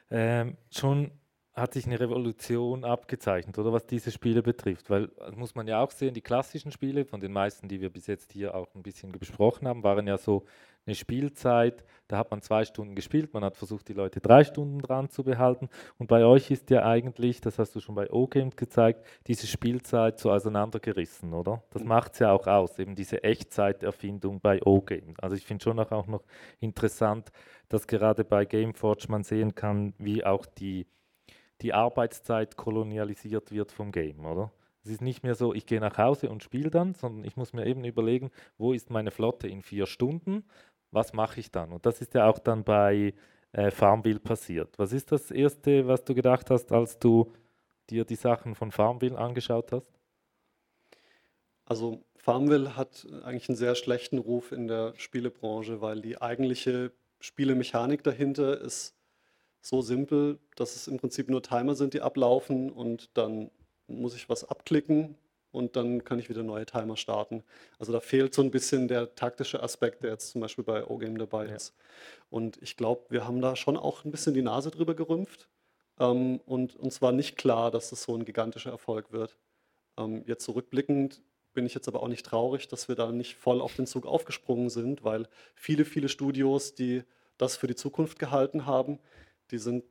[0.09, 1.11] äh, schon
[1.55, 4.89] hat sich eine Revolution abgezeichnet, oder was diese Spiele betrifft.
[4.89, 7.89] Weil, das muss man ja auch sehen, die klassischen Spiele, von den meisten, die wir
[7.89, 10.45] bis jetzt hier auch ein bisschen besprochen haben, waren ja so
[10.85, 14.79] eine Spielzeit, da hat man zwei Stunden gespielt, man hat versucht, die Leute drei Stunden
[14.79, 15.69] dran zu behalten.
[15.97, 20.19] Und bei euch ist ja eigentlich, das hast du schon bei O-Games gezeigt, diese Spielzeit
[20.19, 21.63] so auseinandergerissen, oder?
[21.71, 21.89] Das mhm.
[21.89, 25.19] macht es ja auch aus, eben diese Echtzeiterfindung bei O-Games.
[25.19, 26.23] Also ich finde schon auch, auch noch
[26.59, 27.31] interessant,
[27.69, 30.85] dass gerade bei Gameforge man sehen kann, wie auch die,
[31.61, 34.51] die Arbeitszeit kolonialisiert wird vom Game, oder?
[34.85, 37.53] Es ist nicht mehr so, ich gehe nach Hause und spiele dann, sondern ich muss
[37.53, 38.29] mir eben überlegen,
[38.59, 40.43] wo ist meine Flotte in vier Stunden
[40.91, 41.71] was mache ich dann?
[41.71, 43.13] Und das ist ja auch dann bei
[43.51, 44.77] äh, Farmville passiert.
[44.77, 47.31] Was ist das Erste, was du gedacht hast, als du
[47.89, 49.91] dir die Sachen von Farmville angeschaut hast?
[51.65, 58.03] Also Farmville hat eigentlich einen sehr schlechten Ruf in der Spielebranche, weil die eigentliche Spielemechanik
[58.03, 58.95] dahinter ist
[59.61, 63.49] so simpel, dass es im Prinzip nur Timer sind, die ablaufen und dann
[63.87, 65.17] muss ich was abklicken
[65.55, 67.43] und dann kann ich wieder neue Timer starten.
[67.79, 71.17] Also da fehlt so ein bisschen der taktische Aspekt, der jetzt zum Beispiel bei O-Game
[71.17, 71.55] dabei ja.
[71.55, 71.73] ist.
[72.29, 75.47] Und ich glaube, wir haben da schon auch ein bisschen die Nase drüber gerümpft
[75.99, 79.37] ähm, und uns war nicht klar, dass das so ein gigantischer Erfolg wird.
[79.97, 81.21] Ähm, jetzt zurückblickend
[81.53, 84.05] bin ich jetzt aber auch nicht traurig, dass wir da nicht voll auf den Zug
[84.05, 87.03] aufgesprungen sind, weil viele, viele Studios, die
[87.37, 88.99] das für die Zukunft gehalten haben,
[89.51, 89.85] die sind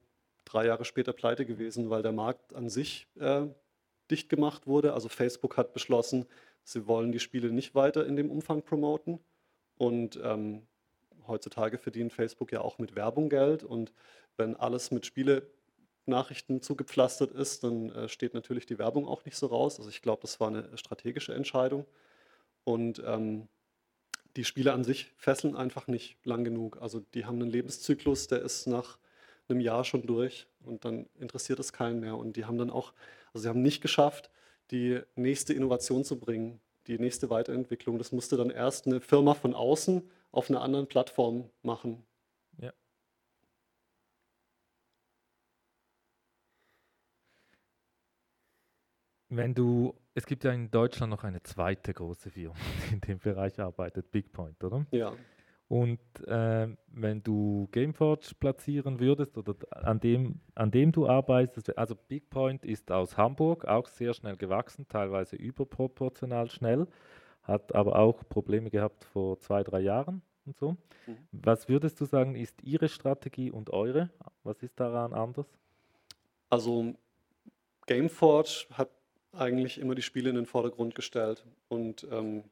[0.45, 3.47] drei Jahre später pleite gewesen, weil der Markt an sich äh,
[4.11, 4.95] dicht gemacht wurde.
[4.95, 6.27] Also Facebook hat beschlossen,
[6.63, 9.19] sie wollen die Spiele nicht weiter in dem Umfang promoten.
[9.77, 10.63] Und ähm,
[11.27, 13.65] heutzutage verdient Facebook ja auch mit Werbung Geld.
[13.65, 13.93] Und
[14.37, 19.47] wenn alles mit Spiele-Nachrichten zugepflastert ist, dann äh, steht natürlich die Werbung auch nicht so
[19.47, 19.79] raus.
[19.79, 21.87] Also ich glaube, das war eine strategische Entscheidung.
[22.65, 23.49] Und ähm,
[24.37, 26.79] die Spiele an sich fesseln einfach nicht lang genug.
[26.81, 28.99] Also die haben einen Lebenszyklus, der ist nach
[29.49, 32.17] einem Jahr schon durch und dann interessiert es keinen mehr.
[32.17, 32.93] Und die haben dann auch
[33.35, 34.31] also sie haben nicht geschafft,
[34.71, 37.99] die nächste Innovation zu bringen, die nächste Weiterentwicklung.
[37.99, 42.07] Das musste dann erst eine Firma von außen auf einer anderen Plattform machen.
[42.59, 42.73] Ja.
[49.31, 52.55] Wenn du, es gibt ja in Deutschland noch eine zweite große Firma,
[52.89, 54.87] die in dem Bereich arbeitet, BigPoint, oder?
[54.93, 55.13] Ja.
[55.69, 61.95] Und äh, wenn du Gameforge platzieren würdest oder an dem, an dem du arbeitest, also
[61.95, 66.87] BigPoint ist aus Hamburg, auch sehr schnell gewachsen, teilweise überproportional schnell,
[67.43, 70.77] hat aber auch Probleme gehabt vor zwei, drei Jahren und so.
[71.07, 71.17] Mhm.
[71.33, 74.11] Was würdest du sagen, ist Ihre Strategie und eure?
[74.43, 75.47] Was ist daran anders?
[76.51, 76.95] Also
[77.87, 78.91] Gameforge hat
[79.33, 82.45] eigentlich immer die Spiele in den Vordergrund gestellt und ähm,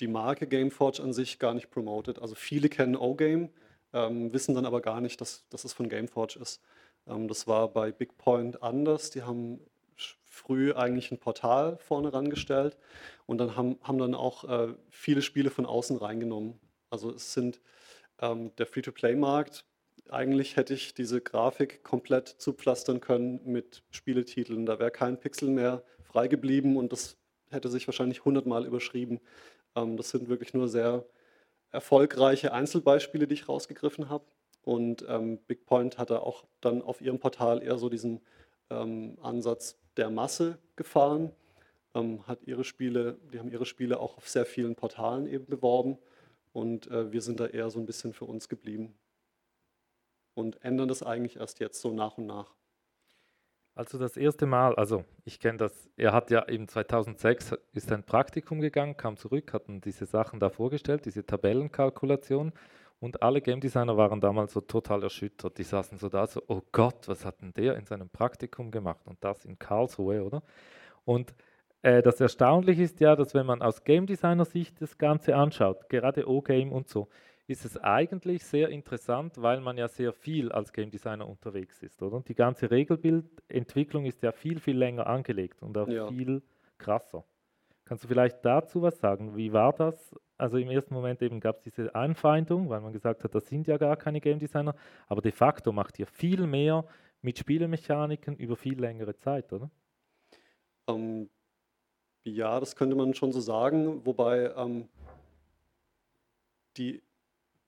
[0.00, 2.20] die Marke Gameforge an sich gar nicht promotet.
[2.20, 3.50] Also viele kennen O-Game,
[3.92, 6.60] ähm, wissen dann aber gar nicht, dass, dass es von Gameforge ist.
[7.06, 9.10] Ähm, das war bei BigPoint anders.
[9.10, 9.60] Die haben
[10.24, 12.76] früh eigentlich ein Portal vorne rangestellt
[13.24, 16.60] und dann haben, haben dann auch äh, viele Spiele von außen reingenommen.
[16.90, 17.60] Also es sind
[18.20, 19.64] ähm, der Free-to-Play-Markt.
[20.10, 24.66] Eigentlich hätte ich diese Grafik komplett zupflastern können mit Spieletiteln.
[24.66, 27.16] Da wäre kein Pixel mehr frei geblieben und das
[27.50, 29.20] hätte sich wahrscheinlich hundertmal überschrieben.
[29.76, 31.04] Ähm, das sind wirklich nur sehr
[31.70, 34.24] erfolgreiche Einzelbeispiele, die ich rausgegriffen habe.
[34.62, 38.20] Und ähm, BigPoint hatte auch dann auf ihrem Portal eher so diesen
[38.70, 41.30] ähm, Ansatz der Masse gefahren,
[41.94, 45.98] ähm, hat ihre Spiele, die haben ihre Spiele auch auf sehr vielen Portalen eben beworben
[46.52, 48.94] und äh, wir sind da eher so ein bisschen für uns geblieben
[50.34, 52.54] und ändern das eigentlich erst jetzt so nach und nach.
[53.76, 58.04] Also das erste Mal, also ich kenne das, er hat ja eben 2006 ist ein
[58.04, 62.54] Praktikum gegangen, kam zurück, hat diese Sachen da vorgestellt, diese Tabellenkalkulation
[63.00, 65.58] und alle Game Designer waren damals so total erschüttert.
[65.58, 69.06] Die saßen so da, so, oh Gott, was hat denn der in seinem Praktikum gemacht
[69.06, 70.42] und das in Karlsruhe, oder?
[71.04, 71.34] Und
[71.82, 75.90] äh, das Erstaunliche ist ja, dass wenn man aus Game Designer Sicht das Ganze anschaut,
[75.90, 77.08] gerade O-Game und so,
[77.48, 82.02] ist es eigentlich sehr interessant, weil man ja sehr viel als Game Designer unterwegs ist,
[82.02, 82.16] oder?
[82.16, 86.08] Und die ganze Regelbildentwicklung ist ja viel, viel länger angelegt und auch ja.
[86.08, 86.42] viel
[86.78, 87.24] krasser.
[87.84, 89.36] Kannst du vielleicht dazu was sagen?
[89.36, 90.12] Wie war das?
[90.36, 93.68] Also im ersten Moment eben gab es diese Anfeindung, weil man gesagt hat, das sind
[93.68, 94.74] ja gar keine Game Designer,
[95.06, 96.84] aber de facto macht ihr viel mehr
[97.22, 99.70] mit Spielemechaniken über viel längere Zeit, oder?
[100.88, 101.30] Ähm,
[102.24, 104.88] ja, das könnte man schon so sagen, wobei ähm,
[106.76, 107.02] die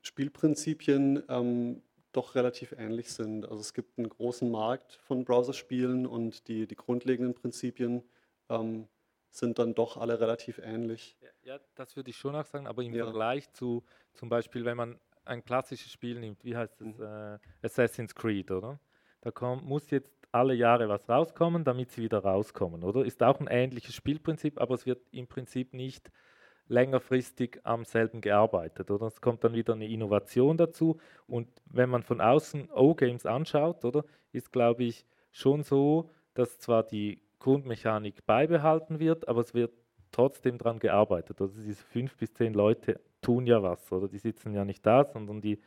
[0.01, 1.81] Spielprinzipien ähm,
[2.11, 3.45] doch relativ ähnlich sind.
[3.45, 8.03] Also es gibt einen großen Markt von Browserspielen und die, die grundlegenden Prinzipien
[8.49, 8.87] ähm,
[9.29, 11.17] sind dann doch alle relativ ähnlich.
[11.21, 13.03] Ja, ja, das würde ich schon auch sagen, aber im ja.
[13.03, 13.83] Vergleich zu
[14.13, 17.03] zum Beispiel, wenn man ein klassisches Spiel nimmt, wie heißt es, mhm.
[17.03, 18.79] äh, Assassin's Creed, oder?
[19.21, 23.05] Da kommt, muss jetzt alle Jahre was rauskommen, damit sie wieder rauskommen, oder?
[23.05, 26.09] Ist auch ein ähnliches Spielprinzip, aber es wird im Prinzip nicht
[26.69, 28.89] längerfristig am selben gearbeitet.
[28.89, 29.07] Oder?
[29.07, 30.97] Es kommt dann wieder eine Innovation dazu.
[31.27, 36.83] Und wenn man von außen O-Games anschaut, oder, ist, glaube ich, schon so, dass zwar
[36.83, 39.71] die Grundmechanik beibehalten wird, aber es wird
[40.11, 41.41] trotzdem daran gearbeitet.
[41.41, 45.03] Also diese fünf bis zehn Leute tun ja was, oder die sitzen ja nicht da,
[45.03, 45.59] sondern die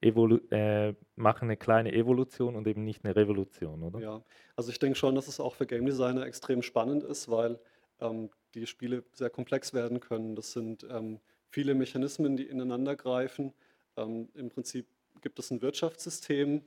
[0.00, 3.98] Evolu äh, machen eine kleine Evolution und eben nicht eine Revolution, oder?
[3.98, 4.22] Ja,
[4.54, 7.58] also ich denke schon, dass es auch für Game Designer extrem spannend ist, weil
[8.00, 8.28] ähm,
[8.60, 10.34] die Spiele sehr komplex werden können.
[10.34, 13.52] Das sind ähm, viele Mechanismen, die ineinander greifen.
[13.96, 14.86] Ähm, Im Prinzip
[15.20, 16.62] gibt es ein Wirtschaftssystem.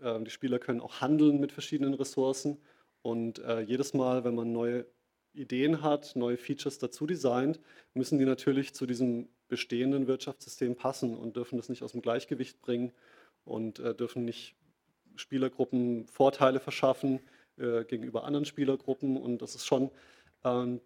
[0.00, 2.58] Äh, die Spieler können auch handeln mit verschiedenen Ressourcen.
[3.02, 4.86] Und äh, jedes Mal, wenn man neue
[5.34, 7.60] Ideen hat, neue Features dazu designt,
[7.92, 12.60] müssen die natürlich zu diesem bestehenden Wirtschaftssystem passen und dürfen das nicht aus dem Gleichgewicht
[12.62, 12.92] bringen
[13.44, 14.54] und äh, dürfen nicht
[15.16, 17.20] Spielergruppen Vorteile verschaffen
[17.58, 19.90] äh, gegenüber anderen Spielergruppen und das ist schon,
[20.44, 20.80] ähm,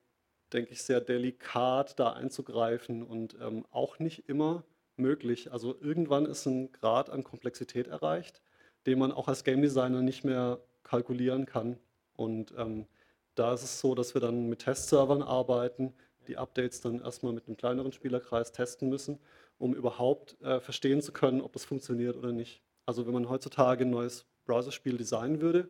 [0.53, 4.65] denke ich, sehr delikat da einzugreifen und ähm, auch nicht immer
[4.97, 5.53] möglich.
[5.53, 8.43] Also irgendwann ist ein Grad an Komplexität erreicht,
[8.87, 11.79] den man auch als Game Designer nicht mehr kalkulieren kann.
[12.15, 12.87] Und ähm,
[13.35, 15.95] da ist es so, dass wir dann mit Testservern arbeiten,
[16.27, 19.19] die Updates dann erstmal mit einem kleineren Spielerkreis testen müssen,
[19.59, 22.63] um überhaupt äh, verstehen zu können, ob das funktioniert oder nicht.
[22.87, 25.69] Also wenn man heutzutage ein neues Browserspiel designen würde,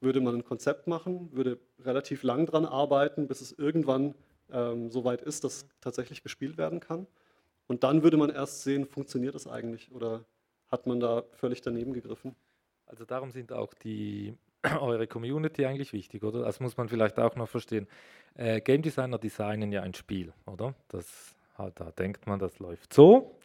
[0.00, 4.14] würde man ein Konzept machen, würde relativ lang dran arbeiten, bis es irgendwann
[4.50, 7.06] ähm, so weit ist, dass tatsächlich gespielt werden kann.
[7.66, 10.24] Und dann würde man erst sehen, funktioniert das eigentlich oder
[10.68, 12.34] hat man da völlig daneben gegriffen.
[12.86, 14.36] Also darum sind auch die
[14.80, 16.42] eure Community eigentlich wichtig, oder?
[16.42, 17.86] Das muss man vielleicht auch noch verstehen.
[18.34, 20.74] Äh, Game Designer designen ja ein Spiel, oder?
[20.88, 23.38] Das, da denkt man, das läuft so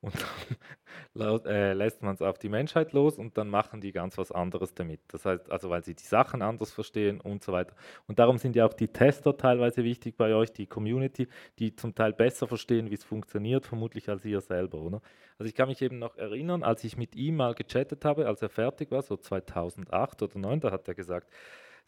[0.00, 0.14] und
[1.14, 4.30] dann äh, lässt man es auf die Menschheit los und dann machen die ganz was
[4.30, 5.00] anderes damit.
[5.08, 7.74] Das heißt, also weil sie die Sachen anders verstehen und so weiter.
[8.06, 11.28] Und darum sind ja auch die Tester teilweise wichtig bei euch, die Community,
[11.58, 15.02] die zum Teil besser verstehen, wie es funktioniert, vermutlich als ihr selber, oder?
[15.38, 18.40] Also ich kann mich eben noch erinnern, als ich mit ihm mal gechattet habe, als
[18.42, 21.28] er fertig war, so 2008 oder 2009, da hat er gesagt,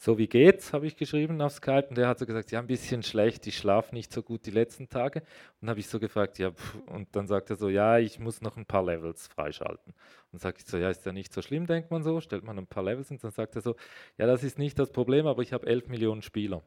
[0.01, 1.89] so wie geht's, habe ich geschrieben auf Skype.
[1.91, 4.53] Und er hat so gesagt, ja, ein bisschen schlecht, ich schlafe nicht so gut die
[4.53, 5.23] letzten Tage.
[5.61, 8.41] Und habe ich so gefragt, ja, pff, und dann sagt er so, ja, ich muss
[8.41, 9.93] noch ein paar Levels freischalten.
[10.31, 12.59] Und sage ich so, ja, ist ja nicht so schlimm, denkt man so, stellt man
[12.59, 13.75] ein paar Levels und dann sagt er so,
[14.19, 16.63] ja, das ist nicht das Problem, aber ich habe 11 Millionen Spieler.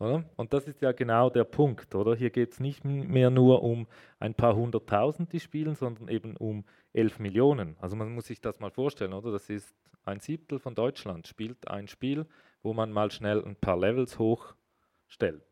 [0.00, 0.24] Oder?
[0.36, 2.16] Und das ist ja genau der Punkt, oder?
[2.16, 3.86] Hier geht es nicht mehr nur um
[4.18, 7.76] ein paar hunderttausend, die spielen, sondern eben um 11 Millionen.
[7.80, 9.30] Also man muss sich das mal vorstellen, oder?
[9.30, 9.74] Das ist
[10.04, 12.26] ein Siebtel von Deutschland spielt ein Spiel,
[12.62, 15.44] wo man mal schnell ein paar Levels hochstellt.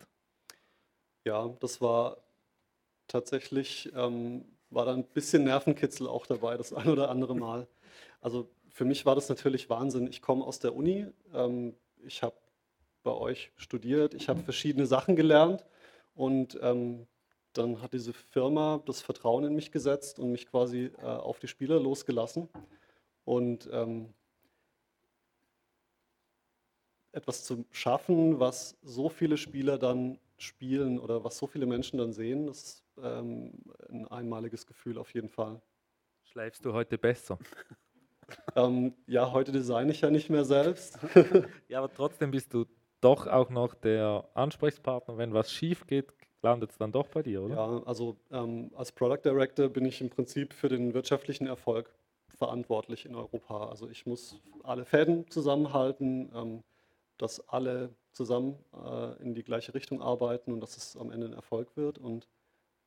[1.26, 2.16] Ja, das war
[3.06, 7.68] tatsächlich, ähm, war da ein bisschen Nervenkitzel auch dabei, das ein oder andere Mal.
[8.22, 10.06] Also für mich war das natürlich Wahnsinn.
[10.06, 12.36] Ich komme aus der Uni, ähm, ich habe
[13.02, 15.64] bei euch studiert, ich habe verschiedene Sachen gelernt
[16.14, 17.06] und ähm,
[17.52, 21.48] dann hat diese Firma das Vertrauen in mich gesetzt und mich quasi äh, auf die
[21.48, 22.48] Spieler losgelassen.
[23.24, 24.14] Und ähm,
[27.12, 32.12] etwas zu schaffen, was so viele Spieler dann spielen oder was so viele Menschen dann
[32.12, 33.52] sehen, das ist ähm,
[33.88, 35.60] ein einmaliges Gefühl auf jeden Fall.
[36.24, 37.38] Schläfst du heute besser?
[38.56, 40.98] ähm, ja, heute designe ich ja nicht mehr selbst.
[41.68, 42.66] ja, aber trotzdem bist du
[43.00, 47.42] doch auch noch der Ansprechpartner, wenn was schief geht, landet es dann doch bei dir,
[47.42, 47.54] oder?
[47.54, 51.92] Ja, also ähm, als Product Director bin ich im Prinzip für den wirtschaftlichen Erfolg
[52.36, 53.68] verantwortlich in Europa.
[53.68, 56.64] Also ich muss alle Fäden zusammenhalten, ähm,
[57.18, 61.32] dass alle zusammen äh, in die gleiche Richtung arbeiten und dass es am Ende ein
[61.32, 61.98] Erfolg wird.
[61.98, 62.28] Und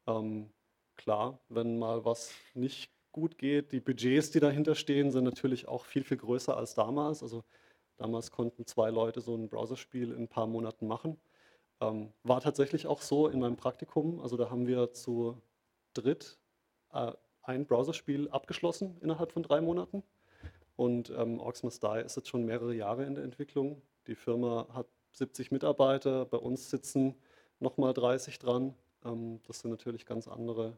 [0.08, 0.52] ähm,
[0.96, 5.86] klar, wenn mal was nicht gut geht, die Budgets, die dahinter stehen, sind natürlich auch
[5.86, 7.22] viel, viel größer als damals.
[7.24, 7.44] Also
[8.02, 11.20] damals konnten zwei Leute so ein Browserspiel in ein paar Monaten machen.
[11.80, 14.20] Ähm, war tatsächlich auch so in meinem Praktikum.
[14.20, 15.40] Also da haben wir zu
[15.94, 16.40] dritt
[16.94, 17.12] äh,
[17.44, 20.04] ein Browserspiel abgeschlossen innerhalb von drei Monaten.
[20.76, 23.82] Und ähm, Must Die ist jetzt schon mehrere Jahre in der Entwicklung.
[24.08, 27.16] Die Firma hat 70 Mitarbeiter, bei uns sitzen
[27.60, 28.74] nochmal 30 dran.
[29.06, 30.78] Ähm, das sind natürlich ganz andere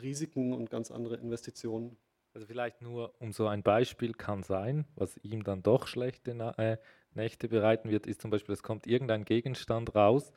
[0.00, 1.96] Risiken und ganz andere Investitionen.
[2.38, 6.76] Also vielleicht nur um so ein Beispiel kann sein, was ihm dann doch schlechte äh,
[7.12, 10.30] Nächte bereiten wird, ist zum Beispiel, es kommt irgendein Gegenstand raus,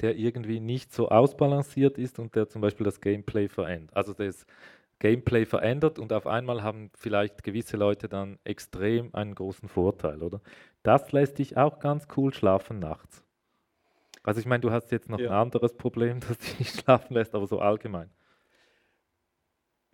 [0.00, 3.96] der irgendwie nicht so ausbalanciert ist und der zum Beispiel das Gameplay verändert.
[3.96, 4.44] Also das
[4.98, 10.40] Gameplay verändert und auf einmal haben vielleicht gewisse Leute dann extrem einen großen Vorteil, oder?
[10.82, 13.22] Das lässt dich auch ganz cool schlafen nachts.
[14.24, 15.28] Also ich meine, du hast jetzt noch ja.
[15.30, 18.10] ein anderes Problem, das dich nicht schlafen lässt, aber so allgemein.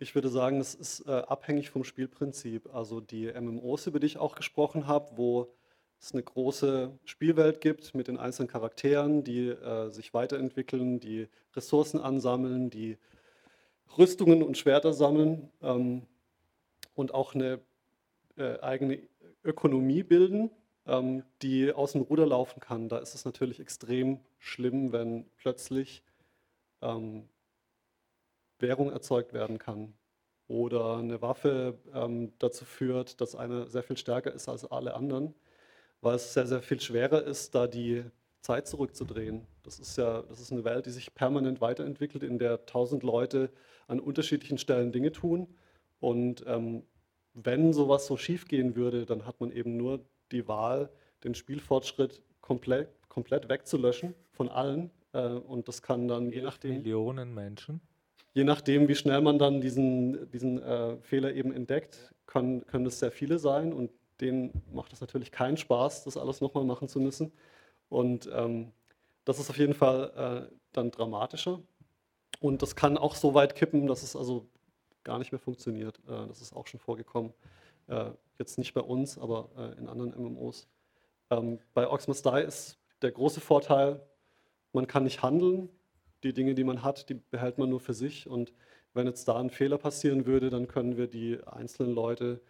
[0.03, 2.75] Ich würde sagen, das ist äh, abhängig vom Spielprinzip.
[2.75, 5.47] Also die MMOs, über die ich auch gesprochen habe, wo
[5.97, 12.01] es eine große Spielwelt gibt mit den einzelnen Charakteren, die äh, sich weiterentwickeln, die Ressourcen
[12.01, 12.97] ansammeln, die
[13.97, 16.05] Rüstungen und Schwerter sammeln ähm,
[16.95, 17.61] und auch eine
[18.35, 18.99] äh, eigene
[19.45, 20.51] Ökonomie bilden,
[20.85, 22.89] ähm, die aus dem Ruder laufen kann.
[22.89, 26.03] Da ist es natürlich extrem schlimm, wenn plötzlich
[26.81, 27.29] ähm,
[28.63, 29.93] Währung erzeugt werden kann
[30.47, 35.35] oder eine Waffe ähm, dazu führt, dass eine sehr viel stärker ist als alle anderen,
[36.01, 38.03] weil es sehr, sehr viel schwerer ist, da die
[38.41, 39.45] Zeit zurückzudrehen.
[39.61, 43.51] Das ist ja, das ist eine Welt, die sich permanent weiterentwickelt, in der tausend Leute
[43.87, 45.47] an unterschiedlichen Stellen Dinge tun.
[45.99, 46.83] Und ähm,
[47.33, 50.89] wenn sowas so schief gehen würde, dann hat man eben nur die Wahl,
[51.23, 54.91] den Spielfortschritt komplett, komplett wegzulöschen von allen.
[55.13, 56.75] Äh, und das kann dann je nachdem.
[56.75, 57.79] Millionen Menschen.
[58.33, 62.99] Je nachdem, wie schnell man dann diesen, diesen äh, Fehler eben entdeckt, kann, können es
[62.99, 66.99] sehr viele sein und denen macht es natürlich keinen Spaß, das alles nochmal machen zu
[66.99, 67.31] müssen.
[67.89, 68.71] Und ähm,
[69.25, 71.61] das ist auf jeden Fall äh, dann dramatischer.
[72.39, 74.47] Und das kann auch so weit kippen, dass es also
[75.03, 75.99] gar nicht mehr funktioniert.
[76.07, 77.33] Äh, das ist auch schon vorgekommen.
[77.87, 80.67] Äh, jetzt nicht bei uns, aber äh, in anderen MMOs.
[81.29, 84.01] Ähm, bei Oxmas Die ist der große Vorteil,
[84.71, 85.69] man kann nicht handeln.
[86.23, 88.27] Die Dinge, die man hat, die behält man nur für sich.
[88.27, 88.53] Und
[88.93, 92.41] wenn jetzt da ein Fehler passieren würde, dann können wir die einzelnen Leute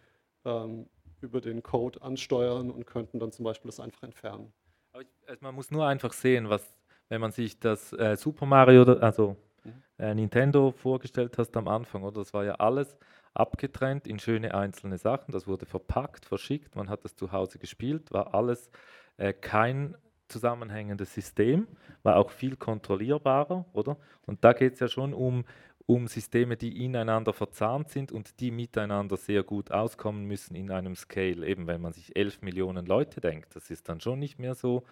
[0.44, 0.86] ähm,
[1.20, 4.52] über den Code ansteuern und könnten dann zum Beispiel das einfach entfernen.
[5.00, 6.76] Ich, also man muss nur einfach sehen, was,
[7.08, 9.82] wenn man sich das äh, Super Mario, also mhm.
[9.98, 12.20] äh, Nintendo vorgestellt hast am Anfang, oder?
[12.20, 12.96] Das war ja alles
[13.32, 15.32] abgetrennt in schöne einzelne Sachen.
[15.32, 18.70] Das wurde verpackt, verschickt, man hat es zu Hause gespielt, war alles
[19.16, 19.96] äh, kein
[20.28, 21.66] zusammenhängendes System,
[22.02, 23.96] war auch viel kontrollierbarer, oder?
[24.26, 25.44] Und da geht es ja schon um,
[25.86, 30.96] um Systeme, die ineinander verzahnt sind und die miteinander sehr gut auskommen müssen in einem
[30.96, 31.46] Scale.
[31.46, 34.84] Eben wenn man sich 11 Millionen Leute denkt, das ist dann schon nicht mehr so,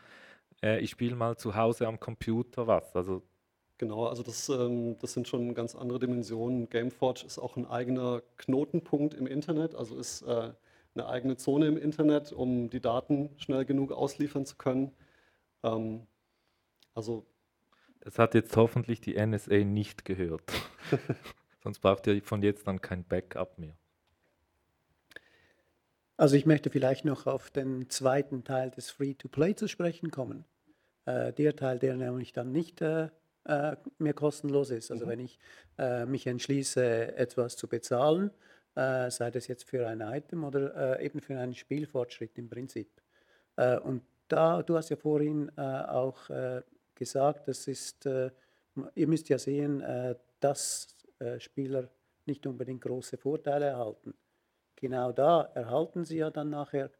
[0.63, 2.95] äh, ich spiele mal zu Hause am Computer was.
[2.95, 3.23] Also
[3.83, 6.69] Genau, also das, ähm, das sind schon ganz andere Dimensionen.
[6.69, 10.53] Gameforge ist auch ein eigener Knotenpunkt im Internet, also ist äh,
[10.95, 14.93] eine eigene Zone im Internet, um die Daten schnell genug ausliefern zu können.
[15.63, 16.07] Ähm,
[16.95, 17.27] also
[18.01, 20.43] das hat jetzt hoffentlich die NSA nicht gehört.
[21.63, 23.77] Sonst braucht ihr von jetzt an kein Backup mehr.
[26.17, 30.45] Also ich möchte vielleicht noch auf den zweiten Teil des Free-to-Play zu sprechen kommen.
[31.05, 33.09] Äh, der Teil, der nämlich dann nicht äh,
[33.45, 34.91] äh, mehr kostenlos ist.
[34.91, 35.11] Also mhm.
[35.11, 35.39] wenn ich
[35.79, 38.31] äh, mich entschließe, etwas zu bezahlen,
[38.75, 42.91] äh, sei das jetzt für ein Item oder äh, eben für einen Spielfortschritt im Prinzip.
[43.57, 44.03] Äh, und
[44.33, 46.29] da, du hast ja vorhin äh, auch
[46.95, 49.83] gesagt, das ist, ihr müsst ja sehen,
[50.41, 50.97] dass
[51.39, 51.89] Spieler
[52.27, 54.15] nicht unbedingt große Vorteile erhalten.
[54.77, 56.91] Genau da erhalten sie ja dann nachher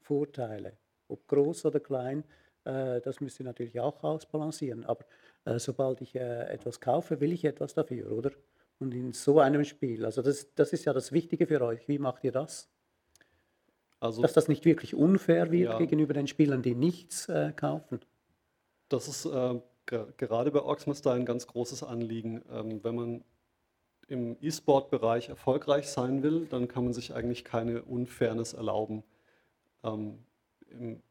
[0.00, 0.76] Vorteile,
[1.08, 2.24] ob groß oder klein.
[2.64, 4.84] das müsst ihr natürlich auch ausbalancieren.
[4.84, 5.04] Aber
[5.46, 8.32] äh, sobald ich äh, etwas kaufe, will ich etwas dafür, oder?
[8.78, 11.88] Und in so einem Spiel, also das, das ist ja das Wichtige für euch.
[11.88, 12.68] Wie macht ihr das?
[14.00, 18.00] Also, Dass das nicht wirklich unfair wird ja, gegenüber den Spielern, die nichts äh, kaufen.
[18.88, 22.42] Das ist äh, gerade bei Oxmaster ein ganz großes Anliegen.
[22.52, 23.24] Ähm, wenn man
[24.08, 29.02] im E-Sport-Bereich erfolgreich sein will, dann kann man sich eigentlich keine Unfairness erlauben.
[29.82, 30.18] Ähm,
[30.68, 31.02] Im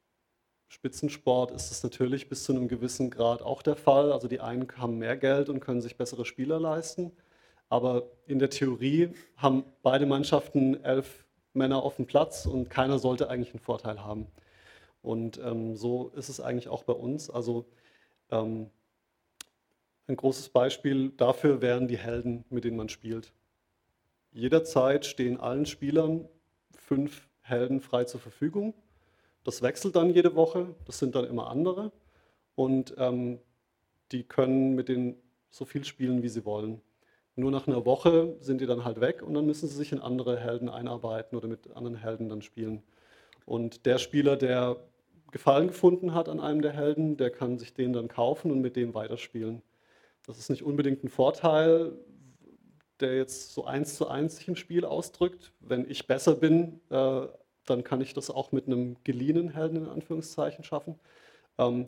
[0.68, 4.12] Spitzensport ist es natürlich bis zu einem gewissen Grad auch der Fall.
[4.12, 7.12] Also die einen haben mehr Geld und können sich bessere Spieler leisten.
[7.68, 11.25] Aber in der Theorie haben beide Mannschaften elf
[11.56, 14.28] Männer auf dem Platz und keiner sollte eigentlich einen Vorteil haben.
[15.02, 17.30] Und ähm, so ist es eigentlich auch bei uns.
[17.30, 17.66] Also
[18.32, 18.70] ähm,
[20.08, 23.34] ein großes Beispiel dafür wären die Helden, mit denen man spielt.
[24.32, 26.28] Jederzeit stehen allen Spielern
[26.76, 28.74] fünf Helden frei zur Verfügung.
[29.44, 31.92] Das wechselt dann jede Woche, das sind dann immer andere
[32.56, 33.40] und ähm,
[34.12, 35.16] die können mit denen
[35.52, 36.82] so viel spielen, wie sie wollen.
[37.36, 40.00] Nur nach einer Woche sind die dann halt weg und dann müssen sie sich in
[40.00, 42.82] andere Helden einarbeiten oder mit anderen Helden dann spielen.
[43.46, 44.78] Und der Spieler, der
[45.32, 48.76] Gefallen gefunden hat an einem der Helden, der kann sich den dann kaufen und mit
[48.76, 49.62] dem weiterspielen.
[50.26, 51.92] Das ist nicht unbedingt ein Vorteil,
[53.02, 55.52] der jetzt so eins zu eins sich im Spiel ausdrückt.
[55.60, 57.28] Wenn ich besser bin äh,
[57.66, 61.00] dann kann ich das auch mit einem geliehenen Helden in Anführungszeichen schaffen.
[61.58, 61.88] Ähm,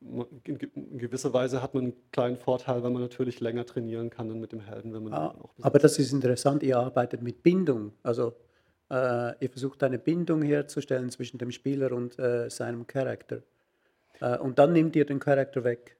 [0.00, 4.40] in gewisser Weise hat man einen kleinen Vorteil, weil man natürlich länger trainieren kann dann
[4.40, 7.92] mit dem Helden, wenn man ah, auch Aber das ist interessant, ihr arbeitet mit Bindung.
[8.02, 8.34] Also
[8.90, 13.42] äh, ihr versucht eine Bindung herzustellen zwischen dem Spieler und äh, seinem Charakter.
[14.20, 15.96] Äh, und dann nehmt ihr den Charakter weg.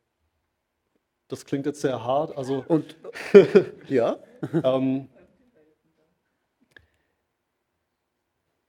[1.28, 2.36] Das klingt jetzt sehr hart.
[2.36, 2.96] Also und
[3.88, 4.18] ja.
[4.62, 5.08] ähm,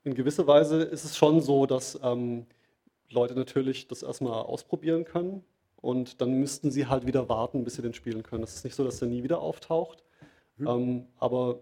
[0.04, 2.48] in gewisser Weise ist es schon so, dass ähm,
[3.10, 5.44] Leute natürlich das erstmal ausprobieren können
[5.78, 8.44] und dann müssten sie halt wieder warten, bis sie den spielen können.
[8.44, 10.04] Es ist nicht so, dass er nie wieder auftaucht,
[10.58, 10.68] mhm.
[10.68, 11.60] ähm, aber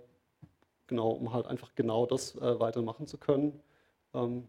[0.87, 3.59] genau, um halt einfach genau das äh, weitermachen zu können.
[4.13, 4.47] Ähm,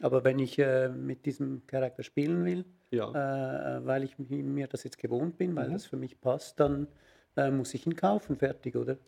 [0.00, 3.76] aber wenn ich äh, mit diesem Charakter spielen will, ja.
[3.76, 5.74] äh, weil ich mir das jetzt gewohnt bin, weil mhm.
[5.74, 6.88] das für mich passt, dann
[7.36, 8.98] äh, muss ich ihn kaufen, fertig, oder?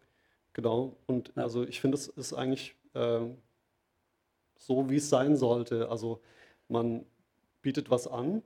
[0.53, 1.43] Genau, und ja.
[1.43, 3.21] also ich finde, es ist eigentlich äh,
[4.59, 5.89] so, wie es sein sollte.
[5.89, 6.21] Also
[6.69, 7.05] man
[7.63, 8.43] bietet was an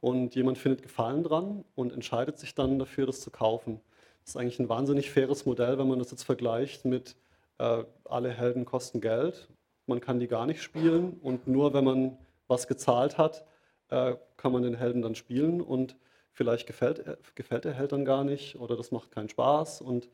[0.00, 3.80] und jemand findet Gefallen dran und entscheidet sich dann dafür, das zu kaufen.
[4.24, 7.16] Das ist eigentlich ein wahnsinnig faires Modell, wenn man das jetzt vergleicht mit
[7.58, 9.48] äh, alle Helden kosten Geld.
[9.86, 13.44] Man kann die gar nicht spielen und nur wenn man was gezahlt hat,
[13.88, 15.60] äh, kann man den Helden dann spielen.
[15.60, 15.96] Und
[16.32, 17.04] vielleicht gefällt,
[17.34, 20.08] gefällt der Held dann gar nicht oder das macht keinen Spaß und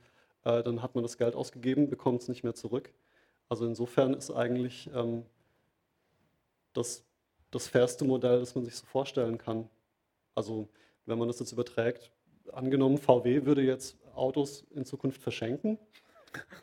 [0.45, 2.93] äh, dann hat man das Geld ausgegeben, bekommt es nicht mehr zurück.
[3.49, 5.25] Also insofern ist eigentlich ähm,
[6.79, 7.09] das
[7.51, 9.68] das fairste Modell, das man sich so vorstellen kann.
[10.35, 10.68] Also
[11.07, 12.11] wenn man das jetzt überträgt,
[12.53, 15.79] angenommen, VW würde jetzt Autos in Zukunft verschenken.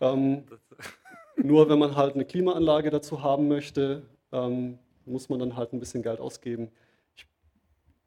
[0.02, 0.46] Ähm,
[1.38, 5.80] nur wenn man halt eine Klimaanlage dazu haben möchte, ähm, muss man dann halt ein
[5.80, 6.72] bisschen Geld ausgeben.
[7.16, 7.28] Ich,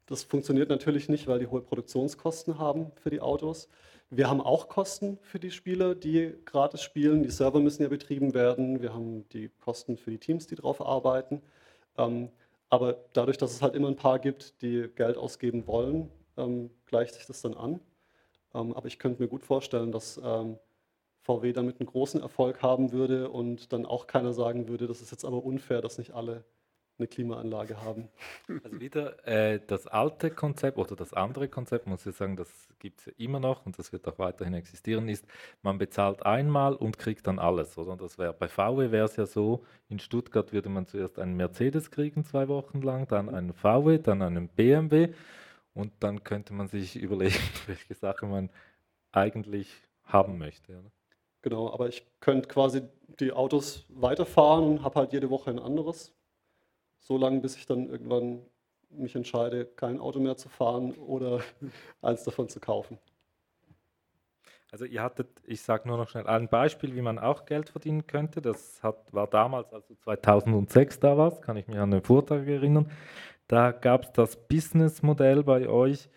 [0.05, 3.69] das funktioniert natürlich nicht, weil die hohe Produktionskosten haben für die Autos.
[4.09, 7.21] Wir haben auch Kosten für die Spieler, die gratis spielen.
[7.21, 8.81] Die Server müssen ja betrieben werden.
[8.81, 11.41] Wir haben die Kosten für die Teams, die drauf arbeiten.
[11.99, 12.29] Ähm,
[12.69, 17.15] aber dadurch, dass es halt immer ein paar gibt, die Geld ausgeben wollen, ähm, gleicht
[17.15, 17.79] sich das dann an.
[18.53, 20.19] Ähm, aber ich könnte mir gut vorstellen, dass
[21.21, 25.11] VW damit einen großen Erfolg haben würde und dann auch keiner sagen würde, das ist
[25.11, 26.43] jetzt aber unfair, dass nicht alle
[26.99, 28.09] eine Klimaanlage haben.
[28.63, 32.99] Also wieder äh, das alte Konzept oder das andere Konzept, muss ich sagen, das gibt
[32.99, 35.25] es ja immer noch und das wird auch weiterhin existieren, ist,
[35.61, 37.77] man bezahlt einmal und kriegt dann alles.
[37.77, 37.95] Oder?
[37.97, 41.91] Das wäre bei VW wäre es ja so, in Stuttgart würde man zuerst einen Mercedes
[41.91, 45.13] kriegen, zwei Wochen lang, dann einen VW, dann einen BMW
[45.73, 48.49] und dann könnte man sich überlegen, welche Sache man
[49.11, 49.69] eigentlich
[50.03, 50.73] haben möchte.
[50.73, 50.91] Oder?
[51.41, 52.81] Genau, aber ich könnte quasi
[53.19, 56.13] die Autos weiterfahren und habe halt jede Woche ein anderes
[56.99, 58.41] so lange, bis ich dann irgendwann
[58.89, 61.41] mich entscheide, kein Auto mehr zu fahren oder
[62.01, 62.97] eins davon zu kaufen.
[64.71, 68.05] Also ihr hattet, ich sage nur noch schnell ein Beispiel, wie man auch Geld verdienen
[68.05, 68.39] könnte.
[68.39, 72.91] Das hat, war damals, also 2006 da war kann ich mich an den Vortrag erinnern.
[73.47, 76.07] Da gab es das Businessmodell bei euch.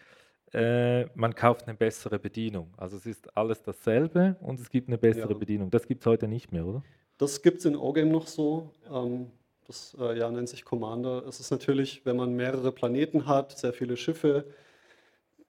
[0.52, 2.74] Äh, man kauft eine bessere Bedienung.
[2.76, 5.38] Also es ist alles dasselbe und es gibt eine bessere ja.
[5.38, 5.70] Bedienung.
[5.70, 6.82] Das gibt es heute nicht mehr, oder?
[7.16, 8.70] Das gibt es in O-Game noch so.
[8.92, 9.30] Ähm,
[9.66, 11.26] das äh, ja, nennt sich Commander.
[11.26, 14.44] Es ist natürlich, wenn man mehrere Planeten hat, sehr viele Schiffe,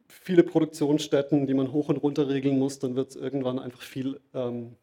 [0.08, 4.20] viele Produktionsstätten, die man hoch und runter regeln muss, dann wird es irgendwann einfach viel,
[4.34, 4.76] ähm,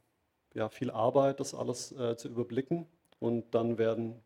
[0.54, 2.86] ja, viel Arbeit, das alles äh, zu überblicken.
[3.18, 4.16] Und dann werden,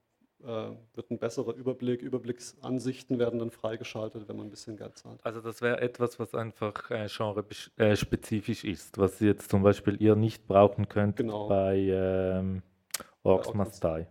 [0.42, 5.24] äh, wird ein besserer Überblick, Überblicksansichten werden dann freigeschaltet, wenn man ein bisschen Geld zahlt.
[5.24, 10.46] Also das wäre etwas, was einfach äh, genre-spezifisch ist, was jetzt zum Beispiel ihr nicht
[10.46, 11.48] brauchen könnt genau.
[11.48, 12.62] bei ähm,
[13.22, 14.06] Orcs Must Die.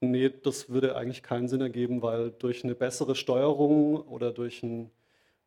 [0.00, 4.90] Nee, das würde eigentlich keinen Sinn ergeben, weil durch eine bessere Steuerung oder durch ein,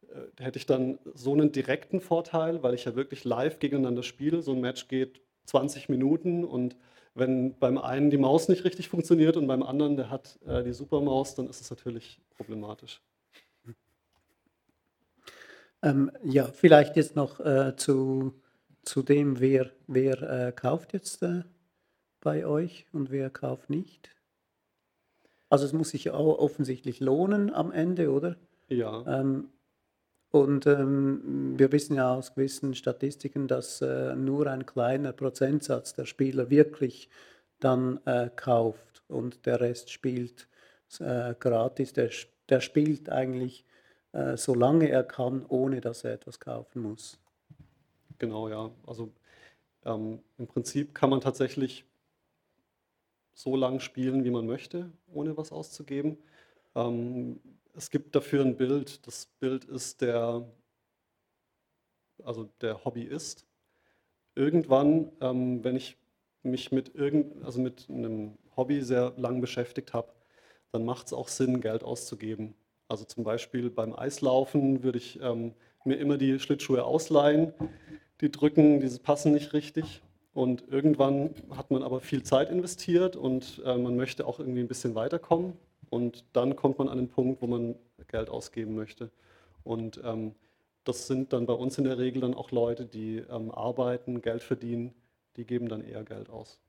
[0.09, 4.41] äh, hätte ich dann so einen direkten Vorteil, weil ich ja wirklich live gegeneinander spiele.
[4.41, 6.75] So ein Match geht 20 Minuten und
[7.13, 10.73] wenn beim einen die Maus nicht richtig funktioniert und beim anderen, der hat äh, die
[10.73, 13.01] Supermaus, dann ist es natürlich problematisch.
[15.83, 18.33] Ähm, ja, vielleicht jetzt noch äh, zu,
[18.83, 21.43] zu dem, wer, wer äh, kauft jetzt äh,
[22.19, 24.09] bei euch und wer kauft nicht.
[25.51, 28.37] Also es muss sich auch offensichtlich lohnen am Ende, oder?
[28.69, 29.03] Ja.
[29.05, 29.49] Ähm,
[30.31, 36.05] und ähm, wir wissen ja aus gewissen Statistiken, dass äh, nur ein kleiner Prozentsatz der
[36.05, 37.09] Spieler wirklich
[37.59, 40.47] dann äh, kauft und der Rest spielt
[40.99, 41.91] äh, gratis.
[41.91, 42.09] Der,
[42.47, 43.65] der spielt eigentlich
[44.13, 47.19] äh, solange er kann, ohne dass er etwas kaufen muss.
[48.19, 48.71] Genau, ja.
[48.87, 49.11] Also
[49.83, 51.83] ähm, im Prinzip kann man tatsächlich
[53.33, 56.17] so lang spielen, wie man möchte, ohne was auszugeben.
[56.75, 57.39] Ähm,
[57.75, 59.05] es gibt dafür ein Bild.
[59.07, 60.45] Das Bild ist der,
[62.23, 63.45] also der Hobbyist.
[64.35, 65.97] Irgendwann, ähm, wenn ich
[66.43, 70.11] mich mit, irgend, also mit einem Hobby sehr lang beschäftigt habe,
[70.71, 72.55] dann macht es auch Sinn, Geld auszugeben.
[72.87, 75.53] Also zum Beispiel beim Eislaufen würde ich ähm,
[75.85, 77.53] mir immer die Schlittschuhe ausleihen.
[78.21, 80.01] Die drücken, diese passen nicht richtig.
[80.33, 84.67] Und irgendwann hat man aber viel Zeit investiert und äh, man möchte auch irgendwie ein
[84.67, 85.57] bisschen weiterkommen.
[85.89, 87.75] Und dann kommt man an den Punkt, wo man
[88.07, 89.11] Geld ausgeben möchte.
[89.63, 90.33] Und ähm,
[90.85, 94.41] das sind dann bei uns in der Regel dann auch Leute, die ähm, arbeiten, Geld
[94.41, 94.93] verdienen,
[95.35, 96.59] die geben dann eher Geld aus.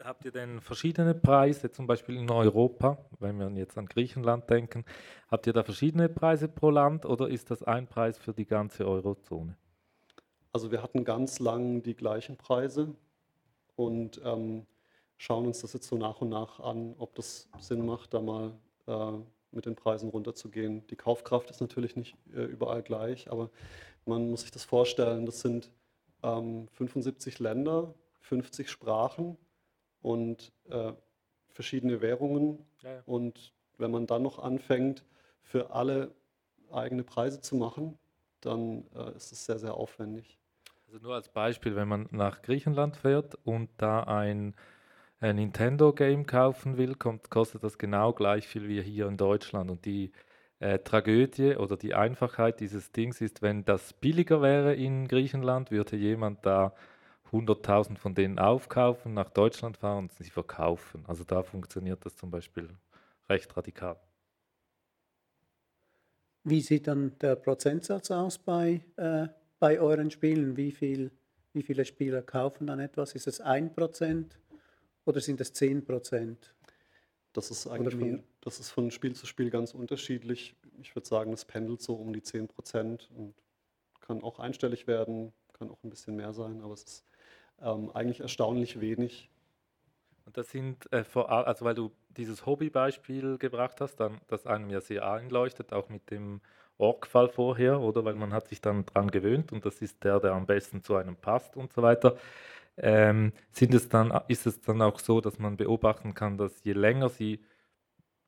[0.00, 4.84] Habt ihr denn verschiedene Preise, zum Beispiel in Europa, wenn wir jetzt an Griechenland denken,
[5.28, 8.86] habt ihr da verschiedene Preise pro Land oder ist das ein Preis für die ganze
[8.86, 9.56] Eurozone?
[10.52, 12.94] Also wir hatten ganz lang die gleichen Preise
[13.76, 14.66] und ähm,
[15.16, 18.52] schauen uns das jetzt so nach und nach an, ob das Sinn macht, da mal
[18.86, 19.12] äh,
[19.50, 20.86] mit den Preisen runterzugehen.
[20.88, 23.50] Die Kaufkraft ist natürlich nicht äh, überall gleich, aber
[24.06, 25.70] man muss sich das vorstellen, das sind
[26.22, 29.36] ähm, 75 Länder, 50 Sprachen
[30.02, 30.92] und äh,
[31.48, 32.64] verschiedene Währungen.
[32.82, 33.02] Ja, ja.
[33.06, 35.04] Und wenn man dann noch anfängt,
[35.42, 36.14] für alle
[36.70, 37.98] eigene Preise zu machen,
[38.40, 40.37] dann äh, ist es sehr, sehr aufwendig.
[40.90, 44.54] Also nur als Beispiel, wenn man nach Griechenland fährt und da ein,
[45.20, 49.70] ein Nintendo-Game kaufen will, kommt, kostet das genau gleich viel wie hier in Deutschland.
[49.70, 50.12] Und die
[50.60, 55.94] äh, Tragödie oder die Einfachheit dieses Dings ist, wenn das billiger wäre in Griechenland, würde
[55.94, 56.72] jemand da
[57.32, 61.04] 100.000 von denen aufkaufen, nach Deutschland fahren und sie verkaufen.
[61.06, 62.70] Also da funktioniert das zum Beispiel
[63.28, 64.00] recht radikal.
[66.44, 69.28] Wie sieht dann der Prozentsatz aus bei, äh,
[69.58, 70.56] bei euren Spielen?
[70.56, 71.10] Wie, viel,
[71.52, 73.14] wie viele Spieler kaufen dann etwas?
[73.14, 74.26] Ist es 1%
[75.04, 76.36] oder sind es 10%?
[77.32, 80.56] Das ist eigentlich von, das ist von Spiel zu Spiel ganz unterschiedlich.
[80.80, 83.34] Ich würde sagen, das pendelt so um die 10 Prozent und
[84.00, 87.04] kann auch einstellig werden, kann auch ein bisschen mehr sein, aber es ist
[87.60, 89.30] ähm, eigentlich erstaunlich wenig.
[90.24, 94.46] Und das sind äh, vor allem, also weil du dieses Hobbybeispiel gebracht hast, dann, das
[94.46, 96.40] einem ja sehr einleuchtet, auch mit dem
[96.78, 98.04] Org-Fall vorher, oder?
[98.04, 100.96] Weil man hat sich dann dran gewöhnt und das ist der, der am besten zu
[100.96, 102.16] einem passt und so weiter.
[102.76, 106.72] Ähm, sind es dann, ist es dann auch so, dass man beobachten kann, dass je
[106.74, 107.40] länger sie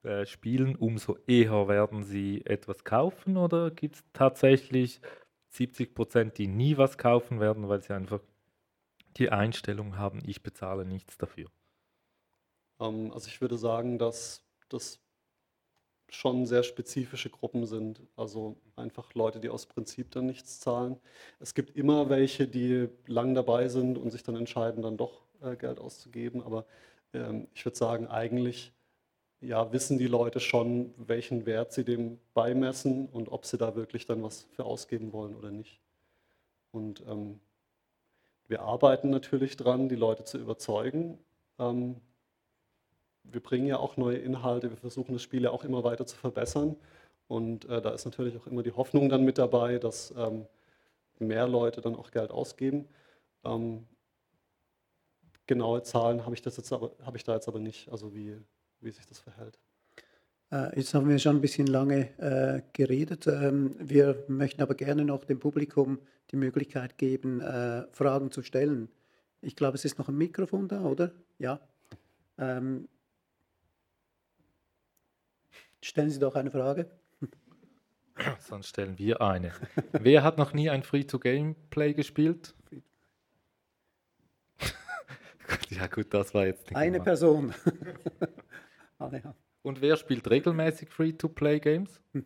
[0.02, 3.36] äh, spielen, umso eher werden sie etwas kaufen?
[3.36, 5.00] Oder gibt es tatsächlich
[5.50, 8.20] 70 Prozent, die nie was kaufen werden, weil sie einfach
[9.16, 11.48] die Einstellung haben, ich bezahle nichts dafür?
[12.80, 15.00] Ähm, also ich würde sagen, dass das
[16.10, 18.00] schon sehr spezifische Gruppen sind.
[18.16, 20.96] Also einfach Leute, die aus Prinzip dann nichts zahlen.
[21.38, 25.56] Es gibt immer welche, die lang dabei sind und sich dann entscheiden, dann doch äh,
[25.56, 26.42] Geld auszugeben.
[26.42, 26.66] Aber
[27.12, 28.72] ähm, ich würde sagen, eigentlich
[29.40, 34.04] ja, wissen die Leute schon, welchen Wert sie dem beimessen und ob sie da wirklich
[34.04, 35.80] dann was für ausgeben wollen oder nicht.
[36.72, 37.40] Und ähm,
[38.48, 41.18] wir arbeiten natürlich dran, die Leute zu überzeugen.
[41.58, 41.96] Ähm,
[43.32, 46.16] wir bringen ja auch neue Inhalte, wir versuchen das Spiel ja auch immer weiter zu
[46.16, 46.76] verbessern.
[47.28, 50.46] Und äh, da ist natürlich auch immer die Hoffnung dann mit dabei, dass ähm,
[51.18, 52.88] mehr Leute dann auch Geld ausgeben.
[53.44, 53.86] Ähm,
[55.46, 58.36] genaue Zahlen habe ich, das ich da jetzt aber nicht, also wie,
[58.80, 59.58] wie sich das verhält.
[60.50, 63.26] Äh, jetzt haben wir schon ein bisschen lange äh, geredet.
[63.26, 65.98] Ähm, wir möchten aber gerne noch dem Publikum
[66.30, 68.88] die Möglichkeit geben, äh, Fragen zu stellen.
[69.40, 71.12] Ich glaube, es ist noch ein Mikrofon da, oder?
[71.38, 71.60] Ja.
[72.38, 72.88] Ähm,
[75.82, 76.90] Stellen Sie doch eine Frage.
[78.38, 79.52] Sonst stellen wir eine.
[79.92, 82.54] Wer hat noch nie ein Free-to-Gameplay gespielt?
[85.70, 87.04] ja gut, das war jetzt nicht Eine gemacht.
[87.04, 87.54] Person.
[89.62, 92.02] Und wer spielt regelmäßig Free-to-Play-Games?
[92.12, 92.24] Hm.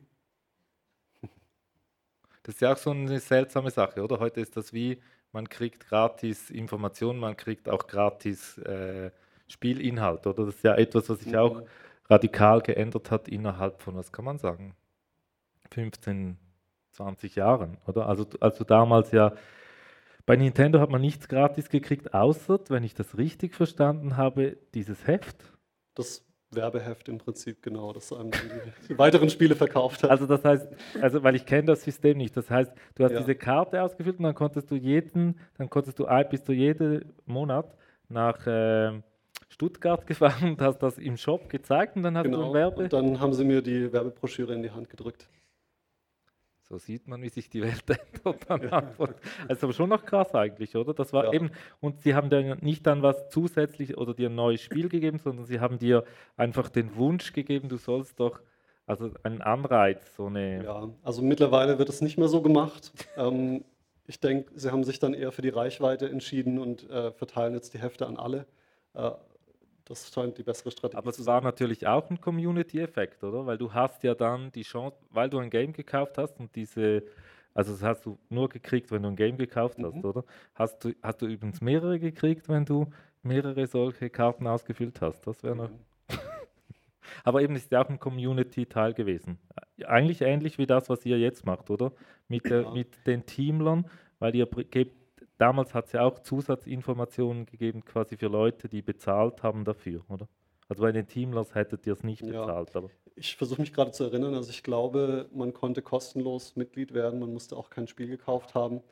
[2.42, 4.18] Das ist ja auch so eine seltsame Sache, oder?
[4.18, 5.00] Heute ist das wie,
[5.32, 9.10] man kriegt gratis Informationen, man kriegt auch gratis äh,
[9.48, 10.46] Spielinhalt, oder?
[10.46, 11.62] Das ist ja etwas, was ich auch
[12.08, 14.74] radikal geändert hat innerhalb von, was kann man sagen,
[15.70, 16.38] 15,
[16.92, 18.06] 20 Jahren, oder?
[18.06, 19.34] Also, also damals ja,
[20.26, 25.06] bei Nintendo hat man nichts gratis gekriegt, außer, wenn ich das richtig verstanden habe, dieses
[25.06, 25.36] Heft.
[25.94, 28.30] Das Werbeheft im Prinzip, genau, das einem
[28.88, 30.10] die, weiteren Spiele verkauft hat.
[30.10, 30.68] Also das heißt,
[31.00, 33.18] also weil ich kenne das System nicht, das heißt, du hast ja.
[33.18, 37.74] diese Karte ausgefüllt und dann konntest du jeden, dann konntest du, bist du jeden Monat
[38.08, 39.02] nach äh,
[39.54, 42.48] Stuttgart gefahren und hast das im Shop gezeigt und dann hast genau.
[42.48, 42.82] du Werbe.
[42.84, 45.28] Und dann haben sie mir die Werbebroschüre in die Hand gedrückt.
[46.62, 48.50] So sieht man, wie sich die Welt ändert.
[48.50, 48.82] Dann ja.
[49.48, 50.92] Also aber schon noch krass eigentlich, oder?
[50.92, 51.32] Das war ja.
[51.32, 51.50] eben,
[51.80, 55.44] und sie haben dir nicht dann was zusätzlich oder dir ein neues Spiel gegeben, sondern
[55.44, 56.04] sie haben dir
[56.36, 58.40] einfach den Wunsch gegeben, du sollst doch,
[58.86, 60.64] also einen Anreiz, so eine.
[60.64, 62.92] Ja, also mittlerweile wird es nicht mehr so gemacht.
[63.16, 63.64] ähm,
[64.06, 67.72] ich denke, sie haben sich dann eher für die Reichweite entschieden und äh, verteilen jetzt
[67.72, 68.46] die Hefte an alle.
[68.94, 69.12] Äh,
[69.84, 73.46] das scheint die bessere Strategie Aber es war natürlich auch ein Community-Effekt, oder?
[73.46, 77.02] Weil du hast ja dann die Chance, weil du ein Game gekauft hast und diese,
[77.52, 80.04] also das hast du nur gekriegt, wenn du ein Game gekauft hast, mhm.
[80.04, 80.24] oder?
[80.54, 82.86] Hast du, hast du übrigens mehrere gekriegt, wenn du
[83.22, 85.26] mehrere solche Karten ausgefüllt hast?
[85.26, 85.70] Das wäre noch.
[85.70, 85.78] Mhm.
[87.24, 89.38] Aber eben ist ja auch ein Community-Teil gewesen.
[89.84, 91.92] Eigentlich ähnlich wie das, was ihr jetzt macht, oder?
[92.28, 93.86] Mit, der, mit den Teamlern,
[94.18, 95.03] weil ihr gebt
[95.38, 100.28] damals hat es ja auch Zusatzinformationen gegeben, quasi für Leute, die bezahlt haben dafür, oder?
[100.68, 102.70] Also bei den Teamlers hättet ihr es nicht bezahlt.
[102.70, 102.76] Ja.
[102.76, 102.90] Aber.
[103.16, 107.32] Ich versuche mich gerade zu erinnern, also ich glaube, man konnte kostenlos Mitglied werden, man
[107.32, 108.82] musste auch kein Spiel gekauft haben.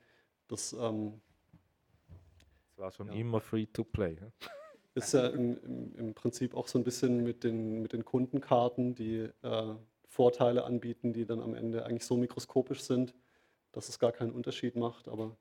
[0.48, 1.20] Das, ähm,
[2.68, 3.14] das war schon ja.
[3.14, 4.14] immer free to play.
[4.14, 4.32] Ne?
[4.94, 8.94] Ist ja im, im, im, Prinzip auch so ein bisschen mit den, mit den Kundenkarten,
[8.94, 9.74] die äh,
[10.06, 13.14] Vorteile anbieten, die dann am Ende eigentlich so mikroskopisch sind,
[13.72, 15.08] dass es gar keinen Unterschied macht.
[15.08, 15.34] Aber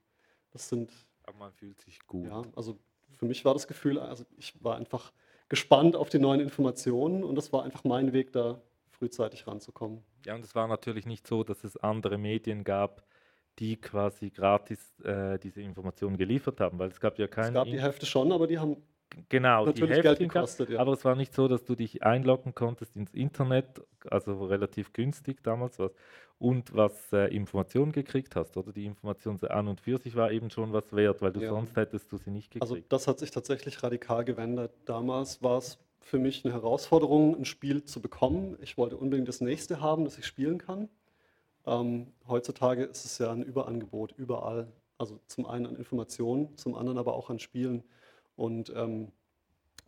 [0.52, 0.92] das sind.
[1.24, 2.28] Aber man fühlt sich gut.
[2.28, 2.78] Ja, also
[3.18, 5.12] für mich war das Gefühl, also ich war einfach
[5.50, 10.04] gespannt auf die neuen Informationen und das war einfach mein Weg, da frühzeitig ranzukommen.
[10.26, 13.04] Ja, und es war natürlich nicht so, dass es andere Medien gab,
[13.60, 17.48] die quasi gratis äh, diese Informationen geliefert haben, weil es gab ja keine.
[17.48, 18.78] Es gab die Hefte schon, aber die haben
[19.30, 20.80] genau, die natürlich Geld Heftchen gab, gekostet, ja.
[20.80, 25.44] aber es war nicht so, dass du dich einloggen konntest ins Internet, also relativ günstig
[25.44, 25.92] damals was,
[26.40, 28.72] und was äh, Informationen gekriegt hast, oder?
[28.72, 31.50] Die Information an und für sich war eben schon was wert, weil du Ja.
[31.50, 32.64] sonst hättest du sie nicht gekriegt.
[32.64, 34.72] Also das hat sich tatsächlich radikal gewendet.
[34.86, 38.58] Damals war es für mich eine Herausforderung, ein Spiel zu bekommen.
[38.62, 40.90] Ich wollte unbedingt das nächste haben, das ich spielen kann.
[41.68, 44.68] Ähm, heutzutage ist es ja ein Überangebot überall.
[44.98, 47.84] Also zum einen an Informationen, zum anderen aber auch an Spielen.
[48.42, 49.12] Und ähm,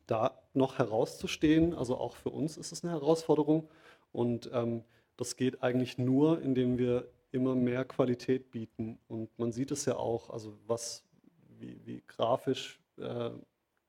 [0.05, 3.67] da noch herauszustehen, also auch für uns ist es eine Herausforderung.
[4.11, 4.83] Und ähm,
[5.17, 8.99] das geht eigentlich nur, indem wir immer mehr Qualität bieten.
[9.07, 11.03] Und man sieht es ja auch, also was,
[11.57, 13.31] wie, wie grafisch äh,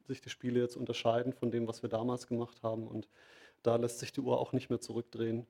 [0.06, 2.88] sich die Spiele jetzt unterscheiden von dem, was wir damals gemacht haben.
[2.88, 3.06] Und
[3.62, 5.46] da lässt sich die Uhr auch nicht mehr zurückdrehen.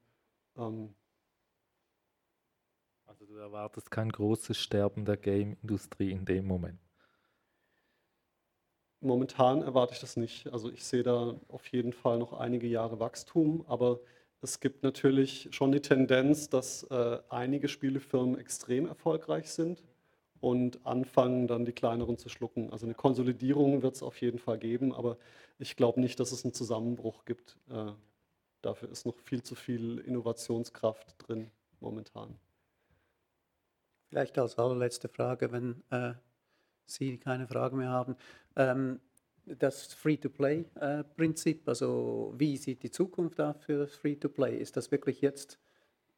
[0.56, 0.92] Ähm,
[3.06, 6.84] Also du erwartest kein großes Sterben der Game-Industrie in dem Moment.
[9.05, 10.51] Momentan erwarte ich das nicht.
[10.51, 14.01] Also ich sehe da auf jeden Fall noch einige Jahre Wachstum, aber
[14.40, 19.85] es gibt natürlich schon die Tendenz, dass äh, einige Spielefirmen extrem erfolgreich sind
[20.40, 22.72] und anfangen dann die kleineren zu schlucken.
[22.72, 25.18] Also eine Konsolidierung wird es auf jeden Fall geben, aber
[25.59, 27.59] ich glaube nicht, dass es einen Zusammenbruch gibt.
[27.68, 27.93] Äh,
[28.62, 31.51] dafür ist noch viel zu viel Innovationskraft drin
[31.81, 32.39] momentan.
[34.09, 36.14] Vielleicht als allerletzte Frage, wenn äh,
[36.86, 38.16] Sie keine Frage mehr haben.
[38.56, 39.01] Ähm,
[39.47, 44.56] das Free-to-Play-Prinzip, also wie sieht die Zukunft aus für Free-to-Play?
[44.56, 45.59] Ist das wirklich jetzt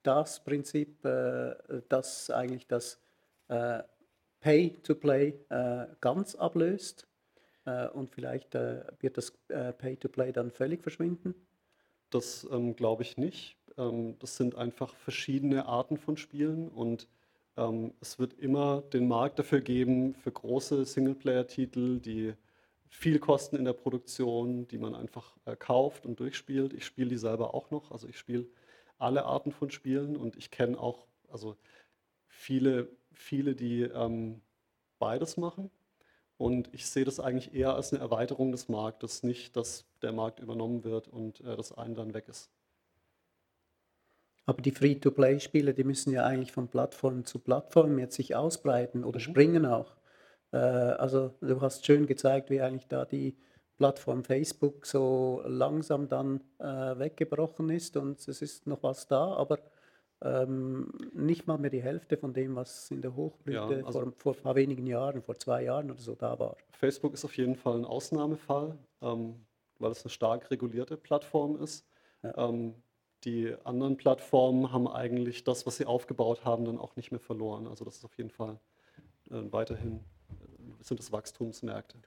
[0.03, 1.57] das Prinzip, äh,
[1.89, 3.01] das eigentlich das
[3.49, 3.83] äh,
[4.41, 7.09] Pay-to-Play äh, ganz ablöst?
[7.65, 11.35] Äh, und vielleicht äh, wird das äh, Pay-to-Play dann völlig verschwinden?
[12.11, 13.59] Das ähm, glaube ich nicht.
[13.77, 17.09] Ähm, das sind einfach verschiedene Arten von Spielen und
[17.57, 22.35] ähm, es wird immer den Markt dafür geben, für große Singleplayer-Titel, die
[22.89, 26.73] viel kosten in der Produktion, die man einfach äh, kauft und durchspielt.
[26.73, 28.47] Ich spiele die selber auch noch, also ich spiele
[28.99, 31.57] alle Arten von Spielen und ich kenne auch also
[32.29, 34.41] viele, viele, die ähm,
[34.99, 35.71] beides machen.
[36.39, 40.39] Und ich sehe das eigentlich eher als eine Erweiterung des Marktes, nicht, dass der Markt
[40.41, 42.51] übernommen wird und äh, das eine dann weg ist.
[44.47, 49.19] Aber die Free-to-Play-Spiele, die müssen ja eigentlich von Plattform zu Plattform jetzt sich ausbreiten oder
[49.21, 49.97] springen auch.
[50.53, 53.37] Äh, also du hast schön gezeigt, wie eigentlich da die
[53.77, 59.59] Plattform Facebook so langsam dann äh, weggebrochen ist und es ist noch was da, aber
[60.23, 64.13] ähm, nicht mal mehr die Hälfte von dem, was in der Hochblüte Ja, also- vor,
[64.17, 66.57] vor ein paar wenigen Jahren, vor zwei Jahren oder so da war.
[66.73, 69.45] Facebook ist auf jeden Fall ein Ausnahmefall, ähm,
[69.79, 71.87] weil es eine stark regulierte Plattform ist.
[72.23, 72.75] Ähm,
[73.27, 77.67] die anderen Plattformen haben eigentlich das, was sie aufgebaut haben, dann auch nicht mehr verloren.
[77.67, 78.59] Also das ist auf jeden Fall
[79.31, 79.97] äh, weiterhin
[80.31, 81.99] äh, sind es Wachstumsmärkte.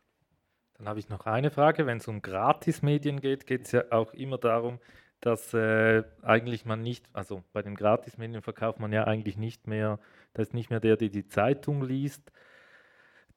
[0.76, 1.86] Dann habe ich noch eine Frage.
[1.86, 4.80] Wenn es um Gratismedien geht, geht es ja auch immer darum,
[5.20, 10.00] dass äh, eigentlich man nicht, also bei den Gratismedien verkauft man ja eigentlich nicht mehr,
[10.34, 12.32] da ist nicht mehr der, der die Zeitung liest,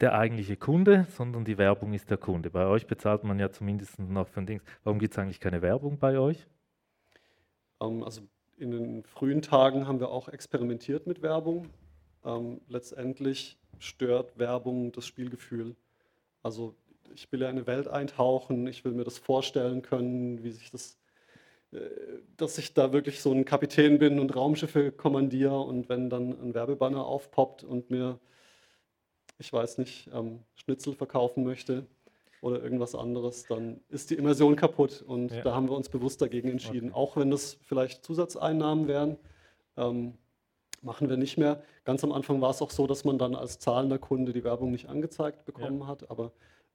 [0.01, 2.51] der eigentliche Kunde, sondern die Werbung ist der Kunde.
[2.51, 4.63] Bei euch bezahlt man ja zumindest noch für ein Dings.
[4.85, 6.47] Warum gibt es eigentlich keine Werbung bei euch?
[7.83, 8.23] Ähm, also
[8.57, 11.69] in den frühen Tagen haben wir auch experimentiert mit Werbung.
[12.25, 15.75] Ähm, letztendlich stört Werbung das Spielgefühl.
[16.43, 16.75] Also
[17.15, 20.71] ich will ja in eine Welt eintauchen, ich will mir das vorstellen können, wie sich
[20.71, 20.99] das,
[21.73, 21.81] äh,
[22.37, 26.55] dass ich da wirklich so ein Kapitän bin und Raumschiffe kommandiere und wenn dann ein
[26.55, 28.21] Werbebanner aufpoppt und mir,
[29.39, 31.87] ich weiß nicht, ähm, Schnitzel verkaufen möchte
[32.43, 35.43] oder irgendwas anderes, dann ist die Immersion kaputt und Ja.
[35.43, 36.93] da haben wir uns bewusst dagegen entschieden.
[36.93, 39.17] Auch wenn das vielleicht Zusatzeinnahmen wären,
[39.77, 40.19] ähm,
[40.83, 41.63] machen wir nicht mehr.
[41.85, 44.73] Ganz am Anfang war es auch so, dass man dann als zahlender Kunde die Werbung
[44.73, 46.33] nicht angezeigt bekommen hat, aber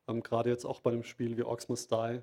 [0.08, 2.22] ähm, gerade jetzt auch bei einem Spiel wie Orcs Must Die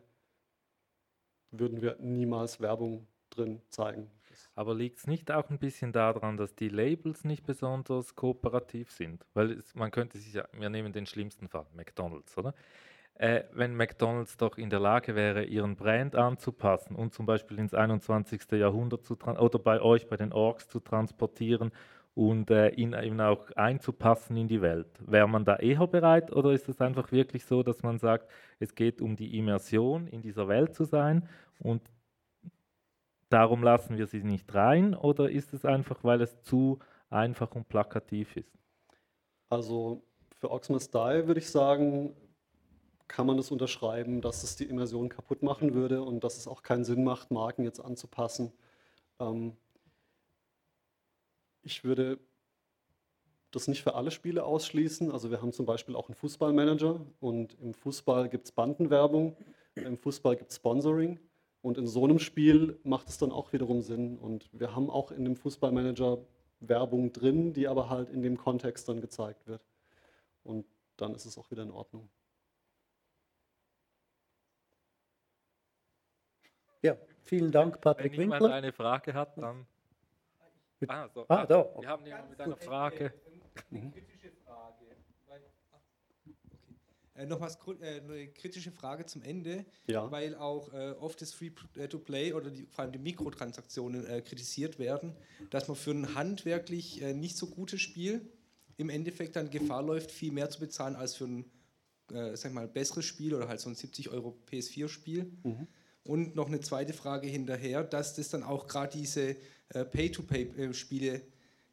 [1.51, 4.11] würden wir niemals Werbung drin zeigen.
[4.55, 9.27] Aber liegt es nicht auch ein bisschen daran, dass die Labels nicht besonders kooperativ sind?
[9.35, 12.55] Weil es, man könnte sich ja, wir nehmen den schlimmsten Fall, McDonald's, oder?
[13.17, 17.73] Äh, wenn McDonald's doch in der Lage wäre, ihren Brand anzupassen und zum Beispiel ins
[17.73, 18.51] 21.
[18.53, 21.71] Jahrhundert zu oder bei euch, bei den Orks zu transportieren
[22.15, 26.53] und äh, ihn eben auch einzupassen in die Welt, wäre man da eher bereit oder
[26.53, 28.29] ist es einfach wirklich so, dass man sagt,
[28.59, 31.29] es geht um die Immersion, in dieser Welt zu sein
[31.61, 31.83] und
[33.29, 36.81] darum lassen wir sie nicht rein oder ist es einfach, weil es zu
[37.11, 38.59] einfach und plakativ ist?
[39.55, 40.03] also
[40.41, 42.15] für Must Die würde ich sagen,
[43.09, 46.63] kann man es unterschreiben, dass es die Immersion kaputt machen würde und dass es auch
[46.63, 48.53] keinen Sinn macht, Marken jetzt anzupassen.
[49.21, 49.57] Ähm,
[51.63, 52.19] ich würde
[53.51, 55.11] das nicht für alle Spiele ausschließen.
[55.13, 59.37] Also wir haben zum Beispiel auch einen Fußballmanager und im Fußball gibt es Bandenwerbung,
[59.75, 61.21] im Fußball gibt es Sponsoring
[61.63, 64.19] und in so einem Spiel macht es dann auch wiederum Sinn.
[64.19, 66.19] Und wir haben auch in dem Fußballmanager
[66.61, 69.65] Werbung drin, die aber halt in dem Kontext dann gezeigt wird.
[70.43, 70.67] Und
[70.97, 72.09] dann ist es auch wieder in Ordnung.
[76.85, 78.57] Ja, vielen Dank, Patrick Wenn jemand Winkler.
[78.57, 79.67] eine Frage hat, dann.
[80.87, 81.25] Ah, so.
[81.29, 81.67] Ah, da.
[81.81, 83.11] Wir haben jemanden mit einer Frage.
[83.71, 84.85] Eine kritische Frage.
[87.15, 90.11] Äh, Nochmals äh, eine kritische Frage zum Ende, Ja.
[90.11, 95.17] weil auch äh, oft das Free-to-Play oder die, vor allem die Mikrotransaktionen äh, kritisiert werden,
[95.49, 98.31] dass man für ein handwerklich äh, nicht so gutes Spiel
[98.77, 101.51] im Endeffekt dann Gefahr läuft, viel mehr zu bezahlen als für ein
[102.13, 105.33] äh, sag mal, besseres Spiel oder halt so ein 70 Euro PS4-Spiel.
[106.05, 109.37] Und noch eine zweite Frage hinterher, dass das dann auch gerade diese
[109.71, 111.23] äh, Pay-to-Pay-Spiele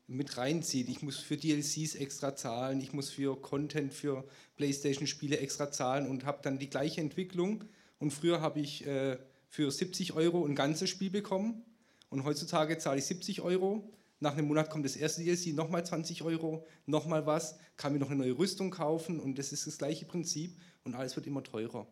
[0.08, 0.90] mit reinzieht.
[0.90, 4.26] Ich muss für DLCs extra zahlen, ich muss für Content für
[4.56, 7.66] PlayStation-Spiele extra zahlen und habe dann die gleiche Entwicklung.
[8.00, 9.18] Und früher habe ich äh,
[9.48, 11.64] für 70 Euro ein ganzes Spiel bekommen
[12.10, 13.90] und heutzutage zahle ich 70 Euro.
[14.20, 18.12] Nach einem Monat kommt das erste DLC, nochmal 20 Euro, nochmal was, kann mir noch
[18.12, 21.88] eine neue Rüstung kaufen und das ist das gleiche Prinzip und alles wird immer teurer.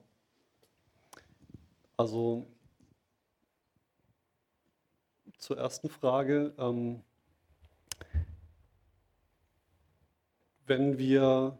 [1.99, 2.47] Also
[5.38, 6.53] zur ersten Frage.
[6.57, 7.03] Ähm,
[10.65, 11.59] wenn wir,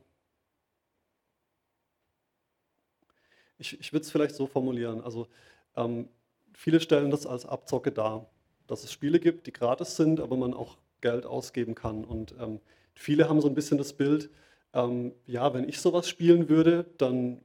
[3.57, 5.28] ich, ich würde es vielleicht so formulieren, also
[5.76, 6.07] ähm,
[6.53, 8.30] viele stellen das als Abzocke dar,
[8.66, 12.06] dass es Spiele gibt, die gratis sind, aber man auch Geld ausgeben kann.
[12.06, 12.61] Und ähm,
[12.95, 14.30] viele haben so ein bisschen das Bild,
[14.72, 17.41] ähm, ja, wenn ich sowas spielen würde, dann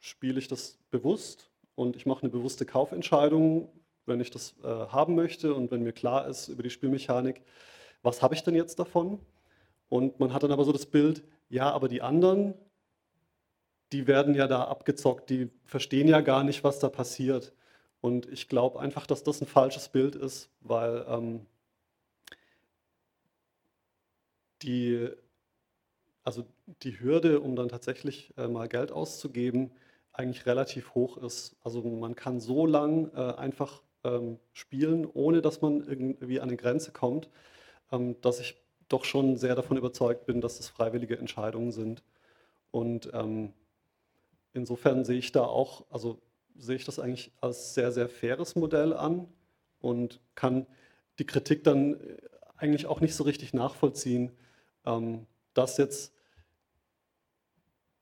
[0.00, 1.47] spiele ich das bewusst
[1.78, 3.68] und ich mache eine bewusste Kaufentscheidung,
[4.04, 7.40] wenn ich das äh, haben möchte und wenn mir klar ist über die Spielmechanik,
[8.02, 9.20] was habe ich denn jetzt davon?
[9.88, 12.54] Und man hat dann aber so das Bild, ja, aber die anderen,
[13.92, 17.52] die werden ja da abgezockt, die verstehen ja gar nicht, was da passiert.
[18.00, 21.46] Und ich glaube einfach, dass das ein falsches Bild ist, weil ähm,
[24.62, 25.10] die,
[26.24, 26.44] also
[26.82, 29.70] die Hürde, um dann tatsächlich äh, mal Geld auszugeben,
[30.12, 31.56] eigentlich relativ hoch ist.
[31.62, 36.56] Also man kann so lang äh, einfach ähm, spielen, ohne dass man irgendwie an eine
[36.56, 37.28] Grenze kommt,
[37.92, 38.56] ähm, dass ich
[38.88, 42.02] doch schon sehr davon überzeugt bin, dass es freiwillige Entscheidungen sind.
[42.70, 43.52] Und ähm,
[44.52, 46.20] insofern sehe ich da auch, also
[46.56, 49.28] sehe ich das eigentlich als sehr, sehr faires Modell an
[49.80, 50.66] und kann
[51.18, 52.16] die Kritik dann äh,
[52.56, 54.32] eigentlich auch nicht so richtig nachvollziehen,
[54.84, 56.12] ähm, dass jetzt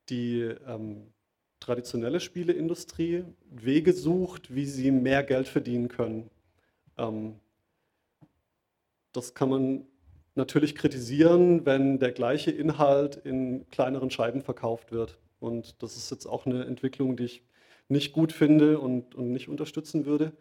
[0.08, 1.12] die ähm,
[1.66, 6.30] traditionelle Spieleindustrie Wege sucht, wie sie mehr Geld verdienen können.
[6.96, 7.40] Ähm,
[9.12, 9.86] das kann man
[10.36, 15.18] natürlich kritisieren, wenn der gleiche Inhalt in kleineren Scheiben verkauft wird.
[15.40, 17.42] Und das ist jetzt auch eine Entwicklung, die ich
[17.88, 20.32] nicht gut finde und, und nicht unterstützen würde.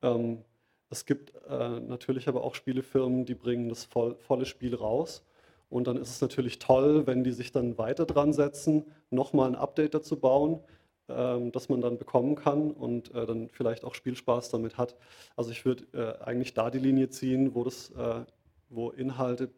[0.00, 0.44] Ähm,
[0.90, 5.24] es gibt äh, natürlich aber auch Spielefirmen, die bringen das voll, volle Spiel raus.
[5.70, 9.54] Und dann ist es natürlich toll, wenn die sich dann weiter dran setzen, nochmal ein
[9.54, 10.60] Update dazu bauen,
[11.08, 14.96] ähm, das man dann bekommen kann und äh, dann vielleicht auch Spielspaß damit hat.
[15.36, 18.24] Also ich würde äh, eigentlich da die Linie ziehen, wo, das, äh,
[18.70, 19.50] wo Inhalte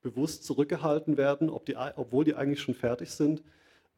[0.00, 3.42] bewusst zurückgehalten werden, ob die, obwohl die eigentlich schon fertig sind.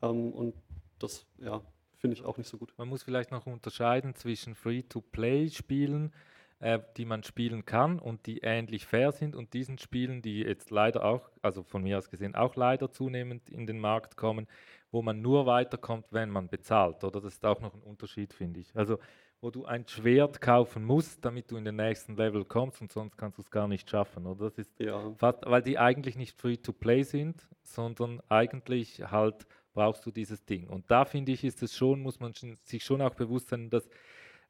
[0.03, 0.55] Ähm, und
[0.99, 1.61] das ja,
[1.97, 2.73] finde ich auch nicht so gut.
[2.77, 6.13] Man muss vielleicht noch unterscheiden zwischen Free-to-Play-Spielen,
[6.61, 10.71] äh, die man spielen kann und die ähnlich fair sind und diesen Spielen, die jetzt
[10.71, 14.47] leider auch, also von mir aus gesehen, auch leider zunehmend in den Markt kommen,
[14.91, 17.05] wo man nur weiterkommt, wenn man bezahlt.
[17.05, 18.75] Oder das ist auch noch ein Unterschied, finde ich.
[18.77, 18.99] Also
[19.41, 23.17] wo du ein Schwert kaufen musst, damit du in den nächsten Level kommst und sonst
[23.17, 24.27] kannst du es gar nicht schaffen.
[24.27, 25.17] Oder das ist Ja.
[25.17, 30.67] fast, weil die eigentlich nicht Free-to-Play sind, sondern eigentlich halt brauchst du dieses Ding.
[30.69, 33.89] Und da finde ich, ist es schon, muss man sich schon auch bewusst sein, dass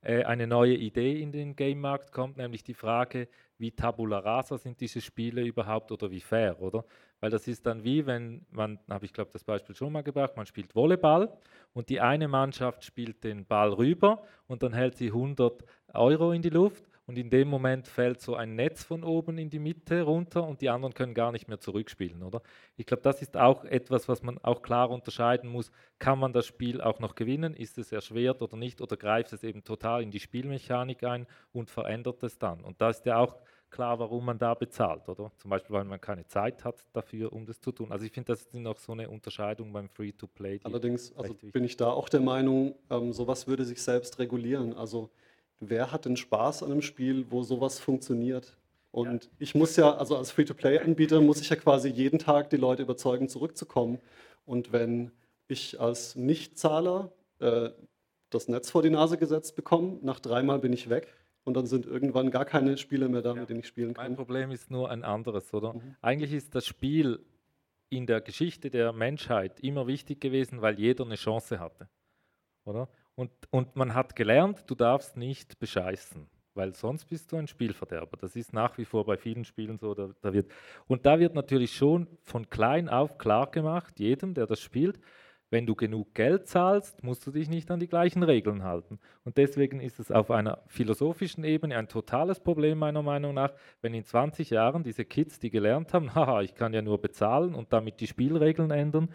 [0.02, 3.28] eine neue Idee in den Game-Markt kommt, nämlich die Frage,
[3.58, 6.84] wie tabula rasa sind diese Spiele überhaupt oder wie fair, oder?
[7.20, 10.36] Weil das ist dann wie, wenn man, habe ich glaube das Beispiel schon mal gebracht,
[10.36, 11.30] man spielt Volleyball
[11.74, 15.62] und die eine Mannschaft spielt den Ball rüber und dann hält sie 100
[15.92, 19.50] Euro in die Luft und in dem Moment fällt so ein Netz von oben in
[19.50, 22.40] die Mitte runter und die anderen können gar nicht mehr zurückspielen, oder?
[22.76, 25.72] Ich glaube, das ist auch etwas, was man auch klar unterscheiden muss.
[25.98, 27.54] Kann man das Spiel auch noch gewinnen?
[27.54, 28.80] Ist es erschwert oder nicht?
[28.80, 32.62] Oder greift es eben total in die Spielmechanik ein und verändert es dann?
[32.62, 33.34] Und da ist ja auch
[33.70, 35.32] klar, warum man da bezahlt, oder?
[35.38, 37.90] Zum Beispiel, weil man keine Zeit hat dafür, um das zu tun.
[37.90, 40.60] Also ich finde, das ist noch so eine Unterscheidung beim Free-to-Play.
[40.62, 44.74] Allerdings also bin ich da auch der Meinung, ähm, sowas würde sich selbst regulieren.
[44.74, 45.10] Also
[45.60, 48.56] wer hat denn Spaß an einem Spiel, wo sowas funktioniert?
[48.92, 52.82] Und ich muss ja, also als Free-to-Play-Anbieter muss ich ja quasi jeden Tag die Leute
[52.82, 54.00] überzeugen, zurückzukommen.
[54.46, 55.12] Und wenn
[55.46, 57.70] ich als Nichtzahler äh,
[58.30, 61.14] das Netz vor die Nase gesetzt bekomme, nach dreimal bin ich weg
[61.44, 63.40] und dann sind irgendwann gar keine Spiele mehr da, ja.
[63.40, 64.06] mit denen ich spielen kann.
[64.06, 65.74] Mein Problem ist nur ein anderes, oder?
[65.74, 65.96] Mhm.
[66.00, 67.24] Eigentlich ist das Spiel
[67.90, 71.88] in der Geschichte der Menschheit immer wichtig gewesen, weil jeder eine Chance hatte,
[72.64, 72.88] oder?
[73.20, 78.18] Und, und man hat gelernt, du darfst nicht bescheißen weil sonst bist du ein Spielverderber.
[78.20, 79.94] Das ist nach wie vor bei vielen Spielen so.
[79.94, 80.50] Da, da wird,
[80.88, 85.00] und da wird natürlich schon von klein auf klar gemacht, jedem, der das spielt,
[85.48, 88.98] wenn du genug Geld zahlst, musst du dich nicht an die gleichen Regeln halten.
[89.24, 93.94] Und deswegen ist es auf einer philosophischen Ebene ein totales Problem meiner Meinung nach, wenn
[93.94, 97.72] in 20 Jahren diese Kids, die gelernt haben, haha, ich kann ja nur bezahlen und
[97.72, 99.08] damit die Spielregeln ändern,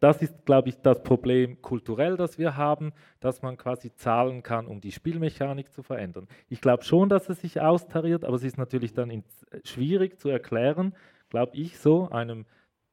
[0.00, 4.66] das ist, glaube ich, das Problem kulturell, das wir haben, dass man quasi zahlen kann,
[4.66, 6.28] um die Spielmechanik zu verändern.
[6.48, 9.24] Ich glaube schon, dass es sich austariert, aber es ist natürlich dann
[9.64, 10.94] schwierig zu erklären,
[11.28, 12.46] glaube ich, so einem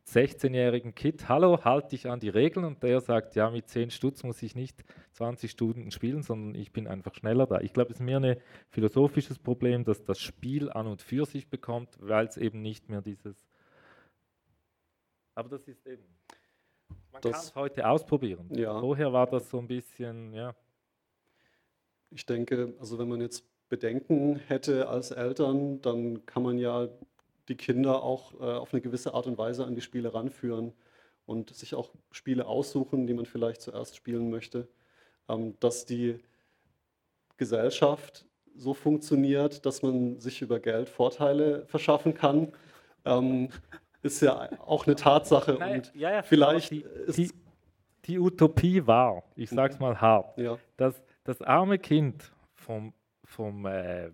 [0.07, 4.23] 16-jährigen Kid, hallo, halte dich an die Regeln und der sagt, ja, mit 10 Stutz
[4.23, 4.83] muss ich nicht
[5.13, 7.61] 20 Stunden spielen, sondern ich bin einfach schneller da.
[7.61, 8.35] Ich glaube, es ist mehr ein
[8.69, 13.01] philosophisches Problem, dass das Spiel an und für sich bekommt, weil es eben nicht mehr
[13.01, 13.47] dieses...
[15.35, 16.03] Aber das ist eben...
[17.13, 18.49] Man kann es heute ausprobieren.
[18.51, 18.79] Ja.
[18.79, 20.55] Vorher war das so ein bisschen, ja.
[22.09, 26.89] Ich denke, also wenn man jetzt Bedenken hätte als Eltern, dann kann man ja
[27.47, 30.73] die Kinder auch äh, auf eine gewisse Art und Weise an die Spiele ranführen
[31.25, 34.67] und sich auch Spiele aussuchen, die man vielleicht zuerst spielen möchte.
[35.29, 36.19] Ähm, dass die
[37.37, 38.25] Gesellschaft
[38.55, 42.53] so funktioniert, dass man sich über Geld Vorteile verschaffen kann,
[43.05, 43.49] ähm,
[44.03, 45.57] ist ja auch eine Tatsache.
[45.59, 46.85] Nein, und ja, ja, vielleicht die,
[47.15, 47.31] die,
[48.05, 50.57] die, Utopie war, ich sag's mal hart, ja.
[50.77, 52.93] dass das arme Kind vom,
[53.23, 54.11] vom äh,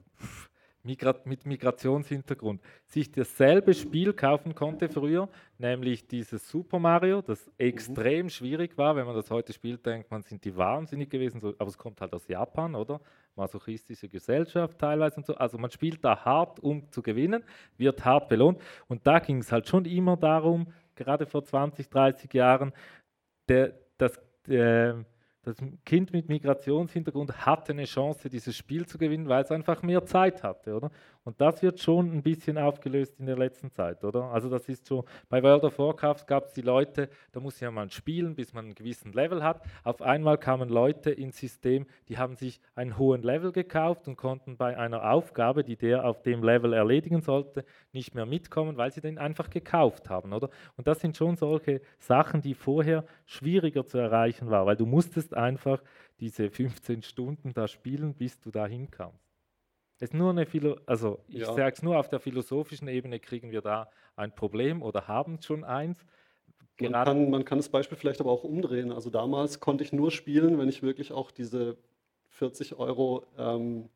[0.84, 8.28] Migrat mit Migrationshintergrund sich dasselbe Spiel kaufen konnte früher, nämlich dieses Super Mario, das extrem
[8.28, 8.30] mhm.
[8.30, 8.96] schwierig war.
[8.96, 12.00] Wenn man das heute spielt, denkt man, sind die wahnsinnig gewesen, so, aber es kommt
[12.00, 13.02] halt aus Japan, oder?
[13.40, 15.36] Masochistische Gesellschaft teilweise und so.
[15.36, 17.44] Also man spielt da hart, um zu gewinnen,
[17.78, 18.62] wird hart belohnt.
[18.88, 22.74] Und da ging es halt schon immer darum, gerade vor 20, 30 Jahren,
[23.48, 24.20] der, das.
[24.48, 25.06] Der,
[25.44, 25.56] das
[25.86, 30.44] Kind mit Migrationshintergrund hatte eine Chance, dieses Spiel zu gewinnen, weil es einfach mehr Zeit
[30.44, 30.92] hatte, oder?
[31.26, 34.26] Und das wird schon ein bisschen aufgelöst in der letzten Zeit, oder?
[34.26, 37.70] Also das ist so, bei World of Warcraft gab es die Leute, da muss ja
[37.72, 39.62] mal spielen, bis man einen gewissen Level hat.
[39.84, 44.58] Auf einmal kamen Leute ins System, die haben sich einen hohen Level gekauft und konnten
[44.58, 49.02] bei einer Aufgabe, die der auf dem Level erledigen sollte, nicht mehr mitkommen, weil sie
[49.02, 50.50] den einfach gekauft haben, oder?
[50.78, 55.34] Und das sind schon solche Sachen, die vorher schwieriger zu erreichen waren, weil du musstest
[55.36, 55.84] einfach
[56.20, 59.29] diese 15 Stunden da spielen, bis du da hinkamst.
[60.00, 61.54] Es ist nur eine Philo also ich ja.
[61.54, 65.64] sage es nur auf der philosophischen Ebene kriegen wir da ein Problem oder haben schon
[65.66, 66.00] eins.
[66.80, 68.94] Man kann, man kann das Beispiel vielleicht aber auch umdrehen.
[68.94, 71.78] Also damals konnte ich nur spielen, wenn ich wirklich auch diese
[72.30, 73.90] 40 Euro ähm,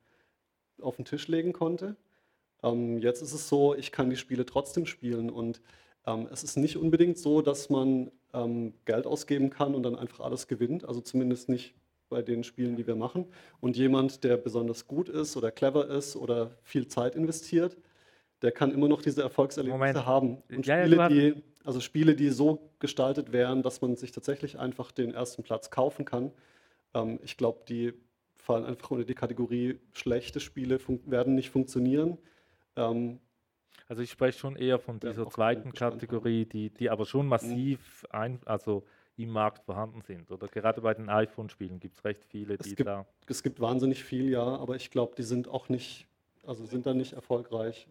[0.81, 1.95] auf den Tisch legen konnte.
[2.61, 5.61] Ähm, jetzt ist es so, ich kann die Spiele trotzdem spielen und
[6.05, 10.19] ähm, es ist nicht unbedingt so, dass man ähm, Geld ausgeben kann und dann einfach
[10.19, 10.83] alles gewinnt.
[10.83, 11.75] Also zumindest nicht
[12.13, 13.25] bei den Spielen, die wir machen.
[13.59, 17.75] Und jemand, der besonders gut ist oder clever ist oder viel Zeit investiert,
[18.43, 20.05] der kann immer noch diese Erfolgserlebnisse Moment.
[20.05, 20.43] haben.
[20.49, 24.59] Und ja, Spiele, ja, die, also Spiele, die so gestaltet wären, dass man sich tatsächlich
[24.59, 26.31] einfach den ersten Platz kaufen kann,
[26.93, 27.93] ähm, ich glaube, die
[28.35, 32.17] fallen einfach unter die Kategorie schlechte Spiele werden nicht funktionieren.
[32.75, 33.19] Ähm,
[33.87, 38.39] also ich spreche schon eher von dieser zweiten Kategorie, die, die aber schon massiv ein,
[38.45, 38.83] also
[39.17, 40.31] im Markt vorhanden sind.
[40.31, 43.05] Oder gerade bei den iPhone-Spielen gibt es recht viele, die es gibt, da.
[43.27, 46.07] Es gibt wahnsinnig viel, ja, aber ich glaube, die sind auch nicht,
[46.45, 47.87] also sind da nicht erfolgreich.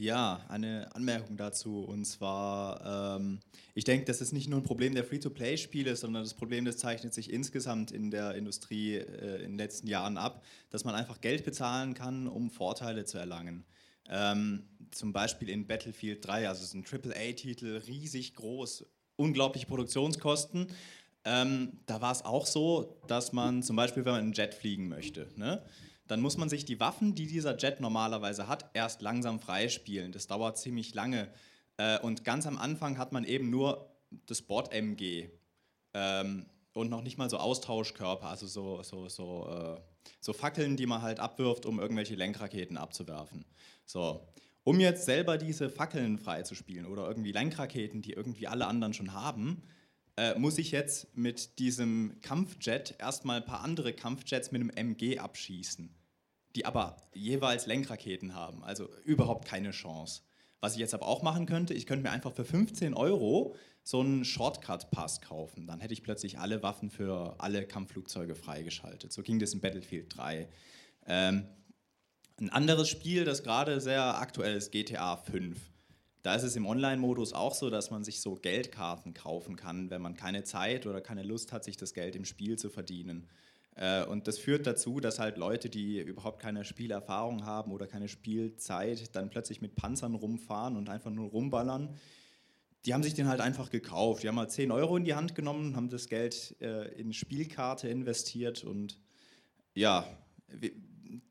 [0.00, 1.84] Ja, eine Anmerkung dazu.
[1.84, 3.38] Und zwar, ähm,
[3.74, 7.12] ich denke, das ist nicht nur ein Problem der Free-to-Play-Spiele, sondern das Problem, das zeichnet
[7.12, 11.44] sich insgesamt in der Industrie äh, in den letzten Jahren ab, dass man einfach Geld
[11.44, 13.66] bezahlen kann, um Vorteile zu erlangen.
[14.10, 18.84] Ähm, zum Beispiel in Battlefield 3, also es ist ein AAA-Titel, riesig groß,
[19.16, 20.66] unglaubliche Produktionskosten.
[21.24, 24.88] Ähm, da war es auch so, dass man zum Beispiel, wenn man einen Jet fliegen
[24.88, 25.64] möchte, ne,
[26.06, 30.10] dann muss man sich die Waffen, die dieser Jet normalerweise hat, erst langsam freispielen.
[30.10, 31.28] Das dauert ziemlich lange.
[31.76, 33.94] Äh, und ganz am Anfang hat man eben nur
[34.26, 35.30] das Bord-MG
[35.94, 39.80] ähm, und noch nicht mal so Austauschkörper, also so, so, so, äh,
[40.20, 43.44] so Fackeln, die man halt abwirft, um irgendwelche Lenkraketen abzuwerfen.
[43.84, 44.26] So.
[44.62, 49.62] Um jetzt selber diese Fackeln freizuspielen oder irgendwie Lenkraketen, die irgendwie alle anderen schon haben,
[50.16, 55.18] äh, muss ich jetzt mit diesem Kampfjet erstmal ein paar andere Kampfjets mit einem MG
[55.18, 55.94] abschießen,
[56.54, 58.62] die aber jeweils Lenkraketen haben.
[58.62, 60.22] Also überhaupt keine Chance.
[60.60, 64.00] Was ich jetzt aber auch machen könnte, ich könnte mir einfach für 15 Euro so
[64.00, 65.66] einen Shortcut-Pass kaufen.
[65.66, 69.12] Dann hätte ich plötzlich alle Waffen für alle Kampfflugzeuge freigeschaltet.
[69.12, 70.48] So ging das in Battlefield 3.
[71.06, 71.46] Ähm,
[72.40, 75.58] ein anderes Spiel, das gerade sehr aktuell ist, GTA 5.
[76.22, 80.02] Da ist es im Online-Modus auch so, dass man sich so Geldkarten kaufen kann, wenn
[80.02, 83.26] man keine Zeit oder keine Lust hat, sich das Geld im Spiel zu verdienen.
[83.74, 88.08] Äh, und das führt dazu, dass halt Leute, die überhaupt keine Spielerfahrung haben oder keine
[88.08, 91.96] Spielzeit, dann plötzlich mit Panzern rumfahren und einfach nur rumballern.
[92.86, 94.22] Die haben sich den halt einfach gekauft.
[94.22, 97.88] Die haben halt 10 Euro in die Hand genommen, haben das Geld äh, in Spielkarte
[97.88, 98.98] investiert und
[99.74, 100.06] ja,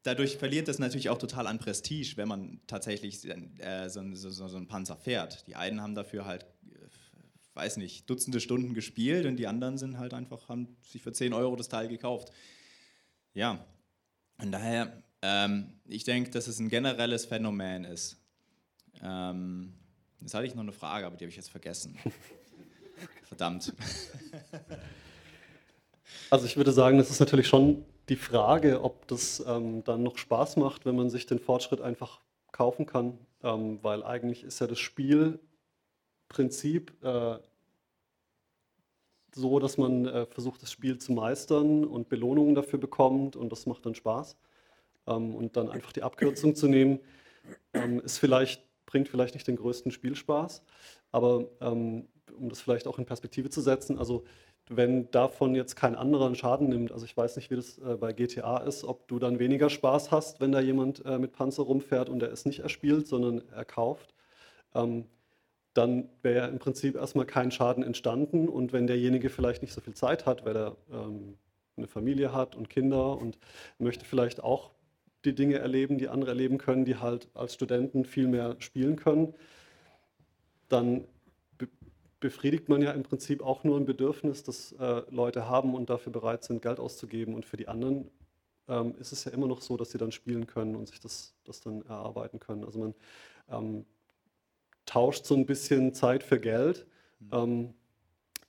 [0.03, 3.25] dadurch verliert das natürlich auch total an Prestige, wenn man tatsächlich
[3.59, 5.47] äh, so, so, so, einen Panzer fährt.
[5.47, 6.87] Die einen haben dafür halt, äh,
[7.53, 11.33] weiß nicht, Dutzende Stunden gespielt und die anderen sind halt einfach, haben sich für 10
[11.33, 12.31] Euro das Teil gekauft.
[13.33, 13.65] Ja,
[14.37, 18.17] und daher, ähm, ich denke, dass es ein generelles Phänomen ist.
[19.01, 19.73] Ähm,
[20.21, 21.97] jetzt hatte ich noch eine Frage, aber die habe ich jetzt vergessen.
[23.23, 23.73] Verdammt.
[26.29, 30.17] Also ich würde sagen, das ist natürlich schon die Frage, ob das ähm, dann noch
[30.17, 32.19] Spaß macht, wenn man sich den Fortschritt einfach
[32.51, 37.37] kaufen kann, ähm, weil eigentlich ist ja das Spielprinzip äh,
[39.33, 43.65] so, dass man äh, versucht, das Spiel zu meistern und Belohnungen dafür bekommt und das
[43.65, 44.37] macht dann Spaß.
[45.07, 46.99] Ähm, und dann einfach die Abkürzung zu nehmen,
[47.73, 50.63] ähm, ist vielleicht, bringt vielleicht nicht den größten Spielspaß,
[51.11, 54.23] aber ähm, um das vielleicht auch in Perspektive zu setzen, also
[54.67, 57.97] wenn davon jetzt kein anderer einen Schaden nimmt, also ich weiß nicht, wie das äh,
[57.99, 61.63] bei GTA ist, ob du dann weniger Spaß hast, wenn da jemand äh, mit Panzer
[61.63, 64.15] rumfährt und er es nicht erspielt, sondern er kauft,
[64.73, 65.05] ähm,
[65.75, 69.81] dann wäre ja im Prinzip erstmal kein Schaden entstanden und wenn derjenige vielleicht nicht so
[69.81, 71.37] viel Zeit hat, weil er ähm,
[71.77, 73.37] eine Familie hat und Kinder und
[73.77, 74.71] möchte vielleicht auch
[75.25, 79.33] die Dinge erleben, die andere erleben können, die halt als Studenten viel mehr spielen können,
[80.69, 81.05] dann
[82.19, 86.11] befriedigt man ja im Prinzip auch nur ein Bedürfnis, das äh, Leute haben und dafür
[86.11, 87.33] bereit sind, Geld auszugeben.
[87.33, 88.09] Und für die anderen
[88.67, 91.33] ähm, ist es ja immer noch so, dass sie dann spielen können und sich das,
[91.45, 92.65] das dann erarbeiten können.
[92.65, 92.93] Also man
[93.49, 93.85] ähm,
[94.85, 96.85] tauscht so ein bisschen Zeit für Geld.
[97.19, 97.29] Mhm.
[97.31, 97.73] Ähm,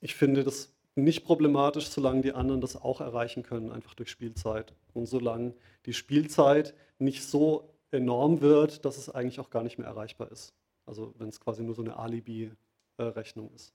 [0.01, 4.73] ich finde das nicht problematisch, solange die anderen das auch erreichen können, einfach durch Spielzeit.
[4.93, 5.53] Und solange
[5.85, 10.53] die Spielzeit nicht so enorm wird, dass es eigentlich auch gar nicht mehr erreichbar ist.
[10.85, 12.51] Also wenn es quasi nur so eine Alibi
[12.99, 13.73] Rechnung ist.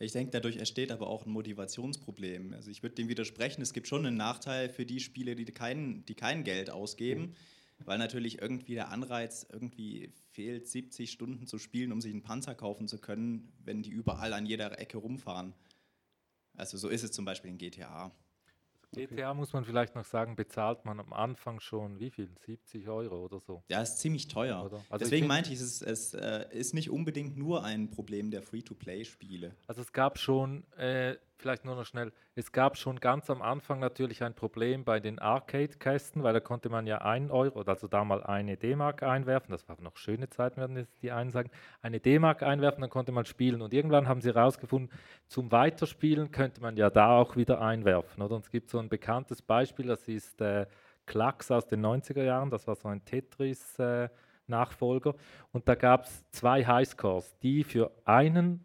[0.00, 2.52] Ich denke, dadurch entsteht aber auch ein Motivationsproblem.
[2.52, 6.04] Also ich würde dem widersprechen, es gibt schon einen Nachteil für die Spiele, die kein,
[6.06, 7.34] die kein Geld ausgeben,
[7.78, 12.54] weil natürlich irgendwie der Anreiz irgendwie fehlt, 70 Stunden zu spielen, um sich einen Panzer
[12.54, 15.54] kaufen zu können, wenn die überall an jeder Ecke rumfahren.
[16.56, 18.12] Also so ist es zum Beispiel in GTA.
[18.94, 22.28] GTA muss man vielleicht noch sagen, bezahlt man am Anfang schon wie viel?
[22.46, 23.62] 70 Euro oder so?
[23.68, 24.56] Ja, ist ziemlich teuer.
[24.58, 28.42] Also Deswegen meinte ich, es, ist, es äh, ist nicht unbedingt nur ein Problem der
[28.42, 29.54] Free-to-Play-Spiele.
[29.66, 33.80] Also es gab schon äh, vielleicht nur noch schnell, es gab schon ganz am Anfang
[33.80, 38.04] natürlich ein Problem bei den Arcade-Kästen, weil da konnte man ja ein Euro, also da
[38.04, 41.50] mal eine D-Mark einwerfen, das war noch schöne Zeiten, werden jetzt die einen sagen,
[41.82, 43.62] eine D-Mark einwerfen, dann konnte man spielen.
[43.62, 44.90] Und irgendwann haben sie herausgefunden,
[45.26, 48.22] zum Weiterspielen könnte man ja da auch wieder einwerfen.
[48.22, 48.36] Oder?
[48.36, 50.66] Und es gibt so ein bekanntes Beispiel, das ist äh,
[51.06, 54.08] Klacks aus den 90er Jahren, das war so ein Tetris- äh,
[54.46, 55.14] Nachfolger.
[55.52, 58.64] Und da gab es zwei Highscores, die für einen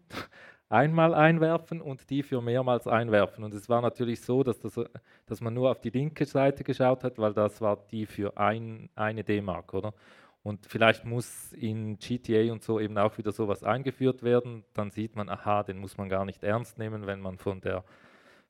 [0.70, 3.44] einmal einwerfen und die für mehrmals einwerfen.
[3.44, 4.80] Und es war natürlich so, dass, das,
[5.26, 8.90] dass man nur auf die linke Seite geschaut hat, weil das war die für ein,
[8.96, 9.94] eine D-Mark, oder?
[10.44, 14.64] Und vielleicht muss in GTA und so eben auch wieder sowas eingeführt werden.
[14.74, 17.84] Dann sieht man, aha, den muss man gar nicht ernst nehmen, wenn man von der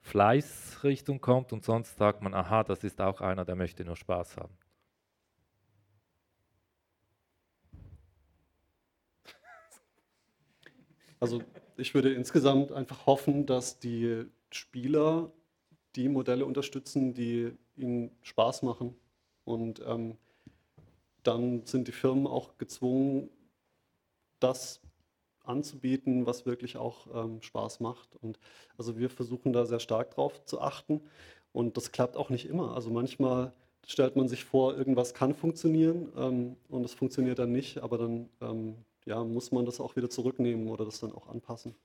[0.02, 1.52] Fleißrichtung kommt.
[1.52, 4.56] Und sonst sagt man, aha, das ist auch einer, der möchte nur Spaß haben.
[11.20, 11.42] Also
[11.80, 15.32] ich würde insgesamt einfach hoffen, dass die Spieler
[15.96, 18.96] die Modelle unterstützen, die ihnen Spaß machen.
[19.46, 20.18] Und ähm,
[21.24, 23.30] dann sind die Firmen auch gezwungen,
[24.40, 24.82] das
[25.44, 28.16] anzubieten, was wirklich auch ähm, Spaß macht.
[28.22, 28.40] Und
[28.78, 31.02] also wir versuchen da sehr stark drauf zu achten.
[31.52, 32.76] Und das klappt auch nicht immer.
[32.76, 33.54] Also manchmal
[33.88, 38.30] stellt man sich vor, irgendwas kann funktionieren ähm, und es funktioniert dann nicht, aber dann
[38.40, 38.76] ähm,
[39.10, 41.76] ja, muss man das auch wieder zurücknehmen oder das dann auch anpassen.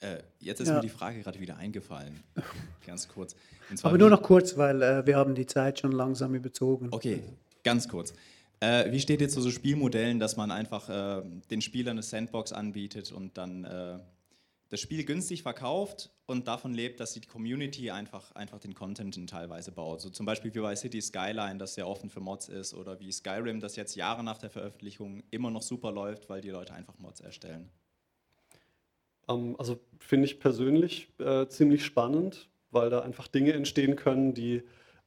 [0.00, 0.74] Äh, jetzt ist ja.
[0.74, 2.22] mir die Frage gerade wieder eingefallen.
[2.86, 3.34] ganz kurz.
[3.82, 6.88] Aber nur noch kurz, weil äh, wir haben die Zeit schon langsam überzogen.
[6.92, 7.20] Okay,
[7.64, 8.14] ganz kurz.
[8.60, 12.52] Äh, wie steht jetzt zu so Spielmodellen, dass man einfach äh, den Spielern eine Sandbox
[12.52, 13.98] anbietet und dann äh,
[14.70, 19.72] das Spiel günstig verkauft und davon lebt, dass die Community einfach, einfach den Content teilweise
[19.72, 20.00] baut.
[20.00, 23.10] So zum Beispiel wie bei City Skyline, das sehr offen für Mods ist, oder wie
[23.10, 26.98] Skyrim, das jetzt Jahre nach der Veröffentlichung immer noch super läuft, weil die Leute einfach
[26.98, 27.70] Mods erstellen.
[29.28, 34.62] Ähm, also finde ich persönlich äh, ziemlich spannend, weil da einfach Dinge entstehen können, die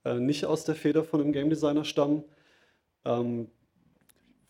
[0.06, 2.24] äh, nicht aus der Feder von einem Game Designer stammen.
[3.06, 3.48] Ähm,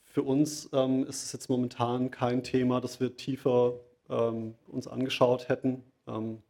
[0.05, 3.79] für uns ähm, ist es jetzt momentan kein Thema, das wir tiefer
[4.11, 5.83] ähm, uns angeschaut hätten.
[6.05, 6.43] Ähm,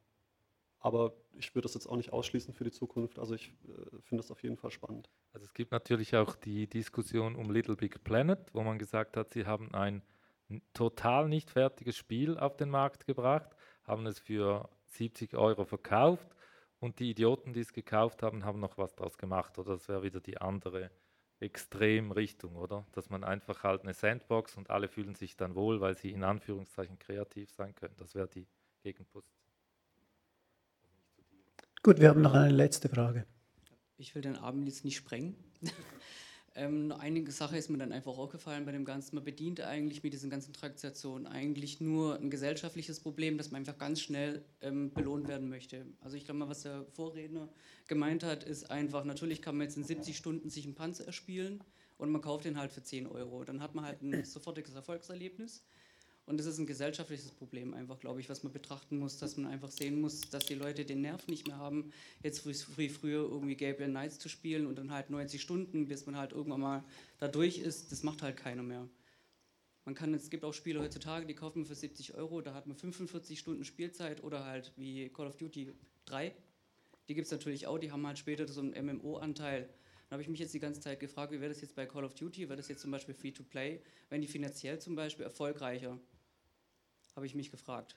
[0.80, 3.20] aber ich würde das jetzt auch nicht ausschließen für die Zukunft.
[3.20, 5.10] Also ich äh, finde das auf jeden Fall spannend.
[5.32, 9.32] Also es gibt natürlich auch die Diskussion um Little Big Planet, wo man gesagt hat,
[9.32, 10.02] sie haben ein
[10.74, 13.50] total nicht fertiges Spiel auf den Markt gebracht,
[13.84, 16.28] haben es für 70 Euro verkauft
[16.80, 19.58] und die Idioten, die es gekauft haben, haben noch was draus gemacht.
[19.60, 20.92] Oder das wäre wieder die andere
[21.42, 22.86] Extremrichtung, oder?
[22.92, 26.24] Dass man einfach halt eine Sandbox und alle fühlen sich dann wohl, weil sie in
[26.24, 27.96] Anführungszeichen kreativ sein können.
[27.98, 28.48] Das wäre die
[28.84, 29.42] Gegenposition.
[31.84, 33.26] Gut, wir haben noch eine letzte Frage.
[33.98, 35.36] Ich will den Abend jetzt nicht sprengen.
[36.54, 39.16] Ähm, einige Sache ist mir dann einfach aufgefallen bei dem Ganzen.
[39.16, 43.78] Man bedient eigentlich mit diesen ganzen Transaktionen eigentlich nur ein gesellschaftliches Problem, dass man einfach
[43.78, 45.86] ganz schnell ähm, belohnt werden möchte.
[46.02, 47.48] Also ich glaube mal, was der Vorredner
[47.88, 51.64] gemeint hat, ist einfach, natürlich kann man jetzt in 70 Stunden sich einen Panzer erspielen
[51.98, 53.46] und man kauft den halt für 10 Euro.
[53.46, 55.64] Dann hat man halt ein sofortiges Erfolgserlebnis.
[56.26, 59.52] Und das ist ein gesellschaftliches Problem einfach, glaube ich, was man betrachten muss, dass man
[59.52, 61.92] einfach sehen muss, dass die Leute den Nerv nicht mehr haben,
[62.24, 62.46] jetzt
[62.78, 66.32] wie früher irgendwie Gabriel Knights zu spielen und dann halt 90 Stunden, bis man halt
[66.32, 66.84] irgendwann mal
[67.20, 67.92] da durch ist.
[67.92, 68.88] Das macht halt keiner mehr.
[69.84, 72.68] Man kann, es gibt auch Spiele heutzutage, die kauft man für 70 Euro, da hat
[72.68, 75.74] man 45 Stunden Spielzeit oder halt wie Call of Duty
[76.06, 76.36] 3.
[77.10, 79.68] Die gibt es natürlich auch, die haben halt später so einen MMO-Anteil.
[80.08, 82.04] Da habe ich mich jetzt die ganze Zeit gefragt, wie wäre das jetzt bei Call
[82.04, 82.48] of Duty?
[82.48, 83.82] Wäre das jetzt zum Beispiel Free-to-Play?
[84.10, 86.00] Wenn die finanziell zum Beispiel erfolgreicher?
[87.16, 87.96] Habe ich mich gefragt.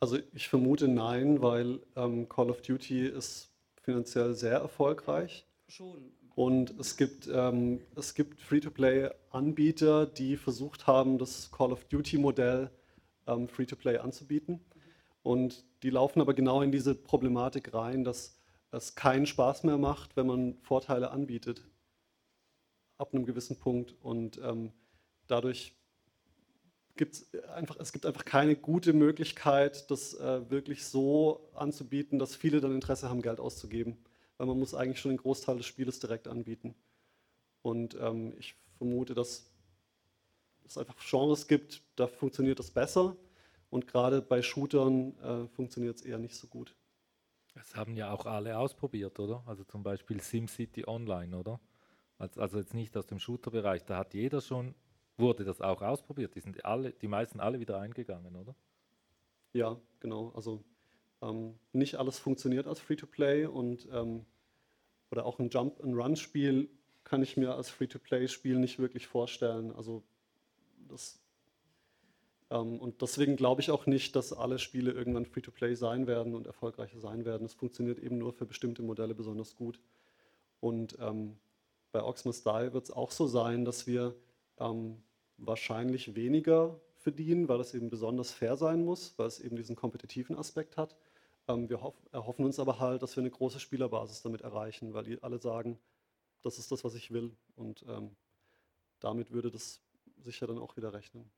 [0.00, 3.50] Also ich vermute nein, weil ähm, Call of Duty ist
[3.82, 5.46] finanziell sehr erfolgreich.
[5.66, 6.12] Schon.
[6.34, 7.80] Und es gibt, ähm,
[8.14, 12.70] gibt Free-to-Play-Anbieter, die versucht haben, das Call of Duty-Modell
[13.26, 14.60] ähm, Free-to-Play anzubieten.
[15.22, 18.38] Und die laufen aber genau in diese Problematik rein, dass
[18.70, 21.64] es keinen Spaß mehr macht, wenn man Vorteile anbietet.
[22.98, 23.96] Ab einem gewissen Punkt.
[24.00, 24.72] Und ähm,
[25.26, 25.74] dadurch
[26.98, 32.60] gibt's einfach, es gibt einfach keine gute Möglichkeit, das äh, wirklich so anzubieten, dass viele
[32.60, 33.96] dann Interesse haben, Geld auszugeben.
[34.36, 36.74] Weil man muss eigentlich schon den Großteil des Spieles direkt anbieten.
[37.62, 39.50] Und ähm, ich vermute, dass
[40.66, 43.16] es einfach Genres gibt, da funktioniert das besser.
[43.70, 46.74] Und gerade bei Shootern äh, funktioniert es eher nicht so gut.
[47.54, 49.42] Das haben ja auch alle ausprobiert, oder?
[49.46, 51.60] Also zum Beispiel SimCity Online, oder?
[52.18, 54.74] Also jetzt nicht aus dem Shooter-Bereich, da hat jeder schon
[55.18, 56.34] Wurde das auch ausprobiert?
[56.36, 58.54] Die sind alle, die meisten alle wieder eingegangen, oder?
[59.52, 60.32] Ja, genau.
[60.34, 60.62] Also
[61.20, 64.24] ähm, nicht alles funktioniert als Free-to-Play und ähm,
[65.10, 66.70] oder auch ein Jump-and-Run-Spiel
[67.02, 69.74] kann ich mir als Free-to-Play-Spiel nicht wirklich vorstellen.
[69.74, 70.04] Also
[70.88, 71.20] das
[72.50, 76.46] ähm, und deswegen glaube ich auch nicht, dass alle Spiele irgendwann Free-to-Play sein werden und
[76.46, 77.44] erfolgreicher sein werden.
[77.44, 79.80] Es funktioniert eben nur für bestimmte Modelle besonders gut.
[80.60, 81.38] Und ähm,
[81.92, 84.14] bei Oxmas Die wird es auch so sein, dass wir
[84.58, 85.02] ähm,
[85.38, 90.36] wahrscheinlich weniger verdienen, weil es eben besonders fair sein muss, weil es eben diesen kompetitiven
[90.36, 90.96] Aspekt hat.
[91.46, 91.80] Ähm, wir
[92.12, 95.78] erhoffen uns aber halt, dass wir eine große Spielerbasis damit erreichen, weil die alle sagen,
[96.42, 97.32] das ist das, was ich will.
[97.56, 98.10] Und ähm,
[99.00, 99.80] damit würde das
[100.18, 101.30] sicher dann auch wieder rechnen.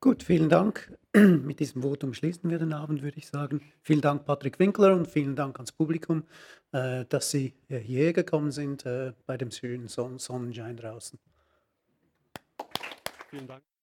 [0.00, 0.96] Gut, vielen Dank.
[1.16, 3.62] Mit diesem Votum schließen wir den Abend, würde ich sagen.
[3.80, 6.24] Vielen Dank, Patrick Winkler, und vielen Dank ans Publikum,
[6.72, 11.18] äh, dass Sie hierher gekommen sind äh, bei dem schönen Sonnenschein draußen.
[13.36, 13.75] Vielen Dank.